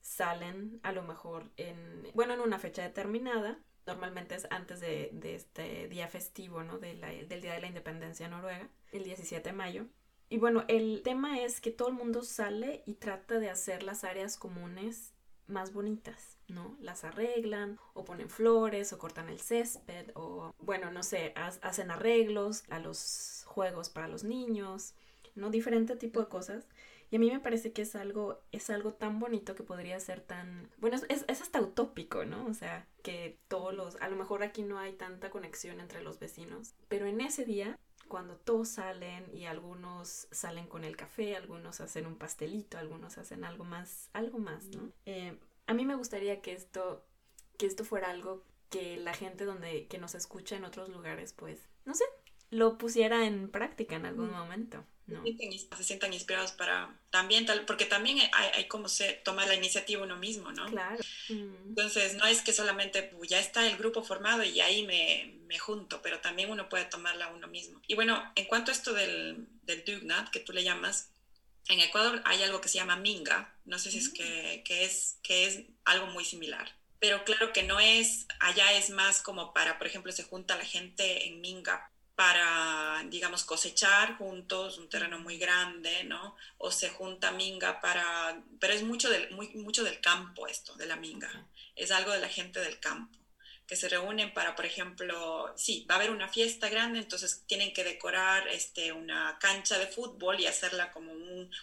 salen 0.00 0.80
a 0.82 0.92
lo 0.92 1.02
mejor 1.02 1.50
en, 1.56 2.08
bueno, 2.14 2.34
en 2.34 2.40
una 2.40 2.58
fecha 2.58 2.82
determinada, 2.82 3.58
normalmente 3.86 4.34
es 4.34 4.46
antes 4.50 4.80
de, 4.80 5.10
de 5.12 5.34
este 5.34 5.88
día 5.88 6.08
festivo, 6.08 6.62
¿no? 6.62 6.78
De 6.78 6.94
la, 6.94 7.08
del 7.08 7.40
Día 7.40 7.54
de 7.54 7.60
la 7.60 7.66
Independencia 7.66 8.28
Noruega, 8.28 8.68
el 8.92 9.04
17 9.04 9.48
de 9.48 9.52
mayo. 9.52 9.86
Y 10.32 10.38
bueno, 10.38 10.64
el 10.66 11.02
tema 11.02 11.42
es 11.42 11.60
que 11.60 11.70
todo 11.70 11.88
el 11.88 11.94
mundo 11.94 12.22
sale 12.22 12.82
y 12.86 12.94
trata 12.94 13.38
de 13.38 13.50
hacer 13.50 13.82
las 13.82 14.02
áreas 14.02 14.38
comunes 14.38 15.12
más 15.46 15.74
bonitas, 15.74 16.38
¿no? 16.48 16.74
Las 16.80 17.04
arreglan 17.04 17.78
o 17.92 18.06
ponen 18.06 18.30
flores 18.30 18.94
o 18.94 18.98
cortan 18.98 19.28
el 19.28 19.40
césped 19.40 20.10
o, 20.14 20.54
bueno, 20.58 20.90
no 20.90 21.02
sé, 21.02 21.34
hacen 21.36 21.90
arreglos 21.90 22.64
a 22.70 22.78
los 22.78 23.44
juegos 23.46 23.90
para 23.90 24.08
los 24.08 24.24
niños, 24.24 24.94
¿no? 25.34 25.50
Diferente 25.50 25.96
tipo 25.96 26.20
de 26.20 26.28
cosas. 26.28 26.66
Y 27.10 27.16
a 27.16 27.18
mí 27.18 27.30
me 27.30 27.40
parece 27.40 27.74
que 27.74 27.82
es 27.82 27.94
algo, 27.94 28.40
es 28.52 28.70
algo 28.70 28.94
tan 28.94 29.20
bonito 29.20 29.54
que 29.54 29.62
podría 29.62 30.00
ser 30.00 30.22
tan, 30.22 30.70
bueno, 30.78 30.96
es, 31.10 31.26
es, 31.28 31.42
hasta 31.42 31.60
utópico, 31.60 32.24
¿no? 32.24 32.46
O 32.46 32.54
sea, 32.54 32.88
que 33.02 33.38
todos 33.48 33.74
los, 33.74 33.96
a 33.96 34.08
lo 34.08 34.16
mejor 34.16 34.42
aquí 34.42 34.62
no 34.62 34.78
hay 34.78 34.94
tanta 34.94 35.28
conexión 35.28 35.78
entre 35.78 36.02
los 36.02 36.18
vecinos, 36.18 36.72
pero 36.88 37.04
en 37.04 37.20
ese 37.20 37.44
día, 37.44 37.78
cuando 38.08 38.36
todos 38.36 38.68
salen 38.68 39.24
y 39.34 39.46
algunos 39.46 40.28
salen 40.30 40.66
con 40.66 40.84
el 40.84 40.96
café, 40.96 41.36
algunos 41.36 41.80
hacen 41.80 42.06
un 42.06 42.16
pastelito, 42.16 42.78
algunos 42.78 43.18
hacen 43.18 43.44
algo 43.44 43.64
más, 43.64 44.10
algo 44.12 44.38
más, 44.38 44.66
¿no? 44.68 44.90
Eh, 45.06 45.38
a 45.66 45.74
mí 45.74 45.84
me 45.84 45.94
gustaría 45.94 46.40
que 46.40 46.52
esto, 46.52 47.04
que 47.58 47.66
esto 47.66 47.84
fuera 47.84 48.10
algo 48.10 48.44
que 48.70 48.96
la 48.96 49.14
gente 49.14 49.44
donde, 49.44 49.86
que 49.86 49.98
nos 49.98 50.14
escucha 50.14 50.56
en 50.56 50.64
otros 50.64 50.88
lugares, 50.88 51.32
pues, 51.32 51.68
no 51.84 51.94
sé, 51.94 52.04
lo 52.50 52.78
pusiera 52.78 53.26
en 53.26 53.50
práctica 53.50 53.96
en 53.96 54.06
algún 54.06 54.30
momento. 54.30 54.84
¿No? 55.06 55.22
Se 55.76 55.84
sientan 55.84 56.12
inspirados 56.12 56.52
para 56.52 56.96
también, 57.10 57.44
tal, 57.44 57.64
porque 57.64 57.86
también 57.86 58.18
hay, 58.32 58.50
hay, 58.54 58.68
como 58.68 58.88
se 58.88 59.12
toma 59.24 59.46
la 59.46 59.54
iniciativa 59.54 60.02
uno 60.02 60.16
mismo, 60.16 60.52
¿no? 60.52 60.66
Claro. 60.66 61.02
Entonces, 61.28 62.14
no 62.14 62.26
es 62.26 62.42
que 62.42 62.52
solamente 62.52 63.02
pues, 63.02 63.28
ya 63.28 63.40
está 63.40 63.66
el 63.66 63.76
grupo 63.76 64.02
formado 64.02 64.44
y 64.44 64.60
ahí 64.60 64.84
me, 64.86 65.38
me, 65.46 65.58
junto, 65.58 66.00
pero 66.02 66.20
también 66.20 66.50
uno 66.50 66.68
puede 66.68 66.84
tomarla 66.84 67.28
uno 67.28 67.48
mismo. 67.48 67.80
Y 67.86 67.94
bueno, 67.94 68.32
en 68.34 68.46
cuanto 68.46 68.70
a 68.70 68.74
esto 68.74 68.92
del, 68.92 69.46
del 69.62 69.84
Dugnat, 69.84 70.30
que 70.30 70.40
tú 70.40 70.52
le 70.52 70.64
llamas, 70.64 71.10
en 71.68 71.80
Ecuador 71.80 72.22
hay 72.24 72.42
algo 72.42 72.60
que 72.60 72.68
se 72.68 72.78
llama 72.78 72.96
Minga, 72.96 73.54
no 73.64 73.78
sé 73.78 73.90
si 73.90 73.98
es 73.98 74.10
mm. 74.10 74.12
que, 74.14 74.62
que, 74.64 74.84
es 74.84 75.18
que 75.22 75.46
es 75.46 75.60
algo 75.84 76.06
muy 76.06 76.24
similar. 76.24 76.72
Pero 76.98 77.24
claro 77.24 77.52
que 77.52 77.64
no 77.64 77.80
es, 77.80 78.26
allá 78.38 78.72
es 78.74 78.90
más 78.90 79.22
como 79.22 79.52
para, 79.52 79.76
por 79.76 79.88
ejemplo, 79.88 80.12
se 80.12 80.22
junta 80.22 80.56
la 80.56 80.64
gente 80.64 81.26
en 81.26 81.40
Minga 81.40 81.91
para, 82.14 83.02
digamos, 83.08 83.44
cosechar 83.44 84.16
juntos 84.18 84.78
un 84.78 84.88
terreno 84.88 85.18
muy 85.18 85.38
grande, 85.38 86.04
¿no? 86.04 86.36
O 86.58 86.70
se 86.70 86.90
junta 86.90 87.32
minga 87.32 87.80
para, 87.80 88.42
pero 88.60 88.74
es 88.74 88.82
mucho 88.82 89.08
del, 89.10 89.30
muy, 89.30 89.48
mucho 89.54 89.82
del 89.82 90.00
campo 90.00 90.46
esto, 90.46 90.74
de 90.74 90.86
la 90.86 90.96
minga. 90.96 91.46
Es 91.74 91.90
algo 91.90 92.12
de 92.12 92.20
la 92.20 92.28
gente 92.28 92.60
del 92.60 92.78
campo, 92.80 93.18
que 93.66 93.76
se 93.76 93.88
reúnen 93.88 94.34
para, 94.34 94.54
por 94.54 94.66
ejemplo, 94.66 95.52
sí, 95.56 95.86
va 95.88 95.94
a 95.94 95.98
haber 95.98 96.10
una 96.10 96.28
fiesta 96.28 96.68
grande, 96.68 96.98
entonces 96.98 97.44
tienen 97.46 97.72
que 97.72 97.84
decorar 97.84 98.46
este, 98.48 98.92
una 98.92 99.38
cancha 99.40 99.78
de 99.78 99.86
fútbol 99.86 100.38
y 100.38 100.46
hacerla 100.46 100.92
como 100.92 101.12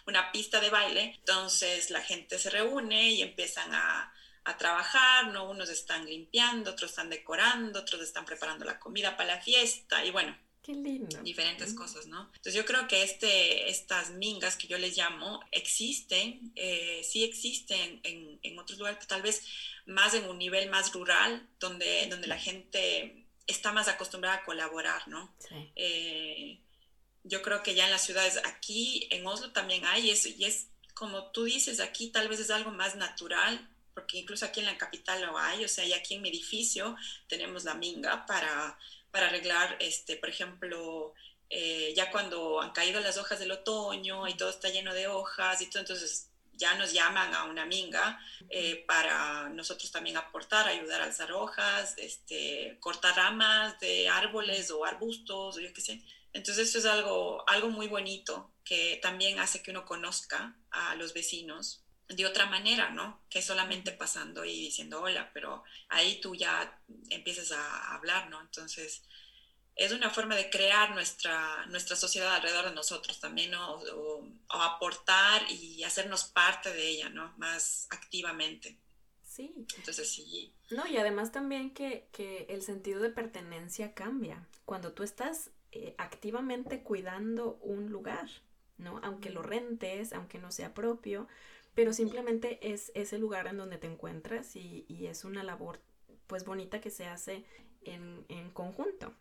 una 0.08 0.32
pista 0.32 0.60
de 0.60 0.72
baile. 0.72 1.16
Entonces 1.20 1.92
la 1.92 2.02
gente 2.02 2.40
se 2.40 2.50
reúne 2.50 3.12
y 3.12 3.22
empiezan 3.22 3.74
a, 3.74 4.12
a 4.44 4.58
trabajar, 4.58 5.28
¿no? 5.28 5.50
Unos 5.50 5.70
están 5.70 6.06
limpiando, 6.06 6.72
otros 6.72 6.92
están 6.92 7.10
decorando, 7.10 7.80
otros 7.80 8.02
están 8.02 8.26
preparando 8.26 8.66
la 8.66 8.80
comida 8.80 9.16
para 9.18 9.36
la 9.36 9.42
fiesta 9.42 10.04
y 10.06 10.12
bueno, 10.12 10.36
Qué 10.62 10.74
lindo. 10.74 11.22
Diferentes 11.24 11.74
cosas, 11.74 12.08
¿no? 12.08 12.30
Entonces 12.36 12.54
yo 12.54 12.66
creo 12.66 12.88
que 12.88 13.02
este, 13.02 13.70
estas 13.70 14.12
mingas 14.12 14.58
que 14.58 14.68
yo 14.68 14.78
les 14.78 14.98
llamo 14.98 15.40
existen, 15.52 16.52
eh, 16.56 17.02
sí 17.04 17.24
existen 17.24 18.02
en, 18.04 18.40
en, 18.44 18.60
otros 18.60 18.78
lugares, 18.78 19.08
tal 19.08 19.22
vez 19.22 19.42
más 19.86 20.14
en 20.14 20.30
un 20.30 20.38
nivel 20.38 20.70
más 20.70 20.94
rural, 20.94 21.48
donde, 21.60 22.08
donde 22.08 22.28
la 22.28 22.38
gente 22.38 23.26
está 23.48 23.72
más 23.72 23.88
acostumbrada 23.88 24.38
a 24.38 24.44
colaborar, 24.44 25.08
¿no? 25.08 25.34
Sí. 25.40 25.72
Eh, 25.76 26.60
yo 27.24 27.42
creo 27.42 27.64
que 27.64 27.74
ya 27.74 27.86
en 27.86 27.92
las 27.92 28.04
ciudades, 28.04 28.40
aquí 28.44 29.08
en 29.12 29.26
Oslo 29.26 29.52
también 29.52 29.86
hay 29.86 30.10
eso, 30.10 30.28
y 30.28 30.44
es 30.44 30.68
como 30.94 31.32
tú 31.32 31.46
dices, 31.46 31.80
aquí 31.80 32.10
tal 32.10 32.28
vez 32.28 32.42
es 32.42 32.52
algo 32.52 32.72
más 32.72 32.96
natural, 32.96 33.68
porque 33.94 34.18
incluso 34.18 34.46
aquí 34.46 34.60
en 34.60 34.68
la 34.68 34.78
capital 34.78 35.22
lo 35.22 35.38
hay, 35.38 35.66
o 35.66 35.68
sea, 35.68 35.86
y 35.86 35.94
aquí 35.94 36.16
en 36.16 36.22
mi 36.22 36.30
edificio 36.30 36.96
tenemos 37.28 37.64
la 37.64 37.74
minga 37.74 38.26
para 38.26 38.78
para 39.12 39.28
arreglar, 39.28 39.78
este, 39.80 40.18
por 40.18 40.30
ejemplo, 40.30 41.14
eh, 41.50 41.94
ya 41.96 42.12
cuando 42.12 42.62
han 42.62 42.72
caído 42.72 43.00
las 43.02 43.18
hojas 43.18 43.40
del 43.40 43.52
otoño 43.52 44.28
y 44.28 44.36
todo 44.36 44.50
está 44.50 44.70
lleno 44.70 44.94
de 44.94 45.08
hojas 45.08 45.62
y 45.62 45.70
todo, 45.70 45.82
entonces 45.82 46.30
ya 46.54 46.76
nos 46.76 46.92
llaman 46.92 47.34
a 47.34 47.46
una 47.46 47.66
minga 47.66 48.20
eh, 48.50 48.84
para 48.86 49.50
nosotros 49.50 49.92
también 49.92 50.18
aportar, 50.18 50.68
ayudar 50.68 51.02
a 51.02 51.06
alzar 51.06 51.32
hojas, 51.32 51.96
este, 51.98 52.78
cortar 52.82 53.16
ramas 53.16 53.80
de 53.80 54.10
árboles 54.10 54.70
o 54.70 54.86
arbustos 54.86 55.58
o 55.58 55.60
yo 55.60 55.74
qué 55.74 55.82
sé. 55.82 56.02
Entonces 56.34 56.68
esto 56.68 56.80
es 56.80 56.86
algo, 56.86 57.44
algo 57.50 57.70
muy 57.70 57.88
bonito 57.88 58.52
que 58.64 59.00
también 59.02 59.40
hace 59.40 59.64
que 59.64 59.72
uno 59.72 59.86
conozca 59.86 60.56
a 60.70 60.96
los 60.96 61.14
vecinos 61.14 61.82
de 62.10 62.26
otra 62.26 62.48
manera, 62.48 62.90
¿no? 62.90 63.22
Que 63.30 63.42
solamente 63.42 63.92
pasando 63.92 64.44
y 64.44 64.66
diciendo 64.66 65.02
hola, 65.02 65.30
pero 65.34 65.64
ahí 65.90 66.20
tú 66.20 66.36
ya 66.36 66.82
empiezas 67.10 67.52
a 67.52 67.96
hablar, 67.96 68.30
¿no? 68.30 68.42
Entonces, 68.42 69.04
es 69.76 69.94
una 69.94 70.10
forma 70.10 70.36
de 70.36 70.50
crear 70.50 70.94
nuestra, 70.94 71.66
nuestra 71.68 71.96
sociedad 71.96 72.36
alrededor 72.36 72.66
de 72.66 72.76
nosotros 72.76 73.20
también, 73.20 73.52
¿no? 73.52 73.76
O, 73.76 74.28
aportar 74.50 75.50
y 75.50 75.84
hacernos 75.84 76.26
parte 76.26 76.74
de 76.74 76.88
ella, 76.88 77.10
¿no? 77.10 77.34
Más 77.38 77.88
activamente. 77.92 78.78
Sí. 79.24 79.54
Entonces, 79.78 80.12
sí. 80.12 80.54
No, 80.72 80.86
y 80.88 80.98
además 80.98 81.32
también 81.32 81.74
que, 81.74 82.10
que 82.12 82.48
el 82.50 82.64
sentido 82.64 83.00
de 83.00 83.10
pertenencia 83.10 83.94
cambia. 83.94 84.48
Cuando 84.66 84.92
tú 84.92 85.04
estás 85.04 85.52
eh, 85.72 85.96
activamente 85.98 86.82
cuidando 86.82 87.60
un 87.62 87.90
lugar, 87.90 88.28
¿no? 88.78 89.00
Aunque 89.04 89.30
lo 89.30 89.44
rentes, 89.44 90.12
aunque 90.14 90.40
no 90.40 90.52
sea 90.52 90.74
propio, 90.74 91.28
pero 91.76 91.94
simplemente 91.94 92.60
es 92.62 92.92
ese 92.96 93.18
lugar 93.18 93.48
en 93.48 93.58
donde 93.58 93.78
te 93.78 93.88
encuentras 93.88 94.56
y, 94.56 94.86
es 95.08 95.24
una 95.24 95.44
labor 95.44 95.80
pues 96.28 96.46
bonita 96.46 96.82
que 96.82 96.90
se 96.90 97.06
hace 97.06 97.46
en, 97.84 98.26
conjunto. 98.54 99.14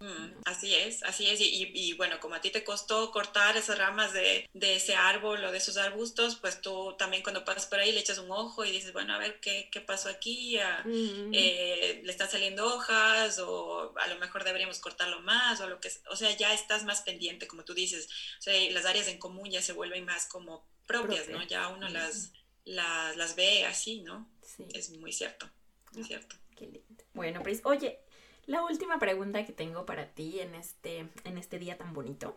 Mm, 0.00 0.42
así 0.44 0.74
es, 0.74 1.02
así 1.02 1.28
es. 1.28 1.40
Y, 1.40 1.92
bueno, 1.94 2.20
como 2.20 2.36
a 2.36 2.40
ti 2.40 2.50
te 2.50 2.62
costó 2.62 3.10
cortar 3.10 3.56
esas 3.56 3.78
ramas 3.78 4.12
de, 4.12 4.48
ese 4.54 4.94
árbol 4.94 5.44
o 5.44 5.50
de 5.50 5.58
esos 5.58 5.76
arbustos, 5.76 6.36
pues 6.36 6.60
tú 6.60 6.94
también 6.96 7.22
cuando 7.22 7.44
pasas 7.44 7.66
por 7.66 7.80
ahí 7.80 7.90
le 7.90 8.00
echas 8.00 8.18
un 8.18 8.30
ojo 8.30 8.64
y 8.64 8.70
dices, 8.70 8.92
bueno, 8.92 9.14
a 9.14 9.18
ver 9.18 9.40
qué, 9.40 9.68
pasó 9.86 10.08
aquí, 10.08 10.58
ah, 10.58 10.84
eh, 11.32 12.00
le 12.04 12.10
están 12.10 12.30
saliendo 12.30 12.66
hojas 12.66 13.38
o 13.40 13.94
a 13.98 14.06
lo 14.08 14.18
mejor 14.18 14.44
deberíamos 14.44 14.78
cortarlo 14.78 15.20
más 15.20 15.60
o 15.60 15.68
lo 15.68 15.80
que 15.80 15.90
O 16.10 16.16
sea, 16.16 16.36
ya 16.36 16.52
estás 16.52 16.84
más 16.84 17.02
pendiente, 17.02 17.48
como 17.48 17.64
tú 17.64 17.74
dices. 17.74 18.08
O 18.38 18.42
sea, 18.42 18.70
las 18.70 18.86
áreas 18.86 19.08
en 19.08 19.18
común 19.18 19.50
ya 19.50 19.62
se 19.62 19.72
vuelven 19.72 20.04
más 20.04 20.26
como 20.26 20.64
propias, 20.86 21.28
¿no? 21.28 21.42
Ya 21.42 21.68
uno 21.68 21.88
las, 21.88 22.32
las, 22.64 23.34
ve 23.34 23.66
así, 23.66 24.02
¿no? 24.02 24.30
Sí. 24.42 24.64
Es 24.74 24.90
muy 24.90 25.12
cierto, 25.12 25.50
es 25.96 26.06
cierto. 26.06 26.36
Qué 26.56 26.66
lindo. 26.66 27.04
Bueno, 27.14 27.42
Pris, 27.42 27.60
oye, 27.64 28.00
la 28.48 28.62
última 28.62 28.98
pregunta 28.98 29.44
que 29.44 29.52
tengo 29.52 29.86
para 29.86 30.06
ti 30.06 30.40
en 30.40 30.54
este, 30.54 31.08
en 31.24 31.38
este 31.38 31.58
día 31.58 31.76
tan 31.76 31.92
bonito 31.92 32.36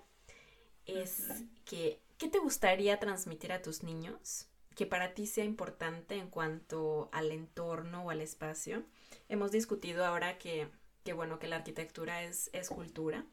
es 0.85 1.23
que, 1.65 1.99
¿qué 2.17 2.27
te 2.27 2.37
gustaría 2.37 2.99
transmitir 2.99 3.53
a 3.53 3.61
tus 3.61 3.81
niños 3.81 4.47
que 4.75 4.85
para 4.85 5.13
ti 5.13 5.25
sea 5.25 5.45
importante 5.45 6.15
en 6.15 6.29
cuanto 6.29 7.09
al 7.13 7.31
entorno 7.31 8.03
o 8.03 8.09
al 8.09 8.19
espacio? 8.19 8.83
Hemos 9.29 9.51
discutido 9.51 10.05
ahora 10.05 10.37
que, 10.37 10.67
que 11.05 11.13
bueno, 11.13 11.39
que 11.39 11.47
la 11.47 11.55
arquitectura 11.55 12.23
es, 12.23 12.49
es 12.51 12.69
cultura 12.69 13.25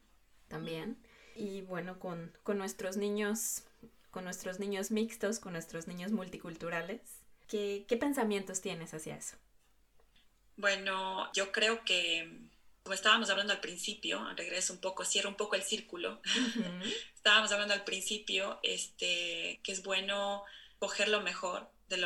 también. 0.46 0.96
Y 1.34 1.62
bueno, 1.62 1.98
con, 1.98 2.32
con 2.44 2.58
nuestros 2.58 2.96
niños 2.96 3.64
con 4.12 4.24
nuestros 4.24 4.58
niños 4.58 4.90
mixtos, 4.90 5.38
con 5.38 5.52
nuestros 5.52 5.86
niños 5.86 6.12
multiculturales. 6.12 7.00
¿Qué, 7.46 7.84
qué 7.88 7.96
pensamientos 7.96 8.60
tienes 8.60 8.94
hacia 8.94 9.16
eso? 9.16 9.36
Bueno, 10.56 11.30
yo 11.32 11.52
creo 11.52 11.84
que, 11.84 12.48
como 12.88 12.94
estábamos 12.94 13.28
hablando 13.28 13.52
al 13.52 13.60
principio, 13.60 14.26
regreso 14.34 14.72
un 14.72 14.80
poco, 14.80 15.04
cierro 15.04 15.28
un 15.28 15.34
poco 15.34 15.56
el 15.56 15.62
círculo. 15.62 16.22
estábamos 17.14 17.52
hablando 17.52 17.74
al 17.74 17.84
principio, 17.84 18.60
este, 18.62 19.60
que 19.62 19.72
es 19.72 19.82
bueno 19.82 20.42
coger 20.78 21.08
lo 21.08 21.20
mejor 21.20 21.70
de, 21.90 21.98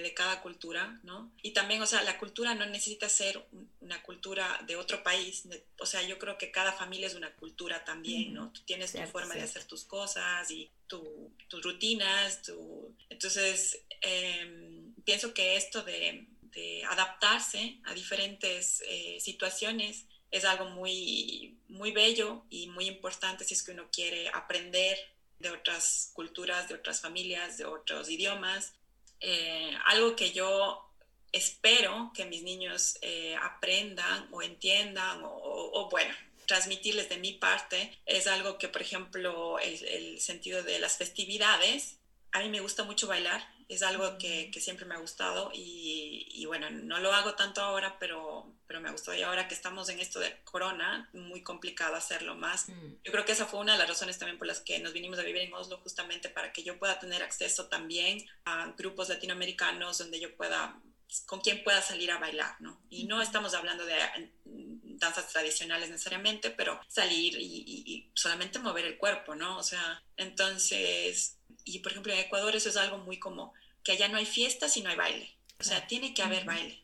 de, 0.00 0.14
cada 0.14 0.40
cultura, 0.40 1.00
¿no? 1.02 1.32
Y 1.42 1.50
también, 1.50 1.82
o 1.82 1.86
sea, 1.86 2.04
la 2.04 2.18
cultura 2.18 2.54
no 2.54 2.66
necesita 2.66 3.08
ser 3.08 3.44
una 3.80 4.00
cultura 4.04 4.62
de 4.64 4.76
otro 4.76 5.02
país, 5.02 5.42
o 5.80 5.86
sea, 5.86 6.02
yo 6.02 6.20
creo 6.20 6.38
que 6.38 6.52
cada 6.52 6.72
familia 6.72 7.08
es 7.08 7.16
una 7.16 7.34
cultura 7.34 7.84
también, 7.84 8.32
¿no? 8.32 8.52
Tú 8.52 8.60
tienes 8.64 8.92
tu 8.92 9.02
forma 9.08 9.34
de 9.34 9.42
hacer 9.42 9.64
tus 9.64 9.82
cosas 9.82 10.48
y 10.52 10.70
tu, 10.86 11.32
tus 11.48 11.64
rutinas, 11.64 12.42
tu... 12.42 12.94
entonces, 13.08 13.82
em, 14.02 14.94
pienso 15.04 15.34
que 15.34 15.56
esto 15.56 15.82
de, 15.82 16.28
de 16.52 16.84
adaptarse 16.84 17.80
a 17.86 17.92
diferentes 17.92 18.84
eh, 18.86 19.18
situaciones 19.20 20.06
es 20.30 20.44
algo 20.44 20.66
muy, 20.66 21.58
muy 21.68 21.92
bello 21.92 22.44
y 22.50 22.68
muy 22.68 22.86
importante 22.86 23.44
si 23.44 23.54
es 23.54 23.62
que 23.62 23.72
uno 23.72 23.88
quiere 23.90 24.28
aprender 24.28 24.98
de 25.38 25.50
otras 25.50 26.10
culturas, 26.14 26.68
de 26.68 26.74
otras 26.74 27.00
familias, 27.00 27.58
de 27.58 27.64
otros 27.64 28.10
idiomas. 28.10 28.74
Eh, 29.20 29.72
algo 29.86 30.16
que 30.16 30.32
yo 30.32 30.84
espero 31.32 32.12
que 32.14 32.24
mis 32.24 32.42
niños 32.42 32.98
eh, 33.02 33.36
aprendan 33.42 34.28
o 34.32 34.42
entiendan 34.42 35.20
o, 35.22 35.88
bueno, 35.90 36.14
transmitirles 36.46 37.08
de 37.08 37.18
mi 37.18 37.34
parte 37.34 37.98
es 38.06 38.26
algo 38.26 38.58
que, 38.58 38.68
por 38.68 38.82
ejemplo, 38.82 39.58
el, 39.58 40.20
sentido 40.20 40.62
de 40.62 40.78
las 40.78 40.96
festividades, 40.96 41.97
a 42.32 42.40
mí 42.40 42.48
me 42.48 42.60
gusta 42.60 42.84
mucho 42.84 43.06
bailar, 43.06 43.42
es 43.68 43.82
algo 43.82 44.16
que, 44.16 44.50
que 44.50 44.60
siempre 44.60 44.86
me 44.86 44.94
ha 44.94 44.98
gustado 44.98 45.50
y, 45.52 46.26
y, 46.30 46.46
bueno, 46.46 46.70
no 46.70 46.98
lo 47.00 47.12
hago 47.12 47.34
tanto 47.34 47.60
ahora, 47.60 47.98
pero, 47.98 48.54
pero 48.66 48.80
me 48.80 48.90
gustó 48.90 49.12
y 49.14 49.22
ahora 49.22 49.46
que 49.46 49.54
estamos 49.54 49.90
en 49.90 50.00
esto 50.00 50.20
de 50.20 50.40
corona, 50.44 51.10
muy 51.12 51.42
complicado 51.42 51.94
hacerlo 51.94 52.34
más. 52.34 52.68
Mm. 52.70 52.94
Yo 53.04 53.12
creo 53.12 53.26
que 53.26 53.32
esa 53.32 53.44
fue 53.44 53.60
una 53.60 53.72
de 53.72 53.78
las 53.78 53.88
razones 53.88 54.18
también 54.18 54.38
por 54.38 54.46
las 54.46 54.60
que 54.60 54.78
nos 54.78 54.94
vinimos 54.94 55.18
a 55.18 55.22
vivir 55.22 55.42
en 55.42 55.52
Oslo, 55.52 55.78
justamente 55.82 56.30
para 56.30 56.50
que 56.50 56.62
yo 56.62 56.78
pueda 56.78 56.98
tener 56.98 57.22
acceso 57.22 57.66
también 57.66 58.24
a 58.46 58.72
grupos 58.76 59.10
latinoamericanos 59.10 59.98
donde 59.98 60.18
yo 60.18 60.34
pueda 60.34 60.80
con 61.26 61.40
quien 61.40 61.64
pueda 61.64 61.80
salir 61.80 62.10
a 62.10 62.18
bailar, 62.18 62.56
¿no? 62.60 62.82
Y 62.90 63.06
no 63.06 63.22
estamos 63.22 63.54
hablando 63.54 63.86
de 63.86 63.96
mm, 64.44 64.98
danzas 64.98 65.28
tradicionales 65.28 65.88
necesariamente, 65.90 66.50
pero 66.50 66.78
salir 66.88 67.34
y, 67.38 67.64
y, 67.86 68.10
solamente 68.14 68.58
mover 68.58 68.84
el 68.84 68.98
cuerpo, 68.98 69.34
¿no? 69.34 69.58
O 69.58 69.62
sea, 69.62 70.02
entonces 70.16 71.37
y 71.74 71.78
por 71.80 71.92
ejemplo 71.92 72.12
en 72.12 72.20
Ecuador 72.20 72.54
eso 72.56 72.68
es 72.68 72.76
algo 72.76 72.98
muy 72.98 73.18
como 73.18 73.54
que 73.82 73.92
allá 73.92 74.08
no 74.08 74.18
hay 74.18 74.26
fiesta 74.26 74.68
si 74.68 74.82
no 74.82 74.90
hay 74.90 74.96
baile. 74.96 75.34
O 75.60 75.64
sea, 75.64 75.86
tiene 75.86 76.14
que 76.14 76.22
haber 76.22 76.44
baile. 76.44 76.82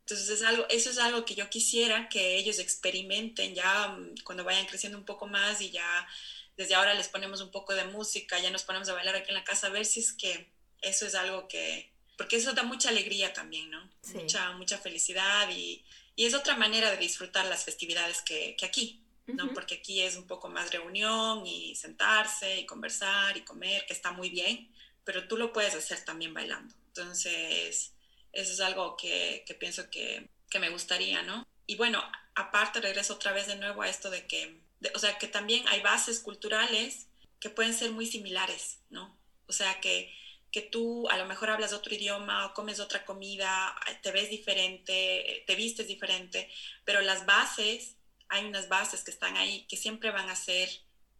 Entonces 0.00 0.28
es 0.30 0.42
algo, 0.42 0.66
eso 0.68 0.90
es 0.90 0.98
algo 0.98 1.24
que 1.24 1.36
yo 1.36 1.48
quisiera 1.48 2.08
que 2.08 2.36
ellos 2.36 2.58
experimenten 2.58 3.54
ya 3.54 3.88
mm, 3.88 4.16
cuando 4.24 4.44
vayan 4.44 4.66
creciendo 4.66 4.98
un 4.98 5.04
poco 5.04 5.26
más 5.26 5.60
y 5.60 5.70
ya 5.70 6.08
desde 6.56 6.74
ahora 6.74 6.94
les 6.94 7.08
ponemos 7.08 7.40
un 7.40 7.50
poco 7.50 7.74
de 7.74 7.84
música, 7.84 8.38
ya 8.40 8.50
nos 8.50 8.64
ponemos 8.64 8.88
a 8.88 8.94
bailar 8.94 9.14
aquí 9.14 9.28
en 9.28 9.36
la 9.36 9.44
casa, 9.44 9.68
a 9.68 9.70
ver 9.70 9.86
si 9.86 10.00
es 10.00 10.12
que 10.12 10.50
eso 10.80 11.06
es 11.06 11.14
algo 11.14 11.48
que, 11.48 11.92
porque 12.16 12.36
eso 12.36 12.52
da 12.52 12.62
mucha 12.62 12.88
alegría 12.88 13.32
también, 13.32 13.70
¿no? 13.70 13.90
Mucha, 14.14 14.52
mucha 14.52 14.78
felicidad 14.78 15.48
y, 15.50 15.84
y, 16.16 16.26
es 16.26 16.34
otra 16.34 16.56
manera 16.56 16.90
de 16.90 16.96
disfrutar 16.96 17.46
las 17.46 17.64
festividades 17.64 18.20
que, 18.22 18.56
que 18.58 18.66
aquí. 18.66 19.00
¿No? 19.26 19.52
Porque 19.52 19.76
aquí 19.76 20.00
es 20.00 20.16
un 20.16 20.26
poco 20.26 20.48
más 20.48 20.70
reunión 20.70 21.46
y 21.46 21.74
sentarse 21.76 22.60
y 22.60 22.66
conversar 22.66 23.36
y 23.36 23.42
comer, 23.42 23.86
que 23.86 23.92
está 23.92 24.10
muy 24.12 24.30
bien, 24.30 24.72
pero 25.04 25.28
tú 25.28 25.36
lo 25.36 25.52
puedes 25.52 25.74
hacer 25.74 26.04
también 26.04 26.34
bailando. 26.34 26.74
Entonces, 26.88 27.94
eso 28.32 28.52
es 28.52 28.60
algo 28.60 28.96
que, 28.96 29.44
que 29.46 29.54
pienso 29.54 29.90
que, 29.90 30.28
que, 30.50 30.58
me 30.58 30.70
gustaría, 30.70 31.22
¿no? 31.22 31.46
Y 31.66 31.76
bueno, 31.76 32.02
aparte 32.34 32.80
regreso 32.80 33.14
otra 33.14 33.32
vez 33.32 33.46
de 33.46 33.56
nuevo 33.56 33.82
a 33.82 33.88
esto 33.88 34.10
de 34.10 34.26
que, 34.26 34.60
o 34.94 34.98
sea, 34.98 35.18
que 35.18 35.28
también 35.28 35.66
hay 35.68 35.80
bases 35.80 36.20
culturales 36.20 37.08
que 37.40 37.50
pueden 37.50 37.74
ser 37.74 37.90
muy 37.92 38.06
similares, 38.06 38.80
¿no? 38.90 39.16
O 39.46 39.52
sea, 39.52 39.80
que, 39.80 40.14
que 40.50 40.62
tú 40.62 41.08
a 41.08 41.16
lo 41.16 41.26
mejor 41.26 41.50
hablas 41.50 41.72
otro 41.72 41.94
idioma 41.94 42.46
o 42.46 42.54
comes 42.54 42.80
otra 42.80 43.04
comida, 43.04 43.74
te 44.02 44.12
ves 44.12 44.30
diferente, 44.30 45.44
te 45.46 45.54
vistes 45.54 45.86
diferente, 45.86 46.50
pero 46.84 47.00
las 47.00 47.26
bases 47.26 47.96
hay 48.32 48.46
unas 48.46 48.68
bases 48.68 49.04
que 49.04 49.10
están 49.10 49.36
ahí 49.36 49.66
que 49.68 49.76
siempre 49.76 50.10
van 50.10 50.30
a 50.30 50.36
ser 50.36 50.70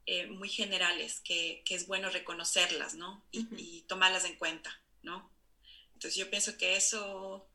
eh, 0.07 0.27
muy 0.29 0.49
generales, 0.49 1.21
que, 1.21 1.63
que, 1.67 1.75
es 1.75 1.87
bueno 1.87 2.09
reconocerlas, 2.09 2.95
¿no? 2.95 3.23
Y, 3.31 3.83
tomarlas 3.83 4.25
en 4.25 4.37
cuenta, 4.37 4.81
¿no? 5.03 5.31
Entonces 5.93 6.17
yo 6.17 6.31
pienso 6.31 6.57
que 6.57 6.75
eso 6.75 7.47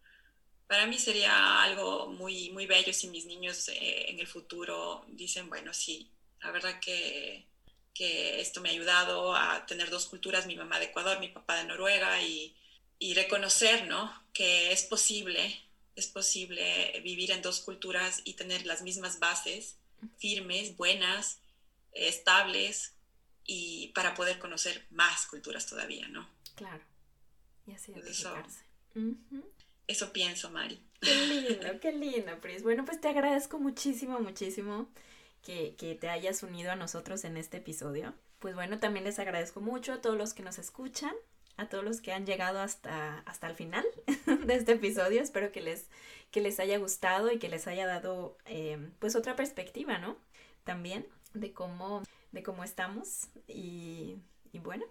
para 0.68 0.86
mí 0.86 1.00
sería 1.00 1.64
algo 1.64 2.08
muy, 2.08 2.52
muy 2.52 2.68
bello 2.68 2.94
si 2.94 3.08
mis 3.08 3.26
niños 3.26 3.68
eh, 3.70 4.12
en 4.12 4.20
el 4.20 4.28
futuro 4.28 5.04
dicen, 5.08 5.50
bueno, 5.50 5.74
sí, 5.74 6.12
la 6.42 6.52
verdad 6.52 6.80
que, 6.80 7.48
que, 7.96 8.40
esto 8.40 8.62
me 8.62 8.70
ha 8.70 8.74
ayudado 8.74 9.36
a 9.36 9.66
tener 9.66 9.90
dos 9.90 10.06
culturas, 10.06 10.46
mi 10.46 10.56
mamá 10.56 10.78
de 10.78 10.86
Ecuador, 10.86 11.20
mi 11.20 11.30
papá 11.30 11.56
de 11.56 11.66
Noruega, 11.66 12.22
y, 12.22 12.56
y 13.00 13.16
reconocer, 13.16 13.88
¿no? 13.88 14.24
Que 14.34 14.72
es 14.72 14.84
posible 14.84 15.67
es 15.98 16.08
posible 16.08 17.00
vivir 17.04 17.32
en 17.32 17.42
dos 17.42 17.60
culturas 17.60 18.22
y 18.24 18.34
tener 18.34 18.66
las 18.66 18.84
mismas 18.84 19.20
bases 19.20 19.76
firmes, 20.18 20.78
buenas, 20.78 21.40
estables 21.92 22.94
y 23.46 23.92
para 23.96 24.14
poder 24.14 24.38
conocer 24.38 24.86
más 24.92 25.26
culturas 25.26 25.66
todavía, 25.66 26.08
¿no? 26.08 26.30
Claro. 26.56 26.84
Y 27.66 27.72
así 27.74 27.94
eso, 28.06 28.34
eso 29.88 30.14
pienso, 30.14 30.52
Mari. 30.52 30.80
Qué 31.02 31.16
lindo, 31.28 31.80
qué 31.82 31.92
lindo, 31.92 32.40
Pris. 32.42 32.62
Bueno, 32.62 32.86
pues 32.86 33.02
te 33.02 33.08
agradezco 33.08 33.60
muchísimo, 33.60 34.20
muchísimo 34.20 34.90
que, 35.42 35.76
que 35.78 35.96
te 35.96 36.10
hayas 36.10 36.44
unido 36.44 36.72
a 36.72 36.76
nosotros 36.76 37.24
en 37.24 37.38
este 37.38 37.58
episodio. 37.58 38.14
Pues 38.40 38.54
bueno, 38.54 38.80
también 38.80 39.06
les 39.06 39.18
agradezco 39.18 39.62
mucho 39.62 39.94
a 39.94 40.02
todos 40.02 40.16
los 40.16 40.36
que 40.36 40.44
nos 40.44 40.60
escuchan 40.60 41.16
a 41.58 41.68
todos 41.68 41.84
los 41.84 42.02
que 42.02 42.14
han 42.14 42.26
llegado 42.26 42.60
hasta, 42.60 43.20
hasta 43.20 43.48
el 43.48 43.56
final 43.56 43.86
de 44.46 44.56
este 44.56 44.74
episodio. 44.74 45.22
Espero 45.22 45.52
que 45.52 45.62
les, 45.62 45.88
que 46.32 46.42
les 46.42 46.60
haya 46.60 46.78
gustado 46.78 47.32
y 47.32 47.40
que 47.40 47.50
les 47.50 47.68
haya 47.68 47.86
dado 47.86 48.38
em, 48.46 48.92
pues 49.00 49.16
otra 49.16 49.36
perspectiva, 49.36 49.98
¿no? 49.98 50.18
También 50.64 51.08
de 51.34 51.52
cómo, 51.54 52.04
de 52.32 52.44
cómo 52.44 52.64
estamos. 52.64 53.28
Y, 53.48 54.18
y 54.52 54.60
bueno, 54.60 54.86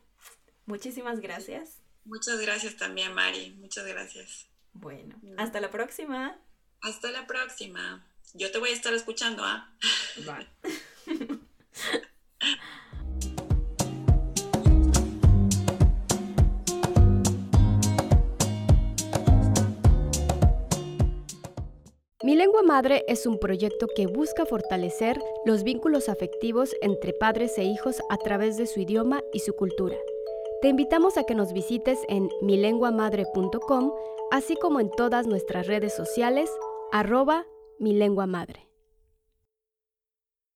muchísimas 0.66 1.20
gracias. 1.20 1.78
Muchas 2.04 2.40
gracias 2.40 2.76
también, 2.76 3.14
Mari. 3.14 3.52
Muchas 3.58 3.86
gracias. 3.86 4.46
Bueno, 4.72 5.20
hasta 5.38 5.60
la 5.60 5.70
próxima. 5.70 6.38
Hasta 6.82 7.10
la 7.10 7.26
próxima. 7.26 8.06
Yo 8.34 8.50
te 8.52 8.58
voy 8.58 8.70
a 8.70 8.74
estar 8.74 8.92
escuchando, 8.92 9.42
¿ah? 9.44 9.72
Mi 22.26 22.34
lengua 22.34 22.62
madre 22.64 23.04
es 23.06 23.24
un 23.24 23.38
proyecto 23.38 23.86
que 23.86 24.08
busca 24.08 24.44
fortalecer 24.46 25.16
los 25.44 25.62
vínculos 25.62 26.08
afectivos 26.08 26.74
entre 26.82 27.12
padres 27.12 27.56
e 27.56 27.62
hijos 27.62 28.02
a 28.10 28.16
través 28.16 28.56
de 28.56 28.66
su 28.66 28.80
idioma 28.80 29.22
y 29.32 29.38
su 29.38 29.52
cultura. 29.52 29.94
Te 30.60 30.66
invitamos 30.66 31.18
a 31.18 31.22
que 31.22 31.36
nos 31.36 31.52
visites 31.52 32.00
en 32.08 32.28
milenguamadre.com, 32.42 33.92
así 34.32 34.56
como 34.56 34.80
en 34.80 34.90
todas 34.90 35.28
nuestras 35.28 35.68
redes 35.68 35.94
sociales, 35.94 36.50
arroba 36.90 37.46
mi 37.78 37.92
lengua 37.94 38.26
madre. 38.26 38.65